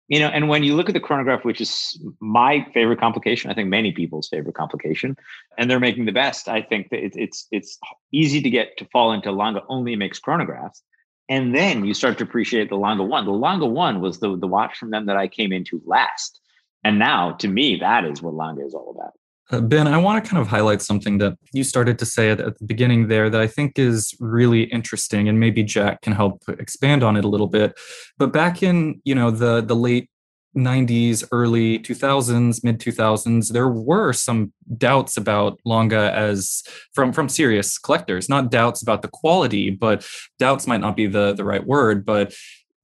You 0.10 0.20
know, 0.20 0.28
and 0.28 0.49
when 0.49 0.64
you 0.64 0.76
look 0.76 0.89
at 0.89 0.93
the 0.93 0.99
chronograph, 0.99 1.45
which 1.45 1.62
is 1.62 2.03
my 2.20 2.66
favorite 2.74 2.99
complication, 2.99 3.49
I 3.49 3.53
think 3.53 3.70
many 3.70 3.91
people's 3.91 4.28
favorite 4.28 4.55
complication, 4.55 5.16
and 5.57 5.70
they're 5.70 5.80
making 5.80 6.05
the 6.05 6.12
best. 6.12 6.49
I 6.49 6.62
think 6.62 6.89
that 6.89 6.99
it's 6.99 7.47
it's 7.51 7.80
easy 8.12 8.41
to 8.41 8.49
get 8.49 8.78
to 8.78 8.86
fall 8.86 9.14
into 9.14 9.32
Lange 9.32 9.62
only 9.70 9.95
makes 9.95 10.20
chronographs 10.20 10.82
and 11.30 11.53
then 11.53 11.86
you 11.86 11.93
start 11.93 12.18
to 12.18 12.24
appreciate 12.24 12.70
the 12.70 12.76
Lange 12.76 13.07
One. 13.07 13.26
The 13.26 13.32
Lange 13.32 13.72
One 13.72 14.01
was 14.01 14.20
the, 14.20 14.36
the 14.36 14.47
watch 14.47 14.78
from 14.78 14.89
them 14.89 15.05
that 15.05 15.16
I 15.16 15.28
came 15.28 15.53
into 15.53 15.82
last. 15.86 16.39
And 16.84 16.97
now, 16.97 17.34
to 17.34 17.47
me, 17.47 17.78
that 17.78 18.03
is 18.03 18.22
what 18.22 18.34
Lange 18.34 18.62
is 18.62 18.74
all 18.74 18.95
about. 18.97 19.14
Uh, 19.52 19.62
ben, 19.62 19.88
I 19.88 19.97
want 19.97 20.24
to 20.24 20.30
kind 20.30 20.39
of 20.39 20.47
highlight 20.47 20.82
something 20.82 21.18
that 21.18 21.36
you 21.54 21.64
started 21.64 21.97
to 22.00 22.06
say 22.06 22.30
at, 22.30 22.39
at, 22.39 22.60
the 22.60 22.66
beginning 22.66 23.08
there 23.08 23.32
that 23.32 23.41
I 23.41 23.47
think 23.47 23.80
is 23.80 24.14
really 24.20 24.64
interesting, 24.64 25.28
and 25.28 25.39
maybe 25.39 25.64
Jack 25.64 26.02
can 26.02 26.14
help 26.14 26.43
expand 26.47 27.04
on 27.04 27.18
it 27.18 27.26
a 27.26 27.28
little 27.28 27.47
bit. 27.47 27.78
But 28.18 28.32
back 28.32 28.62
in 28.62 29.02
you 29.06 29.16
know 29.16 29.32
the 29.32 29.62
the 29.62 29.76
late 29.76 30.10
90s, 30.56 31.28
early 31.32 31.80
2000s, 31.80 32.64
mid 32.64 32.80
2000s, 32.80 33.52
there 33.52 33.70
were 33.70 34.14
some 34.14 34.52
doubts 34.78 35.16
about 35.18 35.60
Lange 35.66 35.93
as 35.93 36.64
from 36.93 37.12
from 37.12 37.28
serious 37.28 37.78
collectors. 37.80 38.30
Not 38.30 38.52
doubts 38.52 38.84
about 38.84 39.02
the 39.02 39.08
quality, 39.08 39.72
but 39.72 40.08
doubts 40.38 40.68
might 40.68 40.82
not 40.82 40.95
be 40.95 41.08
the 41.08 41.34
the 41.34 41.43
right 41.43 41.66
word, 41.66 42.06
but 42.06 42.36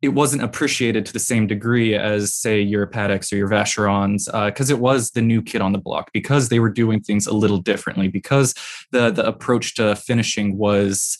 it 0.02 0.10
wasn't 0.10 0.44
appreciated 0.44 1.06
to 1.06 1.14
the 1.14 1.20
same 1.20 1.48
degree 1.48 1.96
as 1.96 2.34
say 2.34 2.62
your 2.62 2.86
Pateks 2.86 3.32
or 3.32 3.38
your 3.38 3.48
Vacherons 3.48 4.26
because 4.46 4.70
uh, 4.70 4.76
it 4.76 4.80
was 4.80 5.12
the 5.12 5.22
new 5.22 5.42
kid 5.42 5.62
on 5.62 5.72
the 5.72 5.80
block 5.80 6.12
because 6.14 6.50
they 6.50 6.60
were 6.60 6.70
doing 6.70 7.02
things 7.02 7.26
a 7.26 7.34
little 7.34 7.58
differently 7.58 8.08
because 8.08 8.54
the 8.92 9.10
the 9.10 9.26
approach 9.26 9.76
to 9.76 9.96
finishing 9.96 10.58
was 10.58 11.18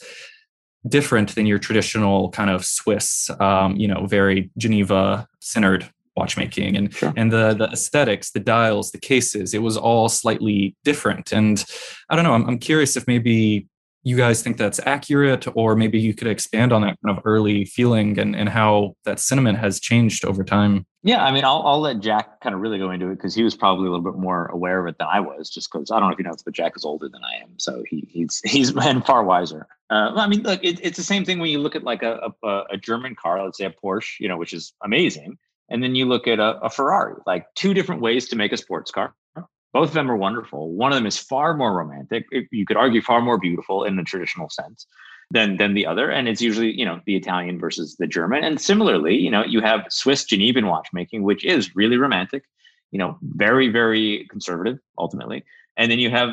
different 0.88 1.34
than 1.36 1.46
your 1.46 1.58
traditional 1.58 2.30
kind 2.30 2.50
of 2.50 2.64
Swiss, 2.64 3.30
um, 3.40 3.76
you 3.76 3.88
know, 3.88 4.06
very 4.06 4.52
Geneva 4.58 5.28
centered 5.40 5.90
watchmaking 6.16 6.78
and 6.78 6.94
sure. 6.94 7.14
and 7.18 7.30
the 7.32 7.54
the 7.54 7.66
aesthetics 7.66 8.32
the 8.32 8.40
dials 8.40 8.92
the 8.92 8.98
cases 8.98 9.54
it 9.54 9.62
was 9.62 9.76
all 9.76 10.08
slightly 10.08 10.74
different 10.86 11.34
and 11.34 11.66
i 12.10 12.16
don't 12.16 12.24
know 12.24 12.34
I'm, 12.34 12.48
I'm 12.48 12.58
curious 12.58 12.96
if 12.96 13.06
maybe 13.06 13.68
you 14.06 14.16
guys 14.16 14.42
think 14.42 14.56
that's 14.56 14.80
accurate 14.86 15.46
or 15.56 15.76
maybe 15.76 16.00
you 16.00 16.14
could 16.14 16.28
expand 16.28 16.72
on 16.72 16.82
that 16.84 16.98
kind 17.04 17.18
of 17.18 17.22
early 17.26 17.66
feeling 17.66 18.18
and, 18.18 18.36
and 18.36 18.48
how 18.48 18.96
that 19.04 19.20
sentiment 19.20 19.58
has 19.58 19.80
changed 19.80 20.24
over 20.24 20.44
time 20.44 20.86
yeah 21.04 21.26
i 21.26 21.32
mean 21.32 21.44
i'll, 21.44 21.64
I'll 21.66 21.82
let 21.82 22.00
jack 22.00 22.40
kind 22.40 22.56
of 22.56 22.62
really 22.62 22.78
go 22.78 22.92
into 22.92 23.10
it 23.10 23.16
because 23.16 23.36
he 23.36 23.44
was 23.44 23.56
probably 23.56 23.88
a 23.88 23.92
little 23.92 24.06
bit 24.06 24.18
more 24.18 24.46
aware 24.48 24.80
of 24.80 24.88
it 24.88 24.98
than 24.98 25.08
i 25.12 25.20
was 25.20 25.50
just 25.50 25.70
because 25.72 25.92
i 25.92 26.00
don't 26.00 26.10
know 26.10 26.14
if 26.14 26.20
you 26.20 26.24
know 26.24 26.32
this 26.32 26.44
but 26.44 26.54
jack 26.54 26.74
is 26.78 26.86
older 26.86 27.10
than 27.10 27.24
i 27.24 27.36
am 27.42 27.50
so 27.58 27.84
he, 27.90 28.08
he's 28.10 28.42
he's 28.46 28.76
and 28.86 29.06
far 29.06 29.24
wiser 29.24 29.68
uh, 29.90 30.12
i 30.16 30.28
mean 30.28 30.44
look 30.44 30.64
it, 30.64 30.80
it's 30.82 30.98
the 30.98 31.04
same 31.04 31.26
thing 31.26 31.40
when 31.40 31.50
you 31.50 31.60
look 31.60 31.76
at 31.76 31.84
like 31.84 32.04
a, 32.04 32.32
a, 32.44 32.64
a 32.72 32.78
german 32.78 33.16
car 33.16 33.44
let's 33.44 33.58
say 33.58 33.66
a 33.66 33.72
porsche 33.72 34.20
you 34.20 34.30
know 34.30 34.38
which 34.38 34.54
is 34.54 34.74
amazing 34.84 35.38
and 35.70 35.82
then 35.82 35.96
you 35.96 36.06
look 36.06 36.28
at 36.28 36.40
a, 36.40 36.60
a 36.62 36.70
Ferrari, 36.70 37.16
like 37.26 37.48
two 37.56 37.74
different 37.74 38.02
ways 38.02 38.30
to 38.30 38.36
make 38.36 38.52
a 38.52 38.58
sports 38.58 38.92
car. 38.92 39.16
Both 39.76 39.90
of 39.90 39.94
them 39.94 40.10
are 40.10 40.16
wonderful. 40.16 40.72
One 40.72 40.94
of 40.94 40.96
them 40.96 41.06
is 41.06 41.18
far 41.18 41.54
more 41.54 41.74
romantic. 41.74 42.28
You 42.32 42.66
could 42.66 42.78
argue 42.78 43.02
far 43.02 43.20
more 43.20 43.38
beautiful 43.38 43.84
in 43.84 43.98
the 43.98 44.04
traditional 44.04 44.50
sense 44.50 44.88
than 45.32 45.58
than 45.58 45.74
the 45.74 45.86
other. 45.86 46.10
And 46.10 46.30
it's 46.30 46.42
usually, 46.42 46.72
you 46.72 46.86
know, 46.86 47.02
the 47.06 47.18
Italian 47.18 47.60
versus 47.60 47.98
the 47.98 48.08
German. 48.08 48.46
And 48.46 48.62
similarly, 48.62 49.18
you 49.18 49.30
know, 49.30 49.44
you 49.44 49.60
have 49.60 49.86
Swiss 49.90 50.24
Genevan 50.24 50.68
watchmaking, 50.68 51.24
which 51.24 51.44
is 51.44 51.76
really 51.76 51.98
romantic, 51.98 52.46
you 52.92 53.00
know, 53.00 53.18
very, 53.22 53.68
very 53.68 54.26
conservative 54.30 54.80
ultimately. 54.98 55.44
And 55.76 55.92
then 55.92 56.00
you 56.00 56.10
have 56.10 56.30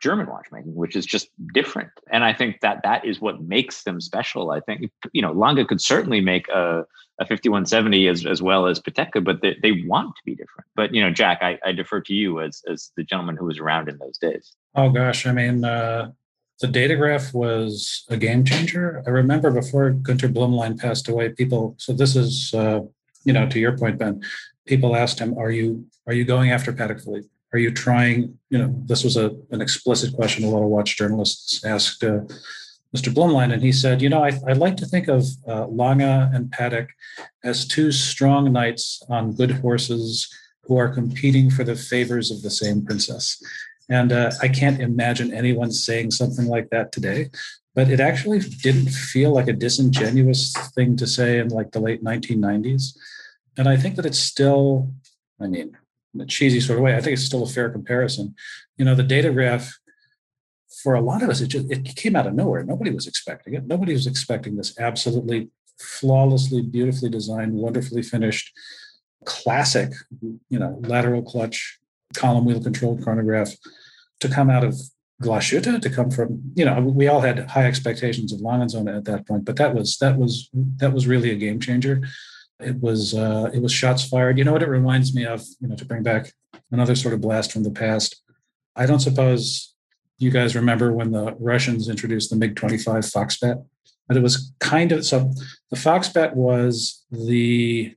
German 0.00 0.26
watchmaking, 0.26 0.74
which 0.74 0.96
is 0.96 1.06
just 1.06 1.28
different. 1.52 1.90
And 2.10 2.24
I 2.24 2.32
think 2.32 2.60
that 2.60 2.80
that 2.82 3.04
is 3.04 3.20
what 3.20 3.42
makes 3.42 3.82
them 3.84 4.00
special. 4.00 4.50
I 4.50 4.60
think, 4.60 4.90
you 5.12 5.22
know, 5.22 5.32
Lange 5.32 5.66
could 5.66 5.80
certainly 5.80 6.20
make 6.20 6.48
a, 6.48 6.86
a 7.18 7.24
5170 7.24 8.08
as, 8.08 8.26
as 8.26 8.42
well 8.42 8.66
as 8.66 8.80
Patek, 8.80 9.24
but 9.24 9.42
they, 9.42 9.56
they 9.62 9.84
want 9.86 10.14
to 10.16 10.22
be 10.24 10.34
different. 10.34 10.68
But, 10.74 10.94
you 10.94 11.02
know, 11.02 11.10
Jack, 11.10 11.38
I, 11.42 11.58
I 11.64 11.72
defer 11.72 12.00
to 12.02 12.14
you 12.14 12.40
as, 12.40 12.62
as 12.70 12.92
the 12.96 13.04
gentleman 13.04 13.36
who 13.36 13.46
was 13.46 13.58
around 13.58 13.88
in 13.88 13.98
those 13.98 14.18
days. 14.18 14.54
Oh, 14.74 14.90
gosh. 14.90 15.26
I 15.26 15.32
mean, 15.32 15.64
uh, 15.64 16.12
the 16.60 16.66
datograph 16.66 17.34
was 17.34 18.04
a 18.08 18.16
game 18.16 18.44
changer. 18.44 19.02
I 19.06 19.10
remember 19.10 19.50
before 19.50 19.92
Günter 19.92 20.32
Blümlein 20.32 20.78
passed 20.78 21.08
away, 21.08 21.30
people, 21.30 21.74
so 21.78 21.92
this 21.92 22.16
is, 22.16 22.52
uh, 22.54 22.80
you 23.24 23.32
know, 23.32 23.48
to 23.48 23.58
your 23.58 23.76
point, 23.76 23.98
Ben, 23.98 24.22
people 24.66 24.96
asked 24.96 25.18
him, 25.18 25.36
are 25.38 25.50
you, 25.50 25.86
are 26.06 26.14
you 26.14 26.24
going 26.24 26.50
after 26.50 26.72
Patek 26.72 27.02
Philippe? 27.02 27.28
Are 27.52 27.58
you 27.58 27.70
trying, 27.70 28.38
you 28.50 28.58
know, 28.58 28.74
this 28.86 29.04
was 29.04 29.16
a, 29.16 29.30
an 29.50 29.60
explicit 29.60 30.14
question 30.14 30.44
a 30.44 30.48
lot 30.48 30.62
of 30.62 30.68
watch 30.68 30.96
journalists 30.96 31.64
asked 31.64 32.02
uh, 32.02 32.20
Mr. 32.94 33.12
Blümlein, 33.12 33.52
and 33.52 33.62
he 33.62 33.72
said, 33.72 34.00
you 34.00 34.08
know, 34.08 34.24
I, 34.24 34.32
I 34.48 34.52
like 34.52 34.76
to 34.78 34.86
think 34.86 35.08
of 35.08 35.24
uh, 35.46 35.66
and 35.66 36.50
Patek 36.50 36.88
as 37.44 37.66
two 37.66 37.92
strong 37.92 38.52
knights 38.52 39.02
on 39.08 39.34
good 39.34 39.50
horses 39.50 40.32
who 40.62 40.76
are 40.76 40.88
competing 40.88 41.50
for 41.50 41.64
the 41.64 41.76
favors 41.76 42.30
of 42.30 42.42
the 42.42 42.50
same 42.50 42.84
princess. 42.84 43.42
And 43.88 44.12
uh, 44.12 44.32
I 44.42 44.48
can't 44.48 44.80
imagine 44.80 45.32
anyone 45.32 45.70
saying 45.70 46.10
something 46.10 46.46
like 46.46 46.70
that 46.70 46.90
today. 46.90 47.30
But 47.74 47.90
it 47.90 48.00
actually 48.00 48.40
didn't 48.40 48.88
feel 48.88 49.32
like 49.32 49.48
a 49.48 49.52
disingenuous 49.52 50.54
thing 50.74 50.96
to 50.96 51.06
say 51.06 51.38
in 51.38 51.48
like 51.48 51.72
the 51.72 51.80
late 51.80 52.02
1990s. 52.02 52.96
And 53.58 53.68
I 53.68 53.76
think 53.76 53.96
that 53.96 54.06
it's 54.06 54.18
still, 54.18 54.90
I 55.40 55.46
mean, 55.46 55.76
cheesy 56.24 56.60
sort 56.60 56.78
of 56.78 56.84
way, 56.84 56.96
I 56.96 57.00
think 57.00 57.14
it's 57.14 57.24
still 57.24 57.42
a 57.42 57.48
fair 57.48 57.68
comparison. 57.68 58.34
You 58.78 58.84
know, 58.84 58.94
the 58.94 59.02
datograph 59.02 59.70
for 60.82 60.94
a 60.94 61.00
lot 61.00 61.22
of 61.22 61.28
us, 61.28 61.40
it 61.40 61.48
just 61.48 61.70
it 61.70 61.96
came 61.96 62.16
out 62.16 62.26
of 62.26 62.34
nowhere. 62.34 62.62
Nobody 62.62 62.90
was 62.90 63.06
expecting 63.06 63.54
it. 63.54 63.66
Nobody 63.66 63.92
was 63.92 64.06
expecting 64.06 64.56
this 64.56 64.78
absolutely 64.78 65.50
flawlessly, 65.78 66.62
beautifully 66.62 67.10
designed, 67.10 67.52
wonderfully 67.52 68.02
finished, 68.02 68.52
classic, 69.24 69.92
you 70.48 70.58
know, 70.58 70.78
lateral 70.82 71.22
clutch, 71.22 71.78
column 72.14 72.44
wheel 72.44 72.62
controlled 72.62 73.02
chronograph 73.02 73.54
to 74.20 74.28
come 74.28 74.48
out 74.48 74.64
of 74.64 74.74
Glashütte 75.22 75.80
to 75.80 75.90
come 75.90 76.10
from, 76.10 76.42
you 76.54 76.64
know, 76.64 76.80
we 76.80 77.08
all 77.08 77.20
had 77.20 77.50
high 77.50 77.64
expectations 77.64 78.32
of 78.32 78.40
Lange 78.40 78.62
und 78.62 78.70
Söhne 78.70 78.96
at 78.96 79.04
that 79.06 79.26
point, 79.26 79.44
but 79.44 79.56
that 79.56 79.74
was 79.74 79.96
that 79.98 80.18
was 80.18 80.50
that 80.76 80.92
was 80.92 81.06
really 81.06 81.30
a 81.30 81.36
game 81.36 81.58
changer. 81.58 82.02
It 82.60 82.80
was 82.80 83.14
uh, 83.14 83.50
it 83.52 83.60
was 83.60 83.72
shots 83.72 84.08
fired. 84.08 84.38
You 84.38 84.44
know 84.44 84.52
what 84.52 84.62
it 84.62 84.68
reminds 84.68 85.14
me 85.14 85.24
of? 85.26 85.44
You 85.60 85.68
know, 85.68 85.76
to 85.76 85.84
bring 85.84 86.02
back 86.02 86.32
another 86.70 86.94
sort 86.94 87.14
of 87.14 87.20
blast 87.20 87.52
from 87.52 87.62
the 87.62 87.70
past. 87.70 88.22
I 88.74 88.86
don't 88.86 89.00
suppose 89.00 89.74
you 90.18 90.30
guys 90.30 90.56
remember 90.56 90.92
when 90.92 91.12
the 91.12 91.36
Russians 91.38 91.88
introduced 91.88 92.30
the 92.30 92.36
MiG 92.36 92.56
25 92.56 93.04
Foxbat, 93.04 93.64
but 94.08 94.16
it 94.16 94.22
was 94.22 94.52
kind 94.58 94.92
of 94.92 95.04
so. 95.04 95.32
The 95.70 95.76
Foxbat 95.76 96.34
was 96.34 97.04
the 97.10 97.94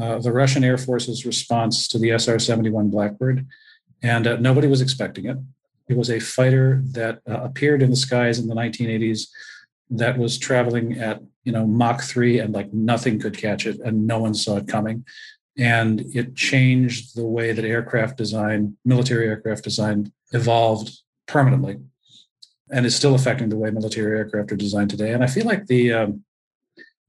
uh, 0.00 0.18
the 0.18 0.32
Russian 0.32 0.64
Air 0.64 0.78
Force's 0.78 1.26
response 1.26 1.88
to 1.88 1.98
the 1.98 2.10
SR 2.10 2.38
71 2.38 2.90
Blackbird, 2.90 3.46
and 4.02 4.26
uh, 4.26 4.36
nobody 4.36 4.68
was 4.68 4.80
expecting 4.80 5.26
it. 5.26 5.36
It 5.88 5.96
was 5.96 6.10
a 6.10 6.20
fighter 6.20 6.82
that 6.92 7.20
uh, 7.28 7.42
appeared 7.42 7.82
in 7.82 7.90
the 7.90 7.96
skies 7.96 8.38
in 8.38 8.46
the 8.46 8.54
1980s 8.54 9.28
that 9.90 10.16
was 10.16 10.38
traveling 10.38 10.98
at 10.98 11.20
you 11.44 11.52
know 11.52 11.66
Mach 11.66 12.02
3 12.02 12.38
and 12.38 12.54
like 12.54 12.72
nothing 12.72 13.18
could 13.18 13.36
catch 13.36 13.66
it 13.66 13.80
and 13.80 14.06
no 14.06 14.18
one 14.18 14.34
saw 14.34 14.56
it 14.56 14.68
coming. 14.68 15.04
And 15.58 16.00
it 16.14 16.34
changed 16.34 17.14
the 17.14 17.26
way 17.26 17.52
that 17.52 17.64
aircraft 17.64 18.16
design, 18.16 18.76
military 18.84 19.26
aircraft 19.26 19.64
design, 19.64 20.12
evolved 20.32 20.90
permanently 21.26 21.78
and 22.70 22.86
is 22.86 22.96
still 22.96 23.14
affecting 23.14 23.50
the 23.50 23.56
way 23.56 23.70
military 23.70 24.18
aircraft 24.18 24.50
are 24.50 24.56
designed 24.56 24.90
today. 24.90 25.12
And 25.12 25.22
I 25.22 25.26
feel 25.26 25.44
like 25.44 25.66
the 25.66 25.92
um, 25.92 26.24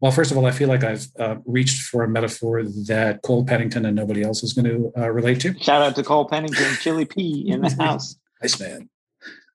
well, 0.03 0.11
first 0.11 0.31
of 0.31 0.37
all, 0.37 0.45
I 0.45 0.51
feel 0.51 0.67
like 0.67 0.83
I've 0.83 1.07
uh, 1.17 1.37
reached 1.45 1.83
for 1.83 2.03
a 2.03 2.09
metaphor 2.09 2.61
that 2.61 3.21
Cole 3.23 3.45
Pennington 3.45 3.85
and 3.85 3.95
nobody 3.95 4.21
else 4.21 4.43
is 4.43 4.51
going 4.51 4.65
to 4.65 4.91
uh, 5.01 5.09
relate 5.09 5.39
to. 5.39 5.57
Shout 5.59 5.81
out 5.81 5.95
to 5.95 6.03
Cole 6.03 6.25
Pennington, 6.25 6.75
Chili 6.81 7.05
P 7.05 7.45
in 7.47 7.61
the 7.61 7.69
house. 7.79 8.17
nice 8.41 8.59
man. 8.59 8.89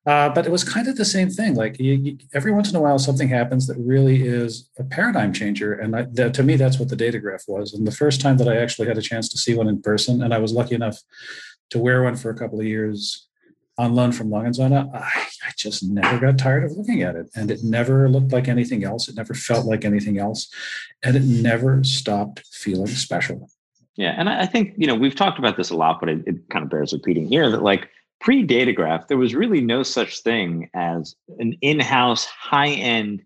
Uh, 0.09 0.31
but 0.31 0.47
it 0.47 0.51
was 0.51 0.65
kind 0.65 0.89
of 0.89 0.97
the 0.97 1.05
same 1.05 1.29
thing. 1.29 1.55
Like 1.55 1.79
you, 1.79 1.93
you, 1.93 2.19
every 2.33 2.51
once 2.51 2.71
in 2.71 2.77
a 2.77 2.81
while, 2.81 2.99
something 2.99 3.29
happens 3.29 3.67
that 3.67 3.77
really 3.77 4.27
is 4.27 4.71
a 4.79 4.85
paradigm 4.85 5.35
changer, 5.35 5.75
and 5.75 5.95
I, 5.95 6.07
that, 6.15 6.33
to 6.35 6.43
me, 6.43 6.57
that's 6.57 6.79
what 6.79 6.89
the 6.89 6.97
Datograph 6.97 7.45
was. 7.47 7.75
And 7.75 7.87
the 7.87 7.93
first 7.93 8.23
time 8.23 8.39
that 8.39 8.49
I 8.49 8.57
actually 8.57 8.89
had 8.89 8.97
a 8.97 9.03
chance 9.03 9.29
to 9.29 9.39
see 9.39 9.55
one 9.55 9.69
in 9.69 9.83
person, 9.83 10.23
and 10.23 10.33
I 10.33 10.39
was 10.39 10.53
lucky 10.53 10.75
enough 10.75 10.99
to 11.71 11.79
wear 11.79 12.03
one 12.03 12.17
for 12.17 12.31
a 12.31 12.35
couple 12.35 12.59
of 12.59 12.67
years 12.67 13.29
on 13.77 13.95
loan 13.95 14.13
from 14.13 14.31
Lange 14.31 14.47
und 14.47 14.55
Söhne, 14.55 14.91
I, 14.95 15.27
I 15.47 15.51
just 15.57 15.83
never 15.85 16.19
got 16.19 16.39
tired 16.39 16.65
of 16.65 16.73
looking 16.73 17.03
at 17.03 17.15
it. 17.15 17.31
And 17.37 17.51
it 17.51 17.63
never 17.63 18.09
looked 18.09 18.33
like 18.33 18.49
anything 18.49 18.85
else. 18.85 19.09
It 19.09 19.15
never 19.15 19.35
felt 19.35 19.67
like 19.67 19.85
anything 19.85 20.19
else. 20.19 20.49
And 21.03 21.17
it 21.17 21.23
never 21.23 21.85
stopped 21.85 22.45
feeling 22.51 22.89
special. 22.89 23.49
Yeah. 23.97 24.15
And 24.17 24.29
I 24.29 24.47
think, 24.47 24.75
you 24.77 24.87
know, 24.87 24.95
we've 24.95 25.15
talked 25.15 25.39
about 25.39 25.57
this 25.57 25.71
a 25.71 25.77
lot, 25.77 26.01
but 26.01 26.09
it, 26.09 26.27
it 26.27 26.49
kind 26.51 26.65
of 26.65 26.71
bears 26.71 26.93
repeating 26.93 27.29
here 27.29 27.51
that 27.51 27.63
like 27.63 27.89
pre 28.21 28.47
Datograph, 28.47 29.09
there 29.09 29.17
was 29.17 29.35
really 29.35 29.61
no 29.61 29.83
such 29.83 30.23
thing 30.23 30.71
as 30.75 31.15
an 31.39 31.57
in 31.61 31.81
house 31.81 32.25
high 32.25 32.71
end 32.71 33.23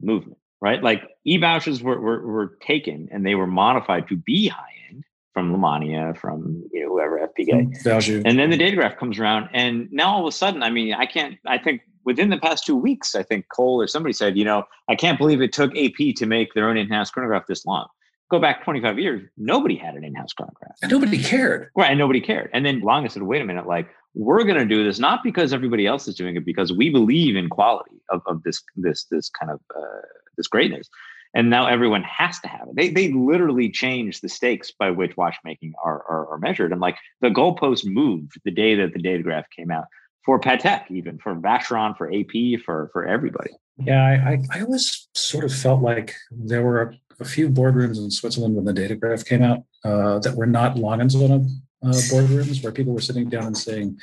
movement, 0.00 0.38
right? 0.60 0.82
Like 0.82 1.02
e 1.24 1.38
Bausch's 1.38 1.82
were, 1.82 2.00
were, 2.00 2.26
were 2.26 2.58
taken 2.60 3.08
and 3.10 3.26
they 3.26 3.34
were 3.34 3.46
modified 3.46 4.08
to 4.08 4.16
be 4.16 4.48
high 4.48 4.74
end 4.90 5.04
from 5.32 5.52
Lemania, 5.54 6.16
from 6.16 6.64
you 6.72 6.82
know 6.82 6.88
whoever 6.88 7.18
FPGA, 7.18 7.68
mm-hmm. 7.68 7.88
Valjoux. 7.88 8.22
and 8.24 8.38
then 8.38 8.50
the 8.50 8.58
Datograph 8.58 8.96
comes 8.96 9.18
around, 9.18 9.48
and 9.52 9.88
now 9.92 10.08
all 10.14 10.20
of 10.20 10.26
a 10.26 10.36
sudden, 10.36 10.62
I 10.62 10.70
mean, 10.70 10.94
I 10.94 11.06
can't. 11.06 11.38
I 11.46 11.58
think 11.58 11.82
within 12.04 12.30
the 12.30 12.38
past 12.38 12.66
two 12.66 12.76
weeks, 12.76 13.14
I 13.14 13.22
think 13.22 13.46
Cole 13.48 13.80
or 13.80 13.86
somebody 13.86 14.12
said, 14.12 14.36
you 14.36 14.44
know, 14.44 14.64
I 14.88 14.94
can't 14.94 15.18
believe 15.18 15.40
it 15.40 15.52
took 15.52 15.70
AP 15.76 16.14
to 16.16 16.26
make 16.26 16.54
their 16.54 16.68
own 16.68 16.76
in-house 16.76 17.10
chronograph 17.10 17.46
this 17.46 17.66
long. 17.66 17.86
Go 18.30 18.38
back 18.38 18.64
25 18.64 18.98
years, 18.98 19.28
nobody 19.36 19.76
had 19.76 19.94
an 19.94 20.04
in-house 20.04 20.32
chronograph, 20.32 20.76
and 20.82 20.90
nobody 20.90 21.22
cared. 21.22 21.70
Right, 21.76 21.90
and 21.90 21.98
nobody 21.98 22.20
cared. 22.20 22.50
And 22.52 22.64
then 22.64 22.80
Lange 22.80 23.08
said, 23.08 23.22
wait 23.22 23.42
a 23.42 23.44
minute, 23.44 23.66
like 23.66 23.88
we're 24.14 24.44
going 24.44 24.58
to 24.58 24.64
do 24.64 24.84
this 24.84 24.98
not 24.98 25.22
because 25.22 25.52
everybody 25.52 25.86
else 25.86 26.08
is 26.08 26.14
doing 26.14 26.36
it, 26.36 26.44
because 26.44 26.72
we 26.72 26.90
believe 26.90 27.36
in 27.36 27.48
quality 27.48 27.96
of, 28.10 28.22
of 28.26 28.42
this 28.42 28.62
this 28.76 29.04
this 29.10 29.28
kind 29.30 29.52
of 29.52 29.60
uh, 29.76 30.00
this 30.36 30.46
greatness 30.46 30.88
and 31.34 31.48
now 31.48 31.66
everyone 31.66 32.02
has 32.02 32.40
to 32.40 32.48
have 32.48 32.68
it. 32.68 32.76
They 32.76 32.90
they 32.90 33.12
literally 33.12 33.70
changed 33.70 34.22
the 34.22 34.28
stakes 34.28 34.72
by 34.72 34.90
which 34.90 35.16
watchmaking 35.16 35.74
are, 35.82 36.02
are, 36.08 36.32
are 36.32 36.38
measured, 36.38 36.72
and 36.72 36.80
like 36.80 36.96
the 37.20 37.28
goalpost 37.28 37.84
moved 37.86 38.32
the 38.44 38.50
day 38.50 38.74
that 38.76 38.92
the 38.92 39.02
Datograph 39.02 39.44
came 39.54 39.70
out 39.70 39.84
for 40.24 40.40
Patek, 40.40 40.90
even 40.90 41.18
for 41.18 41.34
Vacheron, 41.34 41.96
for 41.96 42.12
AP, 42.12 42.60
for 42.64 42.90
for 42.92 43.06
everybody. 43.06 43.50
Yeah, 43.78 44.02
I, 44.02 44.38
I, 44.52 44.60
always 44.60 45.08
sort 45.14 45.44
of 45.44 45.54
felt 45.54 45.80
like 45.80 46.14
there 46.30 46.62
were 46.62 46.82
a, 46.82 46.94
a, 47.20 47.24
few 47.24 47.48
boardrooms 47.48 47.96
in 47.96 48.10
Switzerland 48.10 48.54
when 48.54 48.66
the 48.66 48.74
Datograph 48.74 49.24
came 49.24 49.40
out 49.42 49.60
uh, 49.86 50.18
that 50.18 50.36
were 50.36 50.44
not 50.44 50.76
Lange 50.76 51.00
und 51.00 51.10
Söhne 51.10 51.48
uh, 51.82 51.88
boardrooms 51.88 52.62
where 52.62 52.72
people 52.72 52.92
were 52.92 53.00
sitting 53.00 53.28
down 53.28 53.46
and 53.46 53.56
saying, 53.56 53.98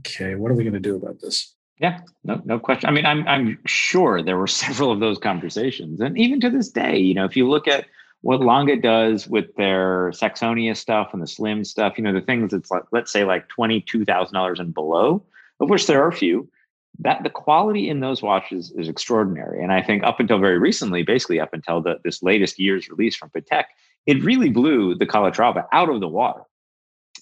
"Okay, 0.00 0.34
what 0.34 0.50
are 0.50 0.54
we 0.54 0.64
going 0.64 0.74
to 0.74 0.80
do 0.80 0.96
about 0.96 1.20
this?" 1.20 1.54
Yeah, 1.80 2.00
no, 2.24 2.40
no 2.44 2.58
question. 2.58 2.88
I 2.88 2.92
mean, 2.92 3.06
I'm 3.06 3.26
I'm 3.28 3.58
sure 3.66 4.22
there 4.22 4.38
were 4.38 4.46
several 4.64 4.90
of 4.90 5.00
those 5.00 5.18
conversations, 5.18 6.00
and 6.00 6.18
even 6.18 6.40
to 6.40 6.50
this 6.50 6.68
day, 6.68 6.98
you 6.98 7.14
know, 7.14 7.24
if 7.24 7.36
you 7.36 7.48
look 7.48 7.68
at 7.68 7.86
what 8.22 8.40
Lange 8.40 8.80
does 8.80 9.28
with 9.28 9.54
their 9.56 10.10
Saxonia 10.10 10.76
stuff 10.76 11.10
and 11.12 11.22
the 11.22 11.26
Slim 11.26 11.64
stuff, 11.64 11.96
you 11.96 12.02
know, 12.02 12.12
the 12.12 12.20
things 12.20 12.50
that's 12.50 12.70
like, 12.70 12.82
let's 12.90 13.12
say, 13.12 13.24
like 13.24 13.48
twenty 13.48 13.80
two 13.80 14.04
thousand 14.04 14.34
dollars 14.34 14.60
and 14.60 14.74
below, 14.74 15.24
of 15.60 15.70
which 15.70 15.86
there 15.86 16.02
are 16.02 16.08
a 16.08 16.12
few. 16.12 16.48
That 17.00 17.22
the 17.22 17.30
quality 17.30 17.88
in 17.88 18.00
those 18.00 18.22
watches 18.22 18.72
is 18.72 18.88
extraordinary, 18.88 19.62
and 19.62 19.72
I 19.72 19.82
think 19.82 20.02
up 20.02 20.18
until 20.18 20.40
very 20.40 20.58
recently, 20.58 21.04
basically 21.04 21.38
up 21.38 21.52
until 21.52 21.80
the, 21.80 22.00
this 22.02 22.24
latest 22.24 22.58
year's 22.58 22.88
release 22.88 23.14
from 23.14 23.30
Patek, 23.30 23.64
it 24.08 24.24
really 24.24 24.50
blew 24.50 24.96
the 24.96 25.06
Calatrava 25.06 25.66
out 25.72 25.88
of 25.88 26.00
the 26.00 26.08
water. 26.08 26.42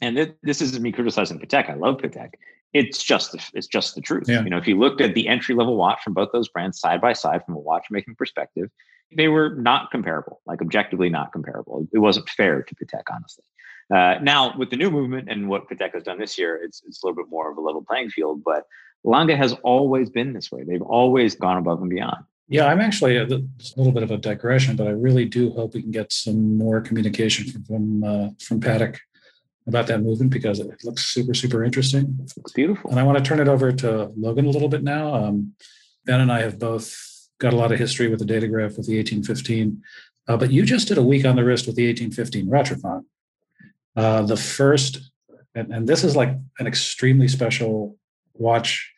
And 0.01 0.17
th- 0.17 0.35
this 0.43 0.63
isn't 0.63 0.83
me 0.83 0.93
criticizing 0.93 1.39
Patek. 1.39 1.69
I 1.69 1.75
love 1.75 1.99
Patek 1.99 2.31
it's 2.77 3.03
just 3.03 3.33
the, 3.33 3.43
it's 3.55 3.67
just 3.67 3.95
the 3.95 4.01
truth. 4.01 4.25
Yeah. 4.29 4.43
You 4.43 4.51
know, 4.51 4.59
if 4.59 4.67
you 4.67 4.79
looked 4.79 5.01
at 5.01 5.15
the 5.15 5.29
entry 5.29 5.55
level 5.55 5.77
watch 5.77 6.03
from 6.03 6.13
both 6.13 6.31
those 6.33 6.49
brands 6.49 6.79
side 6.79 7.01
by 7.01 7.15
side 7.15 7.45
from 7.45 7.55
a 7.55 7.59
watchmaking 7.59 8.17
perspective, 8.17 8.71
they 9.17 9.29
were 9.29 9.55
not 9.55 9.91
comparable, 9.91 10.43
like 10.47 10.61
objectively 10.61 11.09
not 11.09 11.33
comparable. 11.33 11.89
It 11.93 12.01
wasn't 12.01 12.29
fair 12.29 12.63
to 12.63 12.75
Patek, 12.75 13.05
honestly. 13.11 13.45
Uh, 13.95 14.19
now, 14.21 14.57
with 14.59 14.71
the 14.71 14.77
new 14.77 14.91
movement 14.91 15.29
and 15.31 15.49
what 15.49 15.69
Patek 15.71 15.95
has 15.95 16.03
done 16.03 16.19
this 16.19 16.37
year, 16.37 16.61
it's 16.63 16.83
it's 16.87 17.03
a 17.03 17.07
little 17.07 17.23
bit 17.23 17.31
more 17.31 17.51
of 17.51 17.57
a 17.57 17.61
level 17.61 17.83
playing 17.83 18.11
field. 18.11 18.43
But 18.45 18.65
Lange 19.05 19.37
has 19.37 19.53
always 19.63 20.11
been 20.11 20.33
this 20.33 20.51
way. 20.51 20.65
They've 20.65 20.83
always 20.83 21.37
gone 21.37 21.57
above 21.57 21.81
and 21.81 21.89
beyond. 21.89 22.25
Yeah, 22.49 22.67
I'm 22.67 22.81
actually 22.81 23.17
a, 23.17 23.25
a, 23.25 23.43
little 23.77 23.93
bit 23.93 24.05
of 24.05 24.13
a 24.13 24.19
digression, 24.19 24.77
but 24.77 24.87
I 24.87 24.91
really 24.91 25.25
do 25.25 25.51
hope 25.51 25.75
we 25.75 25.83
can 25.83 25.91
get 25.91 26.13
some 26.13 26.57
more 26.57 26.81
communication 26.81 27.51
from 27.51 27.65
from, 27.65 28.05
uh, 28.05 28.29
from 28.41 28.61
Patek 28.61 28.99
about 29.67 29.89
that 29.89 30.03
movement 30.03 30.31
because 30.31 30.61
it 30.61 30.85
looks 30.85 31.07
super, 31.07 31.35
super 31.35 31.65
interesting. 31.65 32.17
It's 32.23 32.53
beautiful. 32.53 32.91
And 32.91 33.01
I 33.01 33.03
want 33.03 33.19
to 33.19 33.25
turn 33.25 33.41
it 33.41 33.49
over 33.49 33.73
to 33.73 34.13
Logan 34.17 34.47
a 34.47 34.51
little 34.51 34.69
bit 34.69 34.85
now. 34.85 35.13
Um, 35.13 35.55
ben 36.05 36.21
and 36.21 36.31
I 36.31 36.43
have 36.43 36.59
both 36.59 36.97
got 37.41 37.53
a 37.53 37.57
lot 37.57 37.73
of 37.73 37.79
history 37.79 38.09
with 38.09 38.21
the 38.21 38.25
Datograph 38.25 38.77
with 38.77 38.87
the 38.87 38.97
1815, 38.97 39.83
uh, 40.29 40.37
but 40.37 40.53
you 40.53 40.65
just 40.65 40.89
did 40.89 40.99
a 40.99 41.03
week 41.03 41.25
on 41.25 41.35
the 41.35 41.45
wrist 41.45 41.67
with 41.67 41.75
the 41.75 41.87
1815 41.89 42.47
Rattrapant. 42.47 43.05
Uh, 43.97 44.23
the 44.23 44.37
first, 44.37 45.11
and, 45.55 45.73
and 45.73 45.89
this 45.89 46.05
is 46.05 46.15
like 46.15 46.31
an 46.59 46.67
extremely 46.67 47.27
special 47.27 47.97
watch 48.35 48.93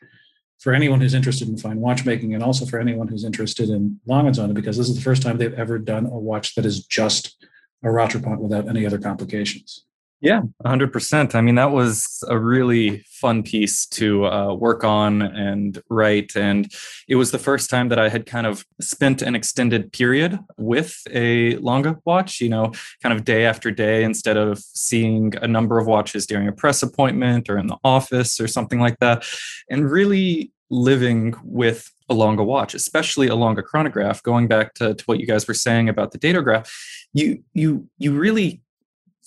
for 0.58 0.74
anyone 0.74 1.00
who's 1.00 1.14
interested 1.14 1.48
in 1.48 1.56
fine 1.56 1.80
watchmaking 1.80 2.34
and 2.34 2.42
also 2.42 2.66
for 2.66 2.80
anyone 2.80 3.08
who's 3.08 3.24
interested 3.24 3.70
in 3.70 4.00
Lange 4.06 4.26
und 4.26 4.36
Söhne 4.36 4.54
because 4.54 4.76
this 4.76 4.88
is 4.88 4.96
the 4.96 5.02
first 5.02 5.22
time 5.22 5.38
they've 5.38 5.54
ever 5.54 5.78
done 5.78 6.06
a 6.06 6.18
watch 6.18 6.54
that 6.54 6.66
is 6.66 6.84
just 6.84 7.36
a 7.84 7.86
Rattrapant 7.86 8.38
without 8.38 8.68
any 8.68 8.84
other 8.84 8.98
complications. 8.98 9.84
Yeah, 10.20 10.40
100%. 10.64 11.36
I 11.36 11.40
mean, 11.40 11.54
that 11.54 11.70
was 11.70 12.24
a 12.28 12.36
really 12.36 13.04
fun 13.06 13.44
piece 13.44 13.86
to 13.86 14.26
uh, 14.26 14.52
work 14.52 14.82
on 14.82 15.22
and 15.22 15.80
write. 15.88 16.34
And 16.34 16.68
it 17.06 17.14
was 17.14 17.30
the 17.30 17.38
first 17.38 17.70
time 17.70 17.88
that 17.90 18.00
I 18.00 18.08
had 18.08 18.26
kind 18.26 18.44
of 18.44 18.66
spent 18.80 19.22
an 19.22 19.36
extended 19.36 19.92
period 19.92 20.36
with 20.56 21.00
a 21.12 21.54
Lange 21.58 21.96
watch, 22.04 22.40
you 22.40 22.48
know, 22.48 22.72
kind 23.00 23.12
of 23.16 23.24
day 23.24 23.46
after 23.46 23.70
day 23.70 24.02
instead 24.02 24.36
of 24.36 24.58
seeing 24.58 25.34
a 25.40 25.46
number 25.46 25.78
of 25.78 25.86
watches 25.86 26.26
during 26.26 26.48
a 26.48 26.52
press 26.52 26.82
appointment 26.82 27.48
or 27.48 27.56
in 27.56 27.68
the 27.68 27.78
office 27.84 28.40
or 28.40 28.48
something 28.48 28.80
like 28.80 28.98
that. 28.98 29.24
And 29.70 29.88
really 29.88 30.50
living 30.68 31.34
with 31.44 31.92
a 32.08 32.14
Lange 32.14 32.44
watch, 32.44 32.74
especially 32.74 33.28
a 33.28 33.36
Lange 33.36 33.62
chronograph, 33.62 34.20
going 34.24 34.48
back 34.48 34.74
to, 34.74 34.94
to 34.94 35.04
what 35.04 35.20
you 35.20 35.26
guys 35.26 35.46
were 35.46 35.54
saying 35.54 35.88
about 35.88 36.10
the 36.10 36.18
datograph, 36.18 36.68
you 37.12 37.44
you 37.54 37.88
you 37.98 38.18
really 38.18 38.62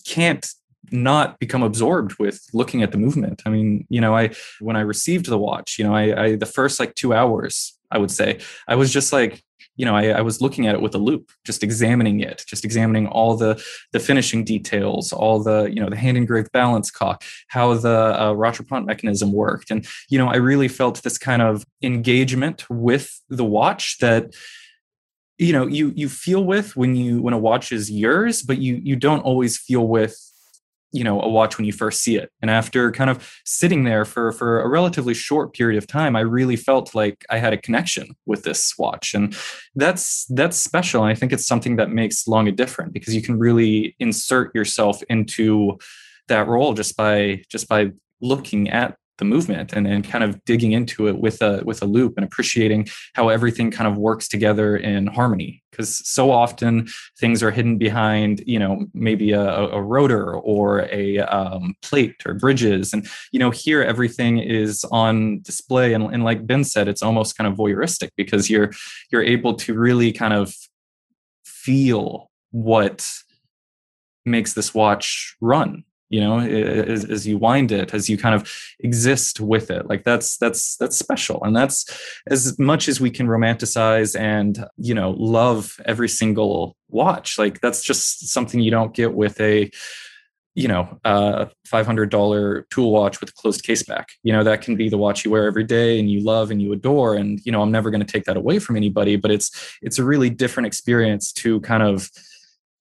can't 0.05 0.45
not 0.91 1.39
become 1.39 1.63
absorbed 1.63 2.17
with 2.19 2.45
looking 2.53 2.81
at 2.81 2.91
the 2.91 2.97
movement. 2.97 3.41
I 3.45 3.49
mean, 3.49 3.85
you 3.89 4.01
know, 4.01 4.15
I 4.15 4.31
when 4.59 4.75
I 4.75 4.81
received 4.81 5.27
the 5.27 5.37
watch, 5.37 5.77
you 5.77 5.85
know, 5.85 5.95
I, 5.95 6.23
I 6.23 6.35
the 6.35 6.45
first 6.45 6.79
like 6.79 6.95
two 6.95 7.13
hours, 7.13 7.77
I 7.91 7.97
would 7.97 8.11
say, 8.11 8.39
I 8.67 8.75
was 8.75 8.91
just 8.91 9.13
like, 9.13 9.43
you 9.75 9.85
know, 9.85 9.95
I, 9.95 10.07
I 10.07 10.21
was 10.21 10.41
looking 10.41 10.67
at 10.67 10.75
it 10.75 10.81
with 10.81 10.95
a 10.95 10.97
loupe, 10.97 11.31
just 11.45 11.63
examining 11.63 12.19
it, 12.19 12.43
just 12.47 12.65
examining 12.65 13.07
all 13.07 13.35
the 13.35 13.63
the 13.91 13.99
finishing 13.99 14.43
details, 14.43 15.13
all 15.13 15.41
the 15.41 15.65
you 15.65 15.81
know 15.81 15.89
the 15.89 15.95
hand 15.95 16.17
engraved 16.17 16.51
balance 16.51 16.89
cock, 16.89 17.23
how 17.47 17.73
the 17.75 17.89
uh, 17.89 18.33
Rattrapant 18.33 18.85
mechanism 18.85 19.31
worked, 19.31 19.71
and 19.71 19.85
you 20.09 20.17
know, 20.17 20.27
I 20.27 20.37
really 20.37 20.67
felt 20.67 21.03
this 21.03 21.17
kind 21.17 21.41
of 21.41 21.63
engagement 21.81 22.69
with 22.69 23.21
the 23.29 23.45
watch 23.45 23.97
that 23.99 24.33
you 25.37 25.53
know 25.53 25.67
you 25.67 25.91
you 25.95 26.09
feel 26.09 26.43
with 26.43 26.75
when 26.75 26.95
you 26.95 27.21
when 27.21 27.33
a 27.33 27.37
watch 27.37 27.71
is 27.71 27.89
yours 27.89 28.43
but 28.43 28.59
you 28.59 28.79
you 28.83 28.95
don't 28.95 29.21
always 29.21 29.57
feel 29.57 29.87
with 29.87 30.30
you 30.91 31.03
know 31.03 31.21
a 31.21 31.29
watch 31.29 31.57
when 31.57 31.65
you 31.65 31.73
first 31.73 32.01
see 32.01 32.17
it. 32.17 32.31
And 32.41 32.51
after 32.51 32.91
kind 32.91 33.09
of 33.09 33.33
sitting 33.45 33.83
there 33.83 34.05
for 34.05 34.31
for 34.31 34.61
a 34.61 34.67
relatively 34.67 35.13
short 35.13 35.53
period 35.53 35.77
of 35.77 35.87
time 35.87 36.15
i 36.15 36.21
really 36.21 36.55
felt 36.55 36.93
like 36.95 37.25
i 37.29 37.37
had 37.37 37.53
a 37.53 37.57
connection 37.57 38.15
with 38.25 38.43
this 38.43 38.73
watch. 38.77 39.13
And 39.13 39.35
that's 39.75 40.25
that's 40.29 40.57
special. 40.57 41.03
And 41.03 41.11
i 41.11 41.15
think 41.15 41.33
it's 41.33 41.47
something 41.47 41.75
that 41.77 41.89
makes 41.89 42.27
Lange 42.27 42.51
different 42.51 42.93
because 42.93 43.15
you 43.15 43.21
can 43.21 43.39
really 43.39 43.95
insert 43.99 44.53
yourself 44.55 45.01
into 45.09 45.77
that 46.27 46.47
role 46.47 46.73
just 46.73 46.95
by 46.97 47.43
just 47.49 47.67
by 47.67 47.91
looking 48.21 48.69
at 48.69 48.95
the 49.21 49.25
movement 49.25 49.71
and, 49.71 49.85
and 49.85 50.03
kind 50.03 50.23
of 50.23 50.43
digging 50.45 50.71
into 50.71 51.07
it 51.07 51.19
with 51.19 51.43
a 51.43 51.61
with 51.63 51.83
a 51.83 51.85
loupe 51.85 52.15
and 52.17 52.25
appreciating 52.25 52.87
how 53.13 53.29
everything 53.29 53.69
kind 53.69 53.87
of 53.87 53.95
works 53.95 54.27
together 54.27 54.75
in 54.75 55.05
harmony. 55.05 55.61
Because 55.69 56.05
so 56.05 56.31
often 56.31 56.87
things 57.19 57.43
are 57.43 57.51
hidden 57.51 57.77
behind 57.77 58.43
you 58.47 58.57
know 58.57 58.87
maybe 58.95 59.31
a, 59.31 59.41
a 59.41 59.79
rotor 59.81 60.33
or 60.33 60.89
a 60.91 61.19
um, 61.19 61.75
plate 61.83 62.15
or 62.25 62.33
bridges. 62.33 62.93
And 62.93 63.07
you 63.31 63.39
know 63.39 63.51
here 63.51 63.83
everything 63.83 64.39
is 64.39 64.83
on 64.91 65.41
display. 65.43 65.93
And, 65.93 66.03
and 66.11 66.23
like 66.23 66.47
ben 66.47 66.63
said 66.63 66.87
it's 66.87 67.03
almost 67.03 67.37
kind 67.37 67.47
of 67.47 67.55
voyeuristic 67.55 68.09
because 68.17 68.49
you're 68.49 68.71
you're 69.11 69.23
able 69.23 69.53
to 69.53 69.75
really 69.75 70.11
kind 70.11 70.33
of 70.33 70.51
feel 71.45 72.31
what 72.49 73.07
makes 74.25 74.53
this 74.53 74.73
watch 74.73 75.35
run 75.41 75.83
you 76.11 76.19
know 76.19 76.39
as, 76.39 77.05
as 77.05 77.25
you 77.25 77.37
wind 77.37 77.71
it 77.71 77.93
as 77.93 78.09
you 78.09 78.17
kind 78.17 78.35
of 78.35 78.51
exist 78.81 79.39
with 79.39 79.71
it. 79.71 79.87
Like 79.87 80.03
that's 80.03 80.37
that's 80.37 80.75
that's 80.75 80.97
special. 80.97 81.41
And 81.43 81.55
that's 81.55 81.85
as 82.27 82.59
much 82.59 82.89
as 82.89 82.99
we 82.99 83.09
can 83.09 83.27
romanticize 83.27 84.19
and 84.19 84.63
you 84.77 84.93
know 84.93 85.11
love 85.11 85.79
every 85.85 86.09
single 86.09 86.75
watch. 86.89 87.39
Like 87.39 87.61
that's 87.61 87.81
just 87.81 88.27
something 88.27 88.59
you 88.59 88.71
don't 88.71 88.93
get 88.93 89.13
with 89.13 89.39
a 89.39 89.71
you 90.53 90.67
know 90.67 90.99
uh 91.05 91.45
$500 91.65 92.69
tool 92.69 92.91
watch 92.91 93.21
with 93.21 93.29
a 93.29 93.33
closed 93.33 93.63
case 93.63 93.83
back. 93.83 94.09
You 94.21 94.33
know 94.33 94.43
that 94.43 94.61
can 94.61 94.75
be 94.75 94.89
the 94.89 94.97
watch 94.97 95.23
you 95.23 95.31
wear 95.31 95.47
every 95.47 95.63
day 95.63 95.97
and 95.97 96.11
you 96.11 96.21
love 96.25 96.51
and 96.51 96.61
you 96.61 96.73
adore. 96.73 97.15
And 97.15 97.39
you 97.45 97.53
know 97.53 97.61
i'm 97.61 97.71
never 97.71 97.89
going 97.89 98.05
to 98.05 98.11
take 98.11 98.25
that 98.25 98.37
away 98.37 98.59
from 98.59 98.75
anybody 98.75 99.15
but 99.15 99.31
it's 99.31 99.77
it's 99.81 99.97
a 99.97 100.03
really 100.03 100.29
different 100.29 100.67
experience 100.67 101.31
to 101.31 101.61
kind 101.61 101.83
of 101.83 102.09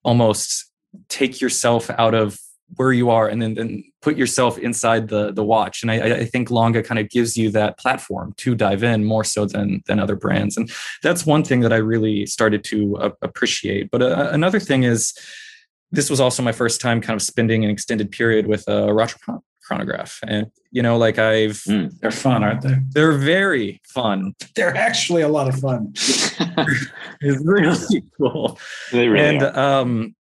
almost 0.03 0.71
take 1.09 1.41
yourself 1.41 1.91
out 1.91 2.15
of 2.15 2.39
where 2.77 2.93
you 2.93 3.11
are 3.11 3.29
and 3.29 3.41
then, 3.43 3.55
then 3.55 3.85
put 4.03 4.17
yourself 4.17 4.59
inside 4.59 5.09
the 5.09 5.33
the 5.33 5.45
watch. 5.45 5.83
And 5.83 5.91
I, 5.91 6.19
I 6.19 6.25
think 6.25 6.51
Lange 6.51 6.83
kind 6.83 6.99
of 6.99 7.11
gives 7.11 7.37
you 7.37 7.51
that 7.51 7.79
platform 7.79 8.35
to 8.39 8.55
dive 8.55 8.83
in 8.83 9.05
more 9.05 9.25
so 9.25 9.47
than 9.47 9.83
than 9.87 9.99
other 9.99 10.17
brands. 10.17 10.57
And 10.57 10.71
that's 11.03 11.27
one 11.27 11.45
thing 11.45 11.61
that 11.61 11.73
I 11.73 11.77
really 11.77 12.27
started 12.27 12.65
to 12.65 12.97
uh, 12.97 13.11
appreciate. 13.23 13.91
But 13.91 14.03
uh, 14.03 14.31
another 14.33 14.61
thing 14.61 14.85
is 14.85 15.15
this 15.91 16.09
was 16.09 16.21
also 16.21 16.43
my 16.43 16.53
first 16.53 16.81
time 16.81 17.01
kind 17.01 17.17
of 17.17 17.23
spending 17.23 17.65
an 17.65 17.71
extended 17.71 18.13
period 18.13 18.47
with 18.47 18.67
a 18.69 18.89
Rattrapant 18.89 19.41
chronograph. 19.63 20.19
And 20.27 20.47
you 20.71 20.83
know 20.83 20.97
like 20.97 21.19
I've 21.19 21.63
mm, 21.65 21.91
they're 22.01 22.11
fun 22.11 22.45
aren't 22.45 22.63
they? 22.63 22.77
They're 22.91 23.13
very 23.19 23.81
fun. 23.85 24.35
They're 24.57 24.77
actually 24.77 25.23
a 25.23 25.29
lot 25.29 25.49
of 25.49 25.59
fun. 25.61 25.95
It's 27.23 27.45
really 27.45 28.03
cool. 28.17 28.59
They 28.93 29.07
really 29.09 29.37
and 29.37 29.43
are. 29.43 29.81
um 29.81 30.15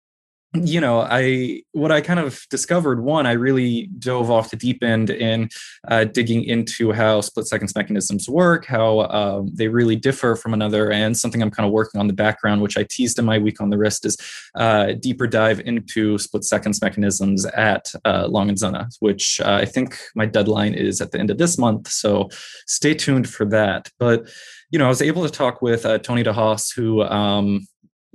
you 0.65 0.79
know 0.79 1.01
i 1.01 1.61
what 1.73 1.91
i 1.91 1.99
kind 1.99 2.19
of 2.19 2.45
discovered 2.49 3.03
one 3.03 3.25
i 3.25 3.33
really 3.33 3.87
dove 3.99 4.31
off 4.31 4.49
the 4.49 4.55
deep 4.55 4.83
end 4.83 5.09
in 5.09 5.49
uh, 5.89 6.03
digging 6.05 6.43
into 6.43 6.91
how 6.91 7.19
split 7.21 7.45
seconds 7.45 7.75
mechanisms 7.75 8.29
work 8.29 8.65
how 8.65 9.01
um, 9.01 9.49
they 9.53 9.67
really 9.67 9.95
differ 9.95 10.35
from 10.35 10.53
another 10.53 10.91
and 10.91 11.17
something 11.17 11.41
i'm 11.41 11.51
kind 11.51 11.67
of 11.67 11.73
working 11.73 11.99
on 11.99 12.07
the 12.07 12.13
background 12.13 12.61
which 12.61 12.77
i 12.77 12.85
teased 12.89 13.19
in 13.19 13.25
my 13.25 13.37
week 13.37 13.59
on 13.59 13.69
the 13.69 13.77
wrist 13.77 14.05
is 14.05 14.17
uh, 14.55 14.93
deeper 14.99 15.27
dive 15.27 15.59
into 15.61 16.17
split 16.17 16.43
seconds 16.43 16.81
mechanisms 16.81 17.45
at 17.45 17.91
uh, 18.05 18.27
Lange 18.29 18.55
& 18.55 18.55
Söhne 18.55 18.87
which 18.99 19.41
uh, 19.41 19.59
i 19.61 19.65
think 19.65 19.99
my 20.15 20.25
deadline 20.25 20.73
is 20.73 21.01
at 21.01 21.11
the 21.11 21.19
end 21.19 21.29
of 21.29 21.37
this 21.37 21.57
month 21.57 21.87
so 21.87 22.29
stay 22.65 22.93
tuned 22.93 23.27
for 23.29 23.45
that. 23.45 23.89
But 23.99 24.29
you 24.69 24.77
know 24.77 24.85
i 24.85 24.89
was 24.89 25.01
able 25.01 25.23
to 25.23 25.31
talk 25.31 25.61
with 25.61 25.85
uh, 25.85 25.97
Tony 25.99 26.23
de 26.23 26.33
Haas 26.33 26.71
who 26.71 27.01
um, 27.03 27.65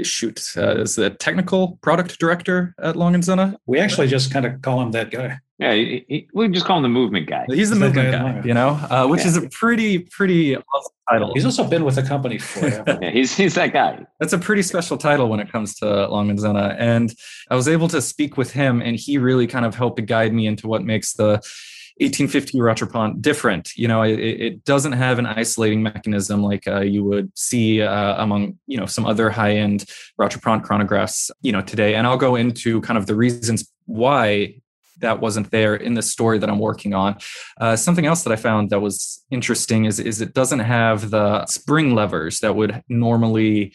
shoot 0.02 0.40
uh, 0.56 0.80
is 0.80 0.96
the 0.96 1.10
technical 1.10 1.78
product 1.82 2.18
director 2.18 2.74
at 2.82 2.96
Lange 2.96 3.14
& 3.14 3.22
Söhne. 3.22 3.56
We 3.66 3.78
actually 3.78 4.08
just 4.08 4.32
kind 4.32 4.46
of 4.46 4.60
call 4.62 4.80
him 4.80 4.90
that 4.92 5.10
guy. 5.10 5.38
Yeah, 5.58 5.74
he, 5.74 6.04
he, 6.08 6.28
we 6.34 6.48
just 6.48 6.66
call 6.66 6.78
him 6.78 6.82
the 6.82 6.88
movement 6.88 7.28
guy. 7.28 7.44
He's 7.46 7.48
the 7.48 7.56
He's 7.56 7.70
the 7.70 7.76
movement 7.76 8.10
guy 8.12 8.32
guy, 8.40 8.42
you 8.44 8.54
know, 8.54 8.70
uh, 8.90 9.06
which 9.06 9.20
Yeah. 9.20 9.28
is 9.28 9.36
a 9.36 9.48
pretty 9.50 9.98
pretty 10.00 10.56
awesome 10.56 10.92
title. 11.08 11.32
He's 11.34 11.44
also 11.44 11.62
been 11.64 11.84
with 11.84 11.94
the 11.94 12.02
company 12.02 12.38
forever. 12.52 12.98
Yeah, 13.00 13.10
he's 13.10 13.36
he's 13.36 13.54
that 13.54 13.72
guy. 13.72 14.04
That's 14.18 14.32
a 14.32 14.38
pretty 14.38 14.62
special 14.62 14.96
title 14.96 15.28
when 15.28 15.38
it 15.38 15.52
comes 15.52 15.76
to 15.76 16.08
Lange 16.08 16.36
& 16.36 16.38
Söhne. 16.38 16.74
And 16.80 17.14
I 17.48 17.54
was 17.54 17.68
able 17.68 17.86
to 17.88 18.00
speak 18.02 18.36
with 18.36 18.50
him, 18.50 18.82
and 18.82 18.96
he 18.96 19.18
really 19.18 19.46
kind 19.46 19.64
of 19.64 19.74
helped 19.76 19.98
to 19.98 20.02
guide 20.02 20.32
me 20.32 20.46
into 20.48 20.66
what 20.66 20.82
makes 20.84 21.12
the 21.12 21.40
1815 22.02 22.60
Rattrapant 22.60 23.22
different. 23.22 23.74
You 23.76 23.88
know, 23.88 24.02
it, 24.02 24.18
it 24.18 24.64
doesn't 24.64 24.92
have 24.92 25.18
an 25.18 25.26
isolating 25.26 25.82
mechanism 25.82 26.42
like 26.42 26.66
uh, 26.66 26.80
you 26.80 27.04
would 27.04 27.36
see 27.38 27.80
uh, 27.80 28.22
among, 28.22 28.58
you 28.66 28.76
know, 28.76 28.86
some 28.86 29.06
other 29.06 29.30
high-end 29.30 29.84
Rattrapant 30.20 30.64
chronographs, 30.64 31.30
you 31.40 31.52
know, 31.52 31.62
today. 31.62 31.94
And 31.94 32.06
I'll 32.06 32.16
go 32.16 32.36
into 32.36 32.80
kind 32.82 32.98
of 32.98 33.06
the 33.06 33.14
reasons 33.14 33.70
why 33.86 34.56
that 34.98 35.20
wasn't 35.20 35.50
there 35.50 35.74
in 35.74 35.94
the 35.94 36.02
story 36.02 36.38
that 36.38 36.48
I'm 36.48 36.58
working 36.58 36.94
on. 36.94 37.18
Uh, 37.60 37.76
something 37.76 38.06
else 38.06 38.22
that 38.24 38.32
I 38.32 38.36
found 38.36 38.70
that 38.70 38.80
was 38.80 39.24
interesting 39.30 39.84
is, 39.84 40.00
is 40.00 40.20
it 40.20 40.34
doesn't 40.34 40.60
have 40.60 41.10
the 41.10 41.46
spring 41.46 41.94
levers 41.94 42.40
that 42.40 42.54
would 42.54 42.82
normally 42.88 43.74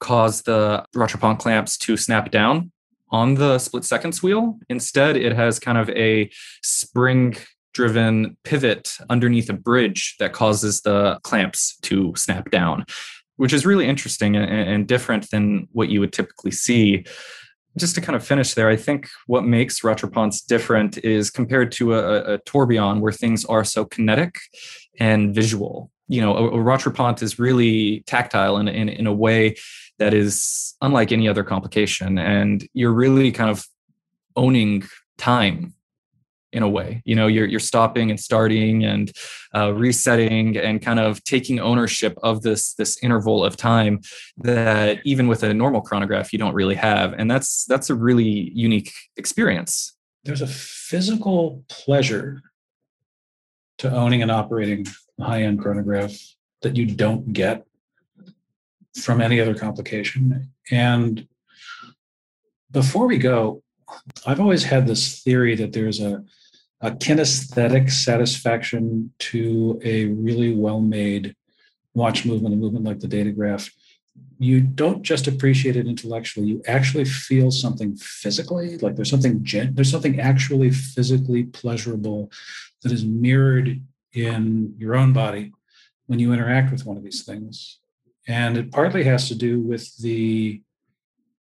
cause 0.00 0.42
the 0.42 0.84
Rattrapant 0.94 1.38
clamps 1.38 1.76
to 1.78 1.96
snap 1.96 2.30
down 2.30 2.72
on 3.10 3.34
the 3.34 3.58
split 3.58 3.84
seconds 3.84 4.22
wheel. 4.22 4.58
Instead, 4.68 5.16
it 5.16 5.32
has 5.34 5.58
kind 5.58 5.78
of 5.78 5.88
a 5.90 6.30
spring 6.62 7.36
driven 7.78 8.36
pivot 8.42 8.98
underneath 9.08 9.48
a 9.48 9.52
bridge 9.52 10.16
that 10.18 10.32
causes 10.32 10.80
the 10.80 11.16
clamps 11.22 11.78
to 11.82 12.12
snap 12.16 12.50
down, 12.50 12.84
which 13.36 13.52
is 13.52 13.64
really 13.64 13.86
interesting 13.86 14.34
and, 14.34 14.50
and 14.50 14.88
different 14.88 15.30
than 15.30 15.68
what 15.70 15.88
you 15.88 16.00
would 16.00 16.12
typically 16.12 16.50
see 16.50 17.04
just 17.76 17.94
to 17.94 18.00
kind 18.00 18.16
of 18.16 18.26
finish 18.26 18.54
there, 18.54 18.68
I 18.68 18.74
think 18.74 19.08
what 19.28 19.44
makes 19.44 19.82
Rattrapants 19.82 20.44
different 20.44 20.98
is 21.04 21.30
compared 21.30 21.70
to 21.72 21.94
a, 21.94 22.34
a 22.34 22.38
tourbillon 22.38 23.00
where 23.00 23.12
things 23.12 23.44
are 23.44 23.62
so 23.62 23.84
kinetic 23.84 24.34
and 24.98 25.32
visual. 25.32 25.92
You 26.08 26.22
know, 26.22 26.36
a, 26.36 26.48
a 26.48 26.64
Rattrapant 26.64 27.22
is 27.22 27.38
really 27.38 28.02
tactile 28.08 28.56
in, 28.56 28.66
in, 28.66 28.88
in 28.88 29.06
a 29.06 29.12
way 29.12 29.54
that 30.00 30.14
is 30.14 30.74
unlike 30.82 31.12
any 31.12 31.28
other 31.28 31.44
complication. 31.44 32.18
And 32.18 32.66
you're 32.74 32.92
really 32.92 33.30
kind 33.30 33.50
of 33.50 33.64
owning 34.34 34.82
time 35.16 35.74
in 36.52 36.62
a 36.62 36.68
way. 36.68 37.02
You 37.04 37.14
know 37.14 37.26
you're 37.26 37.46
you're 37.46 37.60
stopping 37.60 38.10
and 38.10 38.18
starting 38.18 38.84
and 38.84 39.12
uh, 39.54 39.72
resetting 39.74 40.56
and 40.56 40.80
kind 40.80 40.98
of 40.98 41.22
taking 41.24 41.60
ownership 41.60 42.18
of 42.22 42.42
this 42.42 42.74
this 42.74 43.02
interval 43.02 43.44
of 43.44 43.56
time 43.56 44.00
that 44.38 44.98
even 45.04 45.28
with 45.28 45.42
a 45.42 45.52
normal 45.52 45.80
chronograph 45.80 46.32
you 46.32 46.38
don't 46.38 46.54
really 46.54 46.74
have. 46.74 47.12
And 47.12 47.30
that's 47.30 47.64
that's 47.66 47.90
a 47.90 47.94
really 47.94 48.50
unique 48.54 48.92
experience. 49.16 49.94
There's 50.24 50.42
a 50.42 50.46
physical 50.46 51.64
pleasure 51.68 52.42
to 53.78 53.90
owning 53.90 54.22
and 54.22 54.30
operating 54.30 54.86
a 55.20 55.24
high-end 55.24 55.60
chronograph 55.60 56.12
that 56.62 56.76
you 56.76 56.86
don't 56.86 57.32
get 57.32 57.64
from 59.00 59.20
any 59.20 59.40
other 59.40 59.54
complication. 59.54 60.50
And 60.70 61.28
before 62.70 63.06
we 63.06 63.18
go, 63.18 63.62
I've 64.26 64.40
always 64.40 64.64
had 64.64 64.86
this 64.86 65.22
theory 65.22 65.54
that 65.56 65.72
there's 65.72 66.00
a, 66.00 66.24
a 66.80 66.90
kinesthetic 66.90 67.90
satisfaction 67.90 69.12
to 69.18 69.80
a 69.82 70.06
really 70.06 70.54
well-made 70.54 71.34
watch 71.94 72.24
movement, 72.24 72.54
a 72.54 72.56
movement 72.56 72.84
like 72.84 73.00
the 73.00 73.08
Datograph, 73.08 73.70
you 74.38 74.60
don't 74.60 75.02
just 75.02 75.26
appreciate 75.26 75.76
it 75.76 75.86
intellectually; 75.86 76.46
you 76.46 76.62
actually 76.66 77.04
feel 77.04 77.50
something 77.50 77.96
physically. 77.96 78.78
Like 78.78 78.94
there's 78.94 79.10
something 79.10 79.42
gen- 79.44 79.74
there's 79.74 79.90
something 79.90 80.20
actually 80.20 80.70
physically 80.70 81.44
pleasurable 81.44 82.30
that 82.82 82.92
is 82.92 83.04
mirrored 83.04 83.80
in 84.12 84.74
your 84.78 84.94
own 84.94 85.12
body 85.12 85.52
when 86.06 86.18
you 86.18 86.32
interact 86.32 86.70
with 86.70 86.86
one 86.86 86.96
of 86.96 87.02
these 87.02 87.24
things, 87.24 87.80
and 88.28 88.56
it 88.56 88.70
partly 88.70 89.02
has 89.04 89.28
to 89.28 89.34
do 89.34 89.60
with 89.60 89.96
the 89.98 90.62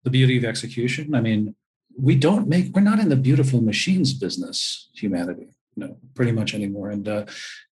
the 0.05 0.11
beauty 0.11 0.39
of 0.39 0.45
execution. 0.45 1.15
I 1.15 1.21
mean, 1.21 1.55
we 2.01 2.15
don't 2.15 2.49
make 2.49 2.75
we're 2.75 2.81
not 2.81 3.01
in 3.01 3.09
the 3.09 3.17
beautiful 3.17 3.61
machines 3.61 4.13
business 4.13 4.89
humanity 4.95 5.49
you 5.79 5.87
know 5.87 5.97
pretty 6.15 6.33
much 6.33 6.55
anymore. 6.55 6.91
And 6.91 7.09
uh, 7.09 7.27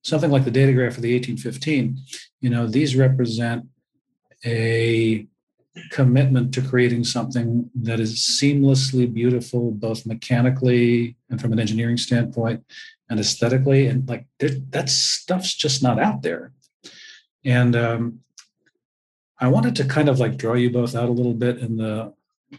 something 0.03 0.31
like 0.31 0.45
the 0.45 0.51
datograph 0.51 0.95
of 0.95 1.01
the 1.01 1.13
1815 1.13 1.97
you 2.41 2.49
know 2.49 2.67
these 2.67 2.95
represent 2.95 3.65
a 4.45 5.27
commitment 5.91 6.53
to 6.53 6.61
creating 6.61 7.03
something 7.03 7.69
that 7.75 7.99
is 7.99 8.17
seamlessly 8.17 9.11
beautiful 9.13 9.71
both 9.71 10.05
mechanically 10.05 11.15
and 11.29 11.39
from 11.39 11.53
an 11.53 11.59
engineering 11.59 11.97
standpoint 11.97 12.63
and 13.09 13.19
aesthetically 13.19 13.87
and 13.87 14.07
like 14.07 14.25
that 14.39 14.89
stuff's 14.89 15.53
just 15.53 15.83
not 15.83 15.99
out 15.99 16.21
there. 16.21 16.51
And 17.45 17.75
um, 17.75 18.19
i 19.41 19.47
wanted 19.47 19.75
to 19.75 19.85
kind 19.85 20.09
of 20.09 20.19
like 20.19 20.37
draw 20.37 20.53
you 20.53 20.69
both 20.69 20.95
out 20.95 21.09
a 21.09 21.17
little 21.19 21.33
bit 21.33 21.57
in 21.59 21.77
the 21.77 22.13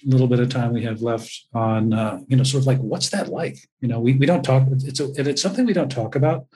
little 0.04 0.26
bit 0.26 0.40
of 0.40 0.48
time 0.48 0.72
we 0.72 0.84
have 0.84 1.02
left 1.02 1.46
on, 1.52 1.92
uh, 1.92 2.20
you 2.28 2.36
know, 2.36 2.44
sort 2.44 2.62
of 2.62 2.66
like 2.66 2.78
what's 2.78 3.10
that 3.10 3.28
like? 3.28 3.58
You 3.80 3.88
know, 3.88 4.00
we, 4.00 4.14
we 4.14 4.26
don't 4.26 4.42
talk. 4.42 4.66
It's 4.70 5.00
a, 5.00 5.10
it's 5.16 5.42
something 5.42 5.66
we 5.66 5.72
don't 5.72 5.90
talk 5.90 6.14
about 6.14 6.46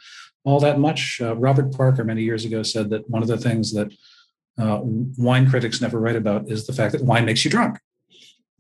all 0.45 0.61
that 0.61 0.79
much. 0.79 1.21
Uh, 1.21 1.35
Robert 1.37 1.73
Parker 1.73 2.05
many 2.05 2.23
years 2.23 2.45
ago 2.45 2.63
said 2.63 2.91
that 2.91 3.09
one 3.09 3.23
of 3.23 3.29
the 3.29 3.39
things 3.39 3.73
that 3.73 3.93
uh, 4.59 4.81
wine 4.83 5.49
critics 5.51 5.81
never 5.81 5.99
write 5.99 6.17
about 6.17 6.49
is 6.51 6.67
the 6.67 6.73
fact 6.73 6.93
that 6.93 7.03
wine 7.03 7.25
makes 7.25 7.45
you 7.45 7.51
drunk. 7.51 7.79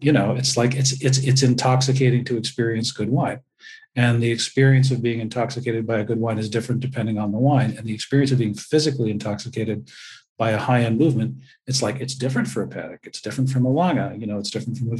You 0.00 0.12
know, 0.12 0.32
it's 0.32 0.56
like 0.56 0.74
it's 0.74 0.92
it's 1.02 1.18
it's 1.18 1.42
intoxicating 1.42 2.24
to 2.26 2.36
experience 2.36 2.90
good 2.90 3.10
wine. 3.10 3.40
And 3.96 4.20
the 4.20 4.30
experience 4.30 4.90
of 4.90 5.02
being 5.02 5.20
intoxicated 5.20 5.86
by 5.86 6.00
a 6.00 6.04
good 6.04 6.18
wine 6.18 6.38
is 6.38 6.50
different 6.50 6.80
depending 6.80 7.16
on 7.16 7.30
the 7.30 7.38
wine. 7.38 7.74
And 7.78 7.86
the 7.86 7.94
experience 7.94 8.32
of 8.32 8.38
being 8.38 8.54
physically 8.54 9.10
intoxicated 9.10 9.88
by 10.36 10.50
a 10.50 10.58
high-end 10.58 10.98
movement, 10.98 11.36
it's 11.66 11.82
like 11.82 12.00
it's 12.00 12.14
different 12.14 12.48
for 12.48 12.62
a 12.62 12.66
Patek. 12.66 12.98
It's 13.04 13.20
different 13.20 13.50
from 13.50 13.64
a 13.64 13.70
Lange. 13.70 14.20
You 14.20 14.26
know, 14.26 14.38
it's 14.38 14.50
different 14.50 14.78
from 14.78 14.88
a. 14.88 14.94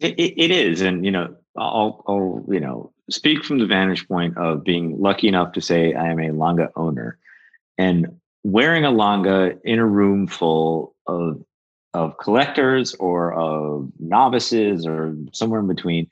It, 0.00 0.18
it, 0.18 0.42
it 0.42 0.50
is, 0.50 0.80
and 0.80 1.04
you 1.04 1.10
know, 1.10 1.34
I'll, 1.56 2.02
I'll 2.06 2.44
you 2.48 2.60
know 2.60 2.92
speak 3.10 3.44
from 3.44 3.58
the 3.58 3.66
vantage 3.66 4.08
point 4.08 4.36
of 4.38 4.64
being 4.64 5.00
lucky 5.00 5.28
enough 5.28 5.52
to 5.52 5.60
say 5.60 5.94
I 5.94 6.08
am 6.08 6.20
a 6.20 6.30
Lange 6.30 6.68
owner, 6.76 7.18
and 7.76 8.18
wearing 8.44 8.84
a 8.84 8.90
Lange 8.90 9.58
in 9.64 9.78
a 9.78 9.86
room 9.86 10.26
full 10.26 10.94
of 11.06 11.44
of 11.94 12.16
collectors 12.16 12.94
or 12.94 13.34
of 13.34 13.90
novices 13.98 14.86
or 14.86 15.14
somewhere 15.32 15.60
in 15.60 15.66
between 15.66 16.08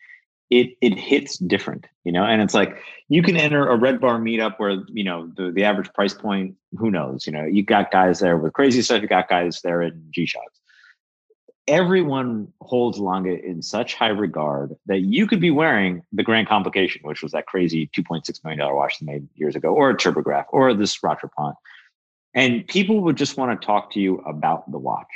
it 0.50 0.76
it 0.80 0.98
hits 0.98 1.38
different, 1.38 1.86
you 2.04 2.12
know. 2.12 2.24
And 2.24 2.42
it's 2.42 2.54
like 2.54 2.76
you 3.08 3.22
can 3.22 3.36
enter 3.36 3.68
a 3.68 3.76
red 3.76 4.00
bar 4.00 4.18
meetup 4.18 4.58
where 4.58 4.82
you 4.88 5.04
know 5.04 5.30
the 5.36 5.50
the 5.50 5.64
average 5.64 5.92
price 5.92 6.12
point, 6.12 6.56
who 6.76 6.90
knows? 6.90 7.26
You 7.26 7.32
know, 7.32 7.44
you 7.44 7.62
got 7.62 7.90
guys 7.90 8.18
there 8.18 8.36
with 8.36 8.52
crazy 8.52 8.82
stuff, 8.82 9.02
you 9.02 9.08
got 9.08 9.28
guys 9.28 9.60
there 9.62 9.80
in 9.80 10.04
G 10.10 10.26
Shocks. 10.26 10.58
Everyone 11.68 12.52
holds 12.60 12.98
Lange 12.98 13.26
in 13.44 13.62
such 13.62 13.94
high 13.94 14.08
regard 14.08 14.74
that 14.86 15.00
you 15.00 15.28
could 15.28 15.40
be 15.40 15.52
wearing 15.52 16.02
the 16.12 16.24
Grand 16.24 16.48
Complication, 16.48 17.00
which 17.04 17.22
was 17.22 17.30
that 17.30 17.46
crazy 17.46 17.88
$2.6 17.96 18.42
million 18.42 18.74
watch 18.74 18.98
they 18.98 19.06
made 19.06 19.28
years 19.36 19.54
ago, 19.54 19.72
or 19.72 19.90
a 19.90 19.96
Tourbograph, 19.96 20.46
or 20.48 20.74
this 20.74 20.98
Rattrapant. 20.98 21.54
And 22.34 22.66
people 22.66 23.02
would 23.02 23.16
just 23.16 23.36
want 23.36 23.60
to 23.60 23.64
talk 23.64 23.92
to 23.92 24.00
you 24.00 24.18
about 24.20 24.68
the 24.72 24.78
watch. 24.78 25.06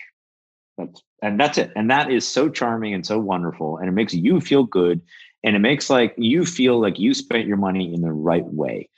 That's, 0.79 1.03
and 1.23 1.39
that's 1.39 1.59
it. 1.59 1.73
And 1.77 1.91
that 1.91 2.11
is 2.11 2.27
so 2.27 2.49
charming 2.49 2.95
and 2.95 3.07
so 3.07 3.19
wonderful. 3.19 3.79
And 3.79 3.89
it 3.89 3.93
makes 3.93 4.15
you 4.15 4.41
feel 4.41 4.65
good. 4.65 5.01
And 5.43 5.55
it 5.55 5.61
makes 5.61 5.91
like 5.91 6.15
you 6.17 6.45
feel 6.45 6.81
like 6.81 6.99
you 6.99 7.15
spent 7.15 7.47
your 7.47 7.57
money 7.57 7.93
in 7.93 8.01
the 8.01 8.13
right 8.13 8.45
way. 8.45 8.89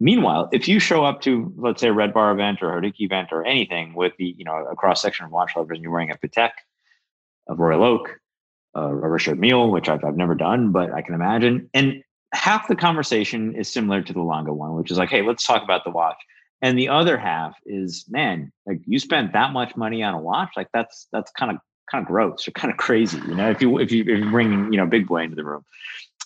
Meanwhile, 0.00 0.48
if 0.52 0.66
you 0.66 0.80
show 0.80 1.04
up 1.04 1.20
to, 1.22 1.52
let's 1.56 1.80
say, 1.80 1.88
a 1.88 1.92
Red 1.92 2.12
Bar 2.12 2.32
event 2.32 2.62
or 2.62 2.76
a 2.76 2.80
Hodinkee 2.80 3.00
event 3.00 3.28
or 3.32 3.44
anything 3.44 3.94
with 3.94 4.12
the, 4.18 4.34
you 4.36 4.44
know, 4.44 4.66
a 4.70 4.74
cross 4.74 5.00
section 5.00 5.24
of 5.24 5.30
watch 5.30 5.52
lovers 5.56 5.76
and 5.76 5.82
you're 5.82 5.92
wearing 5.92 6.10
a 6.10 6.16
Patek, 6.16 6.50
a 7.48 7.54
Royal 7.54 7.84
Oak, 7.84 8.18
a 8.74 8.92
Richard 8.92 9.38
Mille, 9.38 9.70
which 9.70 9.88
I've, 9.88 10.04
I've 10.04 10.16
never 10.16 10.34
done, 10.34 10.72
but 10.72 10.92
I 10.92 11.00
can 11.02 11.14
imagine. 11.14 11.70
And 11.74 12.02
half 12.32 12.66
the 12.66 12.74
conversation 12.74 13.54
is 13.54 13.72
similar 13.72 14.02
to 14.02 14.12
the 14.12 14.22
Lange 14.22 14.52
one, 14.52 14.74
which 14.74 14.90
is 14.90 14.98
like, 14.98 15.10
hey, 15.10 15.22
let's 15.22 15.46
talk 15.46 15.62
about 15.62 15.84
the 15.84 15.90
watch 15.90 16.16
and 16.64 16.78
the 16.78 16.88
other 16.88 17.18
half 17.18 17.54
is 17.66 18.06
man 18.08 18.50
like 18.66 18.80
you 18.86 18.98
spent 18.98 19.34
that 19.34 19.52
much 19.52 19.76
money 19.76 20.02
on 20.02 20.14
a 20.14 20.20
watch 20.20 20.50
like 20.56 20.68
that's 20.72 21.06
that's 21.12 21.30
kind 21.32 21.52
of 21.52 21.58
kind 21.90 22.02
of 22.02 22.08
gross 22.08 22.48
or 22.48 22.52
kind 22.52 22.72
of 22.72 22.78
crazy 22.78 23.18
you 23.28 23.34
know 23.34 23.50
if 23.50 23.60
you 23.60 23.78
if 23.78 23.92
you 23.92 24.02
if 24.02 24.24
you 24.24 24.30
bring 24.30 24.72
you 24.72 24.78
know 24.78 24.86
big 24.86 25.06
boy 25.06 25.22
into 25.22 25.36
the 25.36 25.44
room. 25.44 25.62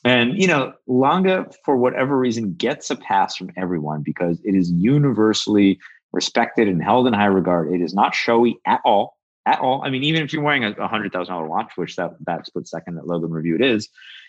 And 0.04 0.40
you 0.40 0.46
know 0.46 0.72
Lange 0.86 1.44
for 1.64 1.76
whatever 1.76 2.16
reason 2.16 2.54
gets 2.54 2.88
a 2.88 2.96
pass 2.96 3.34
from 3.36 3.50
everyone 3.56 4.02
because 4.02 4.40
it 4.44 4.54
is 4.54 4.70
universally 4.70 5.80
respected 6.12 6.68
and 6.68 6.82
held 6.82 7.08
in 7.08 7.12
high 7.12 7.26
regard. 7.26 7.72
It 7.72 7.82
is 7.82 7.92
not 7.92 8.14
showy 8.14 8.58
at 8.64 8.80
all 8.84 9.16
at 9.44 9.58
all. 9.58 9.82
I 9.84 9.90
mean 9.90 10.04
even 10.04 10.22
if 10.22 10.32
you're 10.32 10.42
wearing 10.42 10.64
a 10.64 10.86
hundred 10.86 11.12
thousand 11.12 11.34
dollar 11.34 11.48
watch 11.48 11.72
which 11.74 11.96
that 11.96 12.12
that 12.26 12.46
split 12.46 12.68
second 12.68 12.94
that 12.94 13.08
logan 13.08 13.32
reviewed 13.32 13.60
is 13.60 13.88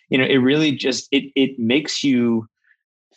you 0.10 0.18
know 0.18 0.26
it 0.26 0.38
really 0.38 0.72
just 0.72 1.08
it 1.12 1.32
it 1.36 1.60
makes 1.60 2.04
you 2.04 2.48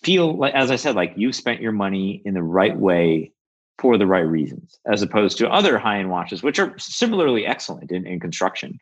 feel 0.02 0.36
like, 0.36 0.54
as 0.54 0.70
I 0.70 0.76
said, 0.76 0.94
like 0.94 1.12
you 1.16 1.32
spent 1.32 1.60
your 1.60 1.72
money 1.72 2.22
in 2.24 2.34
the 2.34 2.42
right 2.42 2.76
way 2.76 3.32
for 3.78 3.98
the 3.98 4.06
right 4.06 4.20
reasons, 4.26 4.78
as 4.86 5.02
opposed 5.02 5.38
to 5.38 5.50
other 5.50 5.78
high 5.78 5.98
end 5.98 6.10
watches, 6.10 6.42
which 6.42 6.58
are 6.58 6.76
similarly 6.78 7.46
excellent 7.46 7.90
in, 7.90 8.06
in 8.06 8.20
construction. 8.20 8.78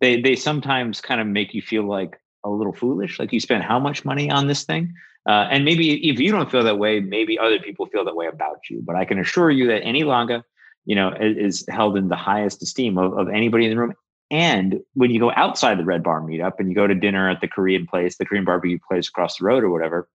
They 0.00 0.20
they 0.20 0.36
sometimes 0.36 1.00
kind 1.00 1.20
of 1.20 1.26
make 1.26 1.54
you 1.54 1.62
feel 1.62 1.84
like 1.84 2.20
a 2.44 2.50
little 2.50 2.72
foolish, 2.72 3.18
like 3.18 3.32
you 3.32 3.40
spent 3.40 3.64
how 3.64 3.78
much 3.78 4.04
money 4.04 4.30
on 4.30 4.46
this 4.46 4.64
thing. 4.64 4.94
Uh, 5.26 5.48
and 5.50 5.64
maybe 5.64 6.08
if 6.08 6.20
you 6.20 6.30
don't 6.30 6.50
feel 6.50 6.62
that 6.62 6.78
way, 6.78 7.00
maybe 7.00 7.38
other 7.38 7.58
people 7.58 7.86
feel 7.86 8.04
that 8.04 8.14
way 8.14 8.26
about 8.26 8.58
you. 8.68 8.82
But 8.82 8.96
I 8.96 9.06
can 9.06 9.18
assure 9.18 9.50
you 9.50 9.66
that 9.68 9.82
any 9.82 10.04
Lange, 10.04 10.42
you 10.84 10.94
know, 10.94 11.14
is, 11.18 11.62
is 11.62 11.66
held 11.68 11.96
in 11.96 12.08
the 12.08 12.16
highest 12.16 12.62
esteem 12.62 12.98
of, 12.98 13.16
of 13.16 13.28
anybody 13.30 13.64
in 13.64 13.70
the 13.70 13.80
room. 13.80 13.94
And 14.30 14.80
when 14.92 15.10
you 15.10 15.20
go 15.20 15.32
outside 15.34 15.78
the 15.78 15.84
Red 15.84 16.02
Bar 16.02 16.20
meetup 16.20 16.58
and 16.58 16.68
you 16.68 16.74
go 16.74 16.86
to 16.86 16.94
dinner 16.94 17.30
at 17.30 17.40
the 17.40 17.48
Korean 17.48 17.86
place, 17.86 18.16
the 18.16 18.26
Korean 18.26 18.44
barbecue 18.44 18.78
place 18.86 19.08
across 19.08 19.38
the 19.38 19.46
road 19.46 19.64
or 19.64 19.70
whatever, 19.70 20.08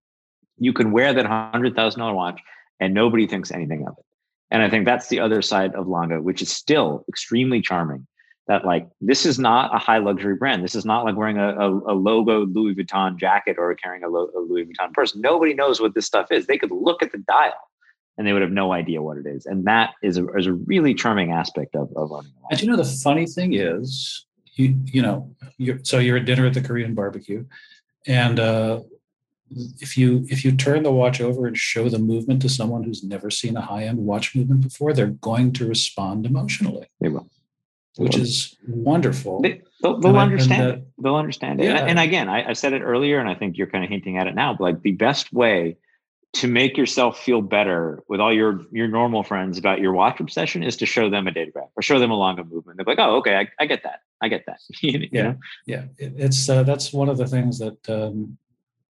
you 0.59 0.73
can 0.73 0.91
wear 0.91 1.13
that 1.13 1.25
hundred 1.25 1.75
thousand 1.75 1.99
dollar 1.99 2.13
watch 2.13 2.39
and 2.79 2.93
nobody 2.93 3.27
thinks 3.27 3.51
anything 3.51 3.87
of 3.87 3.95
it. 3.97 4.05
And 4.51 4.63
I 4.63 4.69
think 4.69 4.85
that's 4.85 5.07
the 5.07 5.19
other 5.19 5.41
side 5.41 5.75
of 5.75 5.87
Lange, 5.87 6.23
which 6.23 6.41
is 6.41 6.51
still 6.51 7.05
extremely 7.07 7.61
charming. 7.61 8.07
That 8.47 8.65
like 8.65 8.87
this 8.99 9.27
is 9.27 9.37
not 9.37 9.75
a 9.75 9.77
high 9.77 9.99
luxury 9.99 10.35
brand. 10.35 10.63
This 10.63 10.73
is 10.73 10.83
not 10.83 11.05
like 11.05 11.15
wearing 11.15 11.37
a, 11.37 11.49
a, 11.49 11.69
a 11.69 11.93
logo 11.93 12.47
Louis 12.47 12.73
Vuitton 12.73 13.15
jacket 13.17 13.57
or 13.59 13.73
carrying 13.75 14.03
a, 14.03 14.09
lo- 14.09 14.31
a, 14.35 14.39
Louis 14.39 14.65
Vuitton 14.65 14.91
purse. 14.91 15.15
Nobody 15.15 15.53
knows 15.53 15.79
what 15.79 15.93
this 15.93 16.07
stuff 16.07 16.31
is. 16.31 16.47
They 16.47 16.57
could 16.57 16.71
look 16.71 17.03
at 17.03 17.11
the 17.11 17.19
dial 17.19 17.53
and 18.17 18.27
they 18.27 18.33
would 18.33 18.41
have 18.41 18.51
no 18.51 18.73
idea 18.73 19.03
what 19.03 19.17
it 19.17 19.27
is. 19.27 19.45
And 19.45 19.65
that 19.65 19.91
is 20.01 20.17
a, 20.17 20.27
is 20.33 20.47
a 20.47 20.53
really 20.53 20.95
charming 20.95 21.31
aspect 21.31 21.75
of, 21.75 21.89
of 21.95 22.11
owning 22.11 22.31
And 22.49 22.59
you 22.59 22.67
know 22.67 22.75
the 22.75 22.83
funny 22.83 23.27
thing 23.27 23.53
is, 23.53 24.25
you 24.55 24.75
you 24.85 25.03
know, 25.03 25.33
you're, 25.57 25.79
so 25.83 25.99
you're 25.99 26.17
at 26.17 26.25
dinner 26.25 26.47
at 26.47 26.55
the 26.55 26.61
Korean 26.61 26.95
barbecue, 26.95 27.45
and 28.07 28.39
uh, 28.39 28.81
if 29.51 29.97
you 29.97 30.25
if 30.29 30.43
you 30.45 30.51
turn 30.51 30.83
the 30.83 30.91
watch 30.91 31.21
over 31.21 31.47
and 31.47 31.57
show 31.57 31.89
the 31.89 31.99
movement 31.99 32.41
to 32.43 32.49
someone 32.49 32.83
who's 32.83 33.03
never 33.03 33.29
seen 33.29 33.57
a 33.57 33.61
high 33.61 33.83
end 33.83 33.99
watch 33.99 34.35
movement 34.35 34.61
before, 34.61 34.93
they're 34.93 35.07
going 35.07 35.53
to 35.53 35.67
respond 35.67 36.25
emotionally. 36.25 36.87
They 36.99 37.09
will, 37.09 37.29
they 37.97 38.03
which 38.03 38.15
will. 38.15 38.23
is 38.23 38.57
wonderful. 38.67 39.41
They, 39.41 39.61
will 39.81 39.99
they'll 39.99 40.17
understand 40.17 40.69
it. 40.69 40.87
They'll 41.01 41.15
understand 41.15 41.61
it. 41.61 41.65
Yeah. 41.65 41.77
And, 41.77 41.91
and 41.91 41.99
again, 41.99 42.29
I, 42.29 42.49
I 42.49 42.53
said 42.53 42.73
it 42.73 42.81
earlier, 42.81 43.19
and 43.19 43.29
I 43.29 43.35
think 43.35 43.57
you're 43.57 43.67
kind 43.67 43.83
of 43.83 43.89
hinting 43.89 44.17
at 44.17 44.27
it 44.27 44.35
now. 44.35 44.53
But 44.53 44.63
like 44.63 44.81
the 44.81 44.93
best 44.93 45.33
way 45.33 45.77
to 46.31 46.47
make 46.47 46.77
yourself 46.77 47.19
feel 47.19 47.41
better 47.41 48.03
with 48.07 48.19
all 48.19 48.31
your 48.31 48.61
your 48.71 48.87
normal 48.87 49.23
friends 49.23 49.57
about 49.57 49.79
your 49.79 49.93
watch 49.93 50.19
obsession 50.19 50.61
is 50.63 50.77
to 50.77 50.85
show 50.85 51.09
them 51.09 51.27
a 51.27 51.31
datograph 51.31 51.69
or 51.75 51.81
show 51.81 51.99
them 51.99 52.11
a 52.11 52.15
Lange 52.15 52.43
movement. 52.43 52.77
They're 52.77 52.85
like, 52.85 52.99
oh, 52.99 53.17
okay, 53.17 53.35
I, 53.35 53.49
I 53.59 53.65
get 53.65 53.83
that. 53.83 54.01
I 54.21 54.27
get 54.27 54.45
that. 54.45 54.59
you 54.81 55.07
yeah, 55.11 55.23
know? 55.23 55.35
yeah. 55.65 55.83
It, 55.97 56.13
it's 56.17 56.47
uh, 56.47 56.63
that's 56.63 56.93
one 56.93 57.09
of 57.09 57.17
the 57.17 57.27
things 57.27 57.57
that 57.59 57.89
um, 57.89 58.37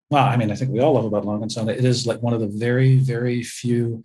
well, 0.10 0.26
I 0.26 0.38
mean, 0.38 0.52
I 0.52 0.56
think 0.56 0.72
we 0.72 0.80
all 0.80 0.94
love 0.94 1.06
about 1.06 1.26
Lange 1.26 1.44
and 1.44 1.52
Söhne. 1.52 1.70
It 1.70 1.86
is 1.86 2.08
like 2.08 2.22
one 2.22 2.34
of 2.34 2.40
the 2.40 2.48
very, 2.48 2.98
very 2.98 3.44
few, 3.44 4.04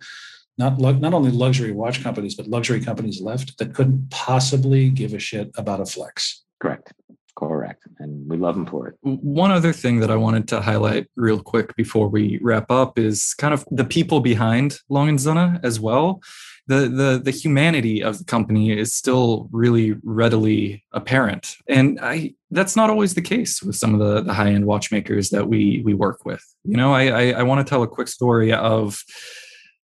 not 0.57 0.79
not 0.79 1.13
only 1.13 1.31
luxury 1.31 1.71
watch 1.71 2.03
companies, 2.03 2.35
but 2.35 2.47
luxury 2.47 2.79
companies 2.79 3.21
left 3.21 3.57
that 3.57 3.73
couldn't 3.73 4.09
possibly 4.11 4.89
give 4.89 5.13
a 5.13 5.19
shit 5.19 5.51
about 5.57 5.81
a 5.81 5.85
flex. 5.85 6.43
Correct. 6.61 6.93
Correct. 7.37 7.83
And 7.99 8.29
we 8.29 8.37
love 8.37 8.55
them 8.55 8.65
for 8.65 8.87
it. 8.87 8.95
One 9.01 9.51
other 9.51 9.73
thing 9.73 9.99
that 9.99 10.09
I 10.09 10.15
wanted 10.15 10.47
to 10.49 10.61
highlight 10.61 11.07
real 11.17 11.41
quick 11.41 11.75
before 11.75 12.07
we 12.07 12.39
wrap 12.41 12.71
up 12.71 12.97
is 12.97 13.33
kind 13.33 13.53
of 13.53 13.65
the 13.71 13.83
people 13.83 14.21
behind 14.21 14.79
Lange 14.89 15.09
and 15.09 15.19
Söhne 15.19 15.59
as 15.63 15.79
well 15.79 16.21
the 16.67 16.87
the 16.87 17.21
the 17.23 17.31
humanity 17.31 18.01
of 18.01 18.17
the 18.17 18.23
company 18.23 18.71
is 18.71 18.93
still 18.93 19.47
really 19.51 19.95
readily 20.03 20.83
apparent. 20.91 21.57
And 21.67 21.99
i 22.01 22.33
that's 22.51 22.75
not 22.75 22.89
always 22.89 23.13
the 23.13 23.21
case 23.21 23.61
with 23.61 23.75
some 23.75 23.93
of 23.93 23.99
the, 23.99 24.21
the 24.21 24.33
high-end 24.33 24.65
watchmakers 24.65 25.29
that 25.29 25.47
we 25.47 25.81
we 25.85 25.93
work 25.93 26.25
with. 26.25 26.43
You 26.63 26.77
know 26.77 26.93
i 26.93 27.07
i, 27.07 27.23
I 27.39 27.43
want 27.43 27.65
to 27.65 27.69
tell 27.69 27.83
a 27.83 27.87
quick 27.87 28.07
story 28.07 28.51
of 28.53 29.03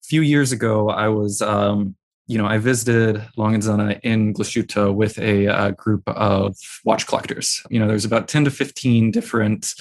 a 0.02 0.04
few 0.04 0.22
years 0.22 0.52
ago 0.52 0.88
i 0.88 1.08
was 1.08 1.42
um 1.42 1.96
you 2.30 2.38
know, 2.38 2.46
I 2.46 2.58
visited 2.58 3.26
Lange 3.36 3.66
and 3.66 4.00
in 4.04 4.32
Glashütte 4.32 4.94
with 4.94 5.18
a, 5.18 5.46
a, 5.46 5.72
group 5.72 6.04
of 6.06 6.54
watch 6.84 7.08
collectors. 7.08 7.60
You 7.70 7.80
know, 7.80 7.88
there's 7.88 8.04
about 8.04 8.28
10 8.28 8.44
to 8.44 8.52
15 8.52 9.10
different 9.10 9.74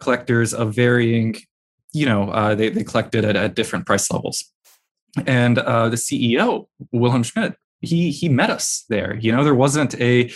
collectors 0.00 0.52
of 0.52 0.74
varying, 0.74 1.36
you 1.92 2.06
know, 2.06 2.28
uh, 2.30 2.56
they, 2.56 2.70
they 2.70 2.82
collected 2.82 3.24
at 3.24 3.54
different 3.54 3.86
price 3.86 4.10
levels 4.10 4.52
and 5.26 5.58
uh, 5.58 5.88
the 5.88 5.96
CEO 5.96 6.66
Wilhelm 6.90 7.22
Schmidt 7.22 7.54
he 7.82 8.10
he 8.10 8.28
met 8.28 8.50
us 8.50 8.84
there. 8.88 9.16
You 9.16 9.32
know, 9.32 9.44
there 9.44 9.54
wasn't 9.54 10.00
a 10.00 10.32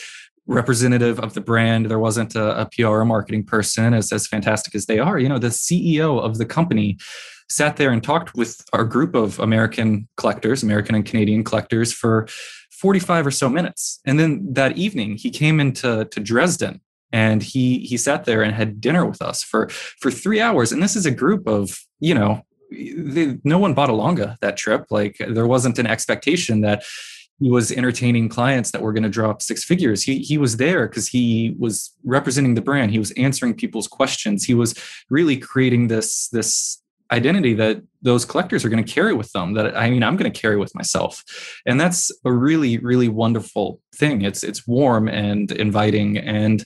representative 0.47 1.18
of 1.20 1.35
the 1.35 1.41
brand. 1.41 1.87
There 1.87 1.99
wasn't 1.99 2.35
a, 2.35 2.62
a, 2.62 2.68
PR 2.70 2.87
or 2.87 3.05
marketing 3.05 3.45
person 3.45 3.95
as, 3.95 4.12
as 4.12 4.29
fantastic 4.29 4.77
as 4.77 4.87
they 4.87 5.01
are. 5.01 5.18
You 5.18 5.29
know, 5.29 5.39
the 5.39 5.49
CEO 5.49 6.20
of 6.20 6.39
the 6.39 6.47
company 6.47 6.99
sat 7.49 7.77
there 7.77 7.91
and 7.91 8.03
talked 8.03 8.35
with 8.37 8.64
our 8.72 8.85
group 8.85 9.16
of 9.16 9.41
American 9.41 10.09
collectors, 10.16 10.62
American 10.62 10.95
and 10.95 11.05
Canadian 11.05 11.43
collectors 11.43 11.93
for 11.93 12.29
45 12.70 13.27
or 13.27 13.31
so 13.33 13.49
minutes. 13.49 14.01
And 14.05 14.20
then 14.20 14.53
that 14.53 14.77
evening 14.77 15.16
he 15.16 15.31
came 15.31 15.59
into 15.59 16.05
to 16.05 16.20
Dresden 16.20 16.81
and 17.12 17.43
he 17.43 17.79
he 17.81 17.97
sat 17.97 18.24
there 18.24 18.43
and 18.43 18.55
had 18.55 18.81
dinner 18.81 19.05
with 19.05 19.22
us 19.22 19.43
for 19.43 19.68
for 19.68 20.11
3 20.11 20.41
hours. 20.41 20.70
And 20.70 20.83
this 20.83 20.97
is 20.97 21.07
a 21.07 21.11
group 21.11 21.49
of, 21.49 21.81
you 21.99 22.14
know, 22.14 22.43
no 22.70 23.58
one 23.58 23.74
bought 23.74 23.90
a 23.90 23.94
Lange 23.94 24.36
that 24.40 24.56
trip. 24.56 24.86
Like 24.90 25.16
there 25.18 25.46
wasn't 25.46 25.78
an 25.78 25.86
expectation 25.86 26.60
that 26.62 26.84
he 27.38 27.50
was 27.50 27.70
entertaining 27.70 28.28
clients 28.28 28.70
that 28.70 28.80
were 28.80 28.92
going 28.92 29.02
to 29.02 29.08
drop 29.08 29.42
six 29.42 29.64
figures. 29.64 30.02
He 30.02 30.18
he 30.18 30.38
was 30.38 30.56
there 30.56 30.88
because 30.88 31.08
he 31.08 31.54
was 31.58 31.92
representing 32.04 32.54
the 32.54 32.62
brand. 32.62 32.92
He 32.92 32.98
was 32.98 33.12
answering 33.12 33.54
people's 33.54 33.88
questions. 33.88 34.44
He 34.44 34.54
was 34.54 34.74
really 35.10 35.36
creating 35.36 35.88
this 35.88 36.28
this 36.28 36.82
identity 37.12 37.54
that 37.54 37.82
those 38.02 38.24
collectors 38.24 38.64
are 38.64 38.68
going 38.68 38.84
to 38.84 38.92
carry 38.92 39.14
with 39.14 39.30
them 39.32 39.54
that 39.54 39.76
i 39.76 39.88
mean 39.88 40.02
i'm 40.02 40.16
going 40.16 40.30
to 40.30 40.40
carry 40.40 40.56
with 40.56 40.74
myself 40.74 41.22
and 41.64 41.80
that's 41.80 42.10
a 42.24 42.32
really 42.32 42.78
really 42.78 43.08
wonderful 43.08 43.80
thing 43.94 44.22
it's 44.22 44.42
it's 44.42 44.66
warm 44.66 45.08
and 45.08 45.52
inviting 45.52 46.18
and 46.18 46.64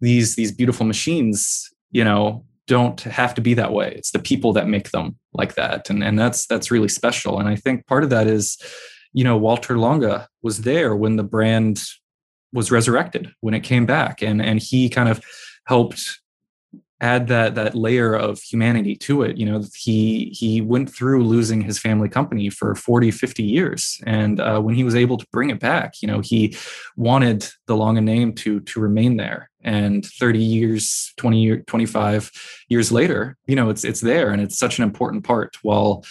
these 0.00 0.36
these 0.36 0.52
beautiful 0.52 0.86
machines 0.86 1.70
you 1.90 2.02
know 2.02 2.44
don't 2.66 3.00
have 3.00 3.34
to 3.34 3.40
be 3.40 3.54
that 3.54 3.72
way. 3.72 3.94
It's 3.94 4.10
the 4.12 4.18
people 4.18 4.52
that 4.54 4.68
make 4.68 4.90
them 4.90 5.18
like 5.32 5.54
that. 5.54 5.90
And 5.90 6.02
and 6.02 6.18
that's 6.18 6.46
that's 6.46 6.70
really 6.70 6.88
special. 6.88 7.38
And 7.38 7.48
i 7.48 7.56
think 7.56 7.86
part 7.86 8.04
of 8.04 8.10
that 8.10 8.26
is 8.26 8.56
you 9.14 9.24
know, 9.24 9.36
Walter 9.36 9.78
Lange 9.78 10.26
was 10.42 10.62
there 10.62 10.94
when 10.94 11.16
the 11.16 11.22
brand 11.22 11.82
was 12.52 12.70
resurrected, 12.70 13.32
when 13.40 13.54
it 13.54 13.60
came 13.60 13.86
back, 13.86 14.20
and 14.20 14.42
and 14.42 14.60
he 14.60 14.90
kind 14.90 15.08
of 15.08 15.24
helped 15.66 16.20
add 17.04 17.28
that 17.28 17.54
that 17.54 17.74
layer 17.74 18.14
of 18.14 18.40
humanity 18.40 18.96
to 18.96 19.22
it. 19.22 19.36
You 19.36 19.46
know 19.46 19.62
he 19.76 20.34
he 20.40 20.60
went 20.60 20.88
through 20.94 21.24
losing 21.24 21.60
his 21.60 21.78
family 21.78 22.08
company 22.08 22.48
for 22.50 22.74
40 22.74 23.10
50 23.10 23.42
years. 23.42 24.00
And 24.06 24.40
uh, 24.40 24.60
when 24.60 24.74
he 24.74 24.84
was 24.84 24.94
able 24.94 25.18
to 25.18 25.26
bring 25.32 25.50
it 25.50 25.60
back 25.60 25.90
you 26.00 26.08
know 26.08 26.20
he 26.20 26.56
wanted 26.96 27.46
the 27.66 27.76
Lange 27.76 28.04
name 28.04 28.32
to 28.42 28.60
to 28.60 28.80
remain 28.80 29.16
there. 29.16 29.50
And 29.62 30.04
30 30.04 30.38
years 30.38 31.12
20 31.16 31.42
year 31.42 31.56
25 31.66 32.30
years 32.68 32.90
later 32.90 33.36
you 33.46 33.56
know 33.56 33.70
it's 33.70 33.84
it's 33.84 34.00
there 34.00 34.30
and 34.30 34.40
it's 34.42 34.58
such 34.58 34.78
an 34.78 34.84
important 34.84 35.24
part. 35.24 35.56
While 35.62 36.04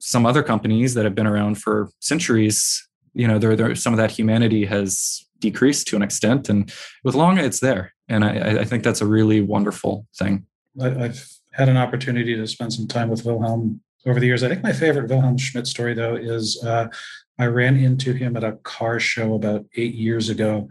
some 0.00 0.26
other 0.26 0.42
companies 0.42 0.94
that 0.94 1.04
have 1.04 1.14
been 1.14 1.26
around 1.26 1.56
for 1.56 1.90
centuries, 2.00 2.88
you 3.14 3.28
know, 3.28 3.38
there, 3.38 3.54
there 3.54 3.74
some 3.74 3.92
of 3.92 3.98
that 3.98 4.10
humanity 4.10 4.64
has 4.64 5.24
decreased 5.38 5.86
to 5.88 5.96
an 5.96 6.02
extent, 6.02 6.48
and 6.48 6.72
with 7.04 7.14
Lange, 7.14 7.38
it's 7.38 7.60
there, 7.60 7.92
and 8.10 8.24
I, 8.24 8.60
I 8.60 8.64
think 8.64 8.82
that's 8.82 9.00
a 9.00 9.06
really 9.06 9.40
wonderful 9.40 10.06
thing. 10.18 10.44
I've 10.80 11.26
had 11.52 11.68
an 11.68 11.76
opportunity 11.76 12.36
to 12.36 12.46
spend 12.46 12.72
some 12.72 12.86
time 12.86 13.08
with 13.08 13.24
Wilhelm 13.24 13.80
over 14.06 14.20
the 14.20 14.26
years. 14.26 14.42
I 14.42 14.48
think 14.48 14.62
my 14.62 14.72
favorite 14.72 15.08
Wilhelm 15.08 15.38
Schmidt 15.38 15.66
story, 15.66 15.94
though, 15.94 16.16
is 16.16 16.62
uh, 16.64 16.88
I 17.38 17.46
ran 17.46 17.76
into 17.76 18.12
him 18.12 18.36
at 18.36 18.44
a 18.44 18.52
car 18.62 19.00
show 19.00 19.34
about 19.34 19.64
eight 19.76 19.94
years 19.94 20.28
ago, 20.28 20.68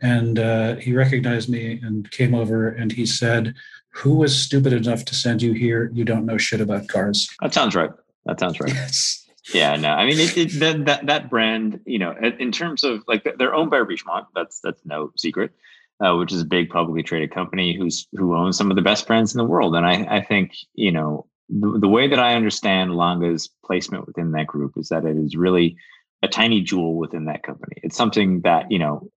and 0.00 0.38
uh, 0.38 0.76
he 0.76 0.94
recognized 0.94 1.48
me 1.48 1.80
and 1.82 2.10
came 2.10 2.34
over 2.34 2.68
and 2.68 2.92
he 2.92 3.06
said, 3.06 3.54
"Who 3.94 4.16
was 4.16 4.36
stupid 4.36 4.72
enough 4.72 5.04
to 5.06 5.14
send 5.14 5.42
you 5.42 5.52
here? 5.52 5.90
You 5.94 6.04
don't 6.04 6.26
know 6.26 6.38
shit 6.38 6.60
about 6.60 6.88
cars." 6.88 7.28
That 7.40 7.54
sounds 7.54 7.74
right. 7.74 7.90
That 8.26 8.40
sounds 8.40 8.60
right. 8.60 8.72
Yes. 8.72 9.24
Yeah, 9.54 9.76
no, 9.76 9.88
I 9.88 10.04
mean 10.04 10.18
it, 10.18 10.36
it, 10.36 10.60
that, 10.60 10.84
that 10.84 11.06
that 11.06 11.30
brand, 11.30 11.80
you 11.86 11.98
know, 11.98 12.14
in 12.38 12.52
terms 12.52 12.84
of 12.84 13.02
like 13.08 13.26
they're 13.38 13.54
owned 13.54 13.70
by 13.70 13.78
Richemont. 13.78 14.26
That's 14.34 14.60
that's 14.60 14.80
no 14.84 15.10
secret, 15.16 15.52
uh, 16.00 16.16
which 16.16 16.32
is 16.32 16.42
a 16.42 16.46
big 16.46 16.70
publicly 16.70 17.02
traded 17.02 17.32
company 17.32 17.76
who's 17.76 18.06
who 18.12 18.36
owns 18.36 18.56
some 18.56 18.70
of 18.70 18.76
the 18.76 18.82
best 18.82 19.06
brands 19.06 19.34
in 19.34 19.38
the 19.38 19.44
world. 19.44 19.74
And 19.74 19.86
I 19.86 20.06
I 20.16 20.22
think 20.22 20.56
you 20.74 20.92
know 20.92 21.26
the, 21.48 21.78
the 21.78 21.88
way 21.88 22.08
that 22.08 22.18
I 22.18 22.34
understand 22.34 22.96
Lange's 22.96 23.48
placement 23.64 24.06
within 24.06 24.32
that 24.32 24.46
group 24.46 24.74
is 24.76 24.88
that 24.88 25.04
it 25.04 25.16
is 25.16 25.36
really 25.36 25.76
a 26.22 26.28
tiny 26.28 26.60
jewel 26.60 26.96
within 26.96 27.26
that 27.26 27.42
company. 27.42 27.76
It's 27.82 27.96
something 27.96 28.40
that 28.42 28.70
you 28.70 28.78
know 28.78 29.10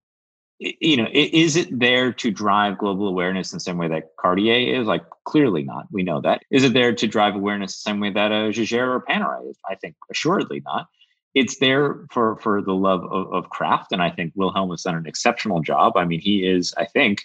you 0.61 0.95
know, 0.95 1.07
is 1.11 1.55
it 1.55 1.79
there 1.79 2.13
to 2.13 2.29
drive 2.29 2.77
global 2.77 3.07
awareness 3.07 3.51
in 3.51 3.55
the 3.55 3.61
same 3.61 3.79
way 3.79 3.87
that 3.87 4.11
Cartier 4.19 4.79
is? 4.79 4.85
Like, 4.85 5.03
clearly 5.25 5.63
not. 5.63 5.87
We 5.91 6.03
know 6.03 6.21
that. 6.21 6.43
Is 6.51 6.63
it 6.63 6.73
there 6.73 6.93
to 6.93 7.07
drive 7.07 7.33
awareness 7.33 7.77
the 7.77 7.89
same 7.89 7.99
way 7.99 8.11
that 8.11 8.31
a 8.31 8.51
Jaeger 8.51 8.93
or 8.93 9.01
Panerai 9.01 9.49
is? 9.49 9.57
I 9.67 9.73
think 9.73 9.95
assuredly 10.11 10.61
not. 10.63 10.85
It's 11.33 11.59
there 11.59 12.05
for 12.11 12.37
for 12.37 12.61
the 12.61 12.73
love 12.73 13.03
of, 13.05 13.33
of 13.33 13.49
craft, 13.49 13.91
and 13.91 14.01
I 14.01 14.09
think 14.09 14.33
Wilhelm 14.35 14.69
has 14.71 14.83
done 14.83 14.95
an 14.95 15.05
exceptional 15.05 15.61
job. 15.61 15.95
I 15.95 16.05
mean, 16.05 16.19
he 16.19 16.45
is, 16.45 16.73
I 16.77 16.85
think, 16.85 17.23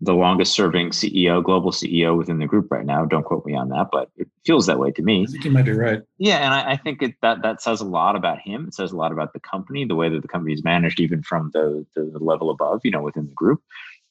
the 0.00 0.14
longest 0.14 0.54
serving 0.54 0.90
CEO, 0.90 1.42
global 1.42 1.70
CEO 1.70 2.16
within 2.18 2.38
the 2.38 2.46
group 2.46 2.70
right 2.70 2.84
now. 2.84 3.06
Don't 3.06 3.24
quote 3.24 3.46
me 3.46 3.54
on 3.54 3.70
that, 3.70 3.88
but 3.90 4.10
it 4.16 4.28
feels 4.44 4.66
that 4.66 4.78
way 4.78 4.90
to 4.92 5.02
me. 5.02 5.22
I 5.22 5.30
think 5.30 5.44
you 5.44 5.50
might 5.50 5.64
be 5.64 5.72
right. 5.72 6.02
Yeah, 6.18 6.38
and 6.38 6.52
I, 6.52 6.72
I 6.72 6.76
think 6.76 7.02
it, 7.02 7.14
that 7.22 7.42
that 7.42 7.62
says 7.62 7.80
a 7.80 7.86
lot 7.86 8.14
about 8.14 8.40
him. 8.40 8.66
It 8.68 8.74
says 8.74 8.92
a 8.92 8.96
lot 8.96 9.12
about 9.12 9.32
the 9.32 9.40
company, 9.40 9.86
the 9.86 9.94
way 9.94 10.10
that 10.10 10.20
the 10.20 10.28
company 10.28 10.52
is 10.52 10.62
managed, 10.62 11.00
even 11.00 11.22
from 11.22 11.50
the, 11.54 11.86
the, 11.94 12.10
the 12.12 12.18
level 12.18 12.50
above, 12.50 12.82
you 12.84 12.90
know, 12.90 13.02
within 13.02 13.26
the 13.26 13.34
group. 13.34 13.62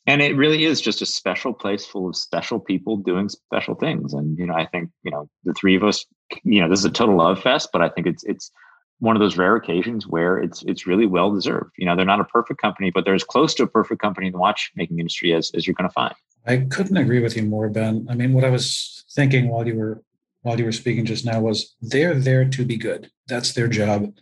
And 0.07 0.21
it 0.21 0.35
really 0.35 0.65
is 0.65 0.81
just 0.81 1.01
a 1.01 1.05
special 1.05 1.53
place 1.53 1.85
full 1.85 2.07
of 2.07 2.15
special 2.15 2.59
people 2.59 2.97
doing 2.97 3.27
special 3.27 3.75
things. 3.75 4.13
And 4.13 4.37
you 4.37 4.45
know, 4.45 4.53
I 4.53 4.65
think 4.65 4.89
you 5.03 5.11
know 5.11 5.29
the 5.43 5.53
three 5.53 5.75
of 5.75 5.83
us. 5.83 6.05
You 6.43 6.61
know, 6.61 6.69
this 6.69 6.79
is 6.79 6.85
a 6.85 6.91
total 6.91 7.17
love 7.17 7.41
fest, 7.41 7.69
but 7.71 7.81
I 7.81 7.89
think 7.89 8.07
it's 8.07 8.23
it's 8.23 8.51
one 8.99 9.15
of 9.15 9.19
those 9.19 9.37
rare 9.37 9.55
occasions 9.55 10.07
where 10.07 10.37
it's 10.37 10.63
it's 10.63 10.87
really 10.87 11.05
well 11.05 11.33
deserved. 11.33 11.71
You 11.77 11.85
know, 11.85 11.95
they're 11.95 12.05
not 12.05 12.21
a 12.21 12.25
perfect 12.25 12.61
company, 12.61 12.91
but 12.91 13.05
they're 13.05 13.15
as 13.15 13.23
close 13.23 13.53
to 13.55 13.63
a 13.63 13.67
perfect 13.67 14.01
company 14.01 14.27
in 14.27 14.33
the 14.33 14.39
watchmaking 14.39 14.99
industry 14.99 15.33
as, 15.33 15.51
as 15.53 15.67
you're 15.67 15.75
going 15.75 15.89
to 15.89 15.93
find. 15.93 16.15
I 16.47 16.57
couldn't 16.57 16.97
agree 16.97 17.21
with 17.21 17.35
you 17.35 17.43
more, 17.43 17.69
Ben. 17.69 18.07
I 18.09 18.15
mean, 18.15 18.33
what 18.33 18.43
I 18.43 18.49
was 18.49 19.03
thinking 19.11 19.49
while 19.49 19.67
you 19.67 19.75
were 19.75 20.01
while 20.43 20.59
you 20.59 20.65
were 20.65 20.71
speaking 20.71 21.05
just 21.05 21.25
now 21.25 21.39
was 21.39 21.75
they're 21.81 22.13
there 22.13 22.45
to 22.45 22.65
be 22.65 22.77
good. 22.77 23.09
That's 23.27 23.53
their 23.53 23.67
job 23.67 24.13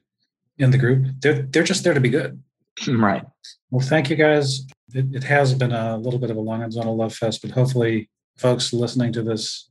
in 0.57 0.71
the 0.71 0.77
group. 0.77 1.07
They're 1.19 1.43
they're 1.43 1.63
just 1.63 1.83
there 1.83 1.93
to 1.93 2.01
be 2.01 2.09
good. 2.09 2.41
Right. 2.87 3.23
Well, 3.69 3.85
thank 3.85 4.09
you 4.09 4.15
guys. 4.15 4.65
It, 4.93 5.13
it 5.13 5.23
has 5.23 5.53
been 5.53 5.71
a 5.71 5.97
little 5.97 6.19
bit 6.19 6.31
of 6.31 6.37
a 6.37 6.41
Lange 6.41 6.63
und 6.63 6.73
Söhne 6.73 6.95
love 6.95 7.13
fest, 7.13 7.41
but 7.41 7.51
hopefully, 7.51 8.09
folks 8.37 8.73
listening 8.73 9.13
to 9.13 9.21
this 9.21 9.69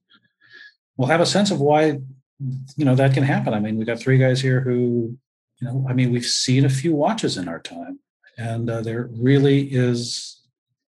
will 0.96 1.07
have 1.07 1.20
a 1.20 1.26
sense 1.26 1.50
of 1.50 1.61
why 1.61 1.98
you 2.76 2.84
know 2.84 2.95
that 2.95 3.14
can 3.14 3.22
happen. 3.22 3.55
I 3.55 3.61
mean, 3.61 3.76
we 3.76 3.84
got 3.84 3.99
three 3.99 4.18
guys 4.18 4.40
here 4.40 4.61
who, 4.61 5.16
you 5.61 5.66
know, 5.66 5.86
I 5.88 5.93
mean, 5.93 6.12
we've 6.12 6.26
seen 6.26 6.64
a 6.64 6.70
few 6.70 6.95
watches 6.95 7.36
in 7.36 7.49
our 7.49 7.61
time, 7.61 7.99
and 8.38 8.68
uh, 8.68 8.80
there 8.80 9.09
really 9.12 9.62
is 9.72 10.40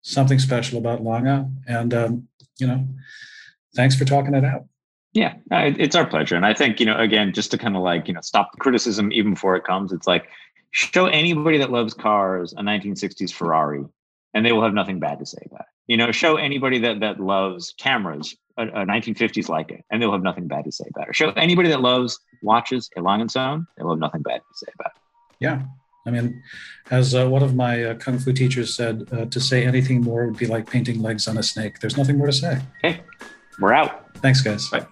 something 0.02 0.38
special 0.38 0.78
about 0.78 1.02
Lange. 1.02 1.50
And 1.66 1.94
um, 1.94 2.28
you 2.58 2.66
know, 2.66 2.86
thanks 3.74 3.96
for 3.96 4.04
talking 4.04 4.34
it 4.34 4.44
out. 4.44 4.66
Yeah, 5.12 5.34
it's 5.50 5.96
our 5.96 6.06
pleasure. 6.06 6.36
And 6.36 6.46
I 6.46 6.54
think 6.54 6.78
you 6.78 6.86
know, 6.86 6.96
again, 6.96 7.32
just 7.32 7.50
to 7.50 7.58
kind 7.58 7.76
of 7.76 7.82
like 7.82 8.06
you 8.06 8.14
know, 8.14 8.20
stop 8.20 8.52
the 8.52 8.58
criticism 8.58 9.12
even 9.12 9.34
before 9.34 9.56
it 9.56 9.64
comes. 9.64 9.92
It's 9.92 10.06
like 10.06 10.28
show 10.70 11.06
anybody 11.06 11.58
that 11.58 11.70
loves 11.70 11.94
cars 11.94 12.52
a 12.52 12.62
1960s 12.62 13.32
Ferrari, 13.32 13.84
and 14.34 14.44
they 14.44 14.52
will 14.52 14.62
have 14.62 14.74
nothing 14.74 14.98
bad 14.98 15.18
to 15.18 15.26
say 15.26 15.38
about 15.46 15.60
it. 15.60 15.66
You 15.86 15.96
know, 15.96 16.12
show 16.12 16.36
anybody 16.36 16.78
that 16.80 17.00
that 17.00 17.20
loves 17.20 17.74
cameras 17.78 18.36
a, 18.56 18.66
a 18.66 18.86
1950s 18.86 19.48
Leica, 19.48 19.80
and 19.90 20.00
they'll 20.00 20.12
have 20.12 20.22
nothing 20.22 20.46
bad 20.46 20.64
to 20.64 20.72
say 20.72 20.84
about 20.94 21.08
it. 21.08 21.16
Show 21.16 21.30
anybody 21.30 21.68
that 21.68 21.80
loves 21.80 22.18
watches 22.42 22.88
a 22.96 23.02
Lange 23.02 23.26
& 23.26 23.28
Söhne, 23.28 23.66
they'll 23.76 23.90
have 23.90 23.98
nothing 23.98 24.22
bad 24.22 24.38
to 24.38 24.54
say 24.54 24.72
about 24.78 24.92
it. 24.94 25.02
Yeah. 25.40 25.62
I 26.06 26.10
mean, 26.10 26.42
as 26.90 27.14
uh, 27.14 27.28
one 27.28 27.42
of 27.42 27.54
my 27.54 27.84
uh, 27.84 27.94
kung 27.94 28.18
fu 28.18 28.32
teachers 28.32 28.74
said, 28.74 29.06
uh, 29.12 29.26
to 29.26 29.40
say 29.40 29.66
anything 29.66 30.00
more 30.00 30.26
would 30.26 30.38
be 30.38 30.46
like 30.46 30.68
painting 30.68 31.02
legs 31.02 31.28
on 31.28 31.36
a 31.36 31.42
snake. 31.42 31.78
There's 31.80 31.96
nothing 31.96 32.16
more 32.16 32.26
to 32.26 32.32
say. 32.32 32.60
Okay, 32.82 33.00
we're 33.58 33.74
out. 33.74 34.14
Thanks, 34.16 34.40
guys. 34.40 34.68
Bye. 34.70 34.86